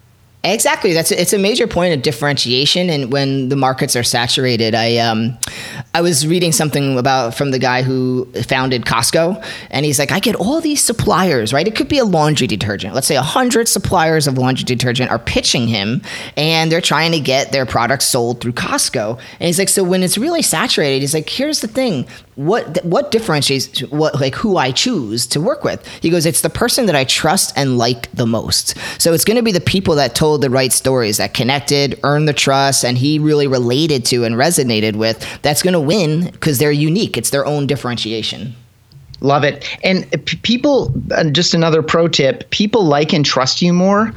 Exactly. 0.45 0.93
That's 0.93 1.11
it's 1.11 1.33
a 1.33 1.39
major 1.39 1.67
point 1.67 1.95
of 1.95 2.03
differentiation, 2.03 2.91
and 2.91 3.11
when 3.11 3.49
the 3.49 3.57
markets 3.57 3.97
are 3.97 4.03
saturated, 4.03 4.75
I 4.75 4.99
um, 4.99 5.39
I 5.95 6.03
was 6.03 6.27
reading 6.27 6.53
something 6.53 6.99
about 6.99 7.35
from 7.35 7.51
the 7.51 7.59
guy 7.59 7.81
who 7.81 8.27
founded 8.43 8.85
Costco, 8.85 9.43
and 9.71 9.87
he's 9.87 9.99
like, 9.99 10.13
I 10.13 10.21
get 10.21 10.37
all 10.37 10.61
these 10.61 10.83
suppliers, 10.83 11.55
right? 11.55 11.67
It 11.67 11.75
could 11.75 11.89
be 11.89 11.99
a 11.99 12.05
laundry 12.05 12.47
detergent. 12.47 12.95
Let's 12.95 13.07
say 13.07 13.17
a 13.17 13.23
hundred 13.23 13.69
suppliers 13.69 14.27
of 14.27 14.37
laundry 14.37 14.65
detergent 14.65 15.11
are 15.11 15.19
pitching 15.19 15.67
him, 15.67 16.03
and 16.37 16.71
they're 16.71 16.83
trying 16.83 17.13
to 17.13 17.21
get 17.21 17.51
their 17.51 17.65
products 17.65 18.05
sold 18.05 18.43
through 18.43 18.53
Costco. 18.53 19.19
And 19.41 19.47
he's 19.47 19.59
like, 19.59 19.71
so 19.71 19.83
when 19.83 20.03
it's 20.03 20.19
really 20.19 20.43
saturated, 20.43 21.01
he's 21.01 21.15
like, 21.15 21.31
here's 21.31 21.61
the 21.61 21.69
thing: 21.69 22.07
what 22.37 22.85
what 22.85 23.11
differentiates 23.11 23.81
what 23.91 24.21
like 24.21 24.35
who 24.35 24.57
I 24.57 24.73
choose 24.73 25.27
to 25.29 25.41
work 25.41 25.63
with? 25.63 25.87
He 26.01 26.11
goes, 26.11 26.27
it's 26.27 26.41
the 26.41 26.51
person 26.51 26.87
that 26.87 26.97
I 26.97 27.05
trust 27.05 27.53
and 27.57 27.79
like 27.79 28.11
the 28.13 28.27
most. 28.27 28.77
So 29.01 29.13
it's 29.13 29.25
going 29.25 29.37
to 29.37 29.43
be 29.43 29.53
the 29.53 29.61
people 29.61 29.95
that 29.97 30.15
told 30.15 30.43
the 30.43 30.51
right 30.51 30.73
stories, 30.73 31.19
that 31.19 31.35
connected, 31.35 31.99
earned 32.03 32.29
the 32.29 32.33
trust, 32.33 32.85
and 32.85 32.99
he 32.99 33.19
really 33.19 33.47
related 33.47 34.05
to 34.07 34.25
and 34.25 34.35
resonated 34.35 34.97
with. 34.97 35.25
That's 35.43 35.63
going 35.63 35.75
to 35.75 35.81
win 35.81 36.31
because 36.31 36.59
they're 36.59 36.73
unique. 36.73 37.17
It's 37.17 37.31
their 37.31 37.47
own 37.47 37.67
differentiation. 37.67 38.55
Love 39.21 39.45
it. 39.45 39.67
And 39.85 40.11
people, 40.43 40.93
just 41.33 41.55
another 41.55 41.83
pro 41.83 42.09
tip: 42.09 42.51
people 42.51 42.85
like 42.85 43.13
and 43.13 43.25
trust 43.25 43.63
you 43.63 43.73
more 43.73 44.13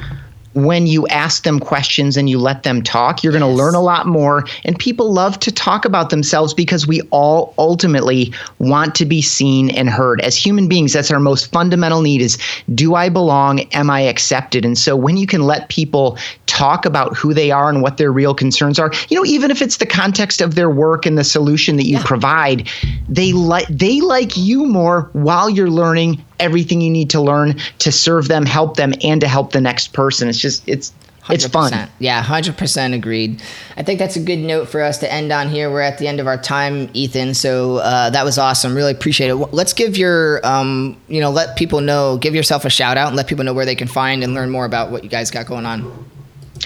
when 0.58 0.88
you 0.88 1.06
ask 1.10 1.44
them 1.44 1.60
questions 1.60 2.18
and 2.18 2.30
you 2.30 2.40
let 2.40 2.64
them 2.64 2.82
talk. 2.82 3.24
You're 3.24 3.32
going 3.32 3.42
to 3.42 3.48
learn 3.48 3.76
a 3.76 3.82
lot 3.82 4.08
more. 4.08 4.44
And 4.66 4.78
people 4.80 5.14
love 5.14 5.40
to 5.42 5.52
talk 5.52 5.86
about 5.86 6.10
themselves 6.10 6.52
because 6.52 6.88
we 6.88 7.02
all 7.12 7.54
ultimately 7.60 8.34
want 8.58 8.96
to 8.96 9.06
be 9.06 9.22
seen 9.22 9.70
and 9.70 9.88
heard. 9.88 10.20
As 10.22 10.36
human 10.36 10.68
beings, 10.68 10.94
that's 10.94 11.12
our 11.12 11.20
most 11.20 11.52
fundamental 11.52 12.02
need: 12.02 12.22
is 12.22 12.40
do 12.74 12.96
I 12.96 13.10
belong? 13.10 13.62
Am 13.74 13.92
I 13.92 14.02
accepted? 14.02 14.66
And 14.66 14.78
so 14.78 14.96
when 14.96 15.16
you 15.16 15.28
can 15.28 15.44
let 15.44 15.70
people 15.70 16.18
talk 16.58 16.86
about 16.86 17.16
who 17.16 17.34
they 17.36 17.52
are 17.52 17.70
and 17.70 17.84
what 17.84 17.98
their 17.98 18.12
real 18.12 18.34
concerns 18.34 18.80
are, 18.80 18.92
you 19.10 19.16
know, 19.16 19.26
even 19.26 19.52
if 19.52 19.62
it's 19.62 19.78
the 19.78 19.86
context 19.86 20.42
of 20.42 20.56
their 20.56 20.70
work 20.70 21.06
and 21.06 21.18
the 21.18 21.24
solution 21.24 21.76
that 21.76 21.86
you 21.86 22.00
provide, 22.00 22.68
they 23.08 23.32
like 23.32 23.68
they 23.68 24.02
like 24.02 24.36
you 24.36 24.66
more 24.66 25.10
while 25.14 25.50
you're 25.50 25.70
learning 25.70 26.24
everything 26.40 26.82
you 26.82 26.90
need 26.90 27.12
to 27.12 27.22
learn 27.22 27.56
to 27.78 27.92
serve 27.92 28.28
them, 28.28 28.46
help 28.46 28.76
them, 28.76 28.94
and 29.04 29.22
to 29.22 29.28
help 29.28 29.52
the 29.52 29.62
next 29.62 29.94
person. 29.94 30.28
It's 30.28 30.40
just 30.40 30.68
it's 30.68 30.94
it's 31.30 31.46
fun. 31.46 31.90
Yeah, 32.00 32.24
100% 32.24 32.94
agreed. 32.94 33.42
I 33.76 33.84
think 33.84 34.00
that's 34.00 34.16
a 34.16 34.22
good 34.22 34.40
note 34.40 34.70
for 34.70 34.82
us 34.82 35.00
to 35.00 35.12
end 35.12 35.34
on 35.34 35.50
here. 35.50 35.70
We're 35.70 35.82
at 35.82 35.98
the 35.98 36.08
end 36.08 36.22
of 36.22 36.28
our 36.28 36.38
time, 36.38 36.90
Ethan. 36.94 37.34
So 37.34 37.78
uh, 37.78 38.10
that 38.12 38.24
was 38.24 38.38
awesome. 38.38 38.74
Really 38.74 38.94
appreciate 38.94 39.28
it. 39.28 39.36
Let's 39.36 39.74
give 39.74 39.98
your, 39.98 40.40
um, 40.46 40.96
you 41.10 41.20
know, 41.20 41.30
let 41.30 41.58
people 41.58 41.82
know, 41.82 42.18
give 42.18 42.34
yourself 42.34 42.64
a 42.64 42.70
shout 42.70 42.96
out 42.96 43.08
and 43.08 43.18
let 43.18 43.28
people 43.28 43.44
know 43.44 43.54
where 43.54 43.66
they 43.66 43.76
can 43.76 43.90
find 43.90 44.24
and 44.24 44.34
learn 44.34 44.50
more 44.50 44.64
about 44.64 44.90
what 44.90 45.04
you 45.04 45.10
guys 45.10 45.30
got 45.30 45.48
going 45.48 45.66
on. 45.66 46.08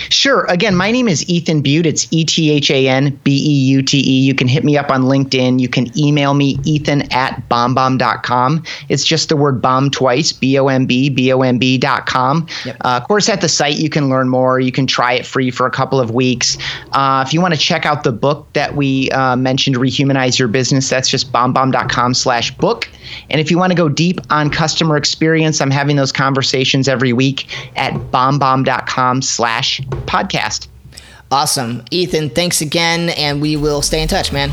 Sure. 0.09 0.45
Again, 0.45 0.75
my 0.75 0.91
name 0.91 1.07
is 1.07 1.27
Ethan 1.29 1.63
Beute. 1.63 1.85
It's 1.85 2.07
E 2.11 2.25
T 2.25 2.51
H 2.51 2.69
A 2.71 2.87
N 2.87 3.19
B 3.23 3.31
E 3.31 3.65
U 3.71 3.81
T 3.81 3.97
E. 3.99 4.19
You 4.21 4.35
can 4.35 4.47
hit 4.47 4.63
me 4.63 4.77
up 4.77 4.89
on 4.89 5.03
LinkedIn. 5.03 5.59
You 5.59 5.69
can 5.69 5.97
email 5.97 6.33
me, 6.33 6.57
ethan 6.65 7.11
at 7.13 7.47
bombbomb.com. 7.49 8.63
It's 8.89 9.05
just 9.05 9.29
the 9.29 9.37
word 9.37 9.61
bomb 9.61 9.89
twice, 9.89 10.31
B 10.31 10.57
O 10.57 10.67
M 10.67 10.85
B, 10.85 11.09
B 11.09 11.31
O 11.31 11.41
M 11.41 11.57
B.com. 11.57 12.47
Yep. 12.65 12.77
Uh, 12.81 12.99
of 13.01 13.07
course, 13.07 13.29
at 13.29 13.41
the 13.41 13.49
site, 13.49 13.77
you 13.77 13.89
can 13.89 14.09
learn 14.09 14.29
more. 14.29 14.59
You 14.59 14.71
can 14.71 14.87
try 14.87 15.13
it 15.13 15.25
free 15.25 15.51
for 15.51 15.65
a 15.65 15.71
couple 15.71 15.99
of 15.99 16.11
weeks. 16.11 16.57
Uh, 16.91 17.23
if 17.25 17.33
you 17.33 17.41
want 17.41 17.53
to 17.53 17.59
check 17.59 17.85
out 17.85 18.03
the 18.03 18.11
book 18.11 18.47
that 18.53 18.75
we 18.75 19.09
uh, 19.11 19.35
mentioned, 19.35 19.75
Rehumanize 19.75 20.39
Your 20.39 20.47
Business, 20.47 20.89
that's 20.89 21.09
just 21.09 21.31
bombbomb.com 21.31 22.13
slash 22.13 22.55
book. 22.57 22.89
And 23.29 23.41
if 23.41 23.51
you 23.51 23.57
want 23.57 23.71
to 23.71 23.75
go 23.75 23.89
deep 23.89 24.19
on 24.29 24.49
customer 24.49 24.97
experience, 24.97 25.61
I'm 25.61 25.71
having 25.71 25.95
those 25.95 26.11
conversations 26.11 26.87
every 26.87 27.13
week 27.13 27.47
at 27.77 27.93
bombbomb.com 27.93 29.21
slash 29.21 29.80
podcast. 30.05 30.67
Awesome. 31.31 31.83
Ethan, 31.91 32.29
thanks 32.29 32.61
again. 32.61 33.09
And 33.09 33.41
we 33.41 33.55
will 33.55 33.81
stay 33.81 34.01
in 34.01 34.07
touch, 34.07 34.33
man. 34.33 34.49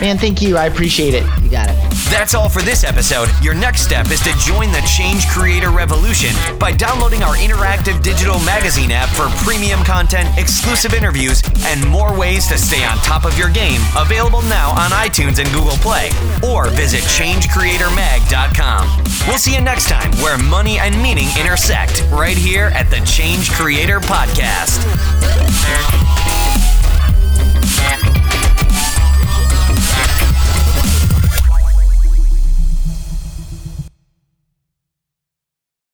Man, 0.00 0.18
thank 0.18 0.42
you. 0.42 0.56
I 0.56 0.66
appreciate 0.66 1.14
it. 1.14 1.24
You 1.42 1.50
got 1.50 1.68
it. 1.70 1.76
That's 2.10 2.34
all 2.34 2.48
for 2.48 2.62
this 2.62 2.84
episode. 2.84 3.28
Your 3.42 3.54
next 3.54 3.82
step 3.82 4.10
is 4.10 4.20
to 4.22 4.32
join 4.38 4.70
the 4.70 4.80
Change 4.86 5.26
Creator 5.28 5.70
Revolution 5.70 6.30
by 6.58 6.72
downloading 6.72 7.22
our 7.22 7.34
interactive 7.34 8.02
digital 8.02 8.38
magazine 8.40 8.90
app 8.92 9.08
for 9.08 9.28
premium 9.44 9.82
content, 9.84 10.28
exclusive 10.38 10.94
interviews, 10.94 11.42
and 11.64 11.86
more 11.88 12.16
ways 12.16 12.46
to 12.48 12.56
stay 12.56 12.84
on 12.84 12.96
top 12.98 13.24
of 13.24 13.36
your 13.36 13.50
game. 13.50 13.80
Available 13.96 14.42
now 14.42 14.70
on 14.70 14.90
iTunes 14.90 15.38
and 15.38 15.48
Google 15.52 15.76
Play. 15.82 16.10
Or 16.46 16.70
visit 16.70 17.02
changecreatormag.com. 17.02 19.04
We'll 19.26 19.38
see 19.38 19.54
you 19.54 19.60
next 19.60 19.88
time 19.88 20.12
where 20.22 20.38
money 20.38 20.78
and 20.78 20.96
meaning 21.02 21.28
intersect, 21.38 22.04
right 22.10 22.36
here 22.36 22.66
at 22.74 22.88
the 22.90 23.04
Change 23.04 23.50
Creator 23.50 24.00
Podcast. 24.00 24.78
Chef. 27.78 28.47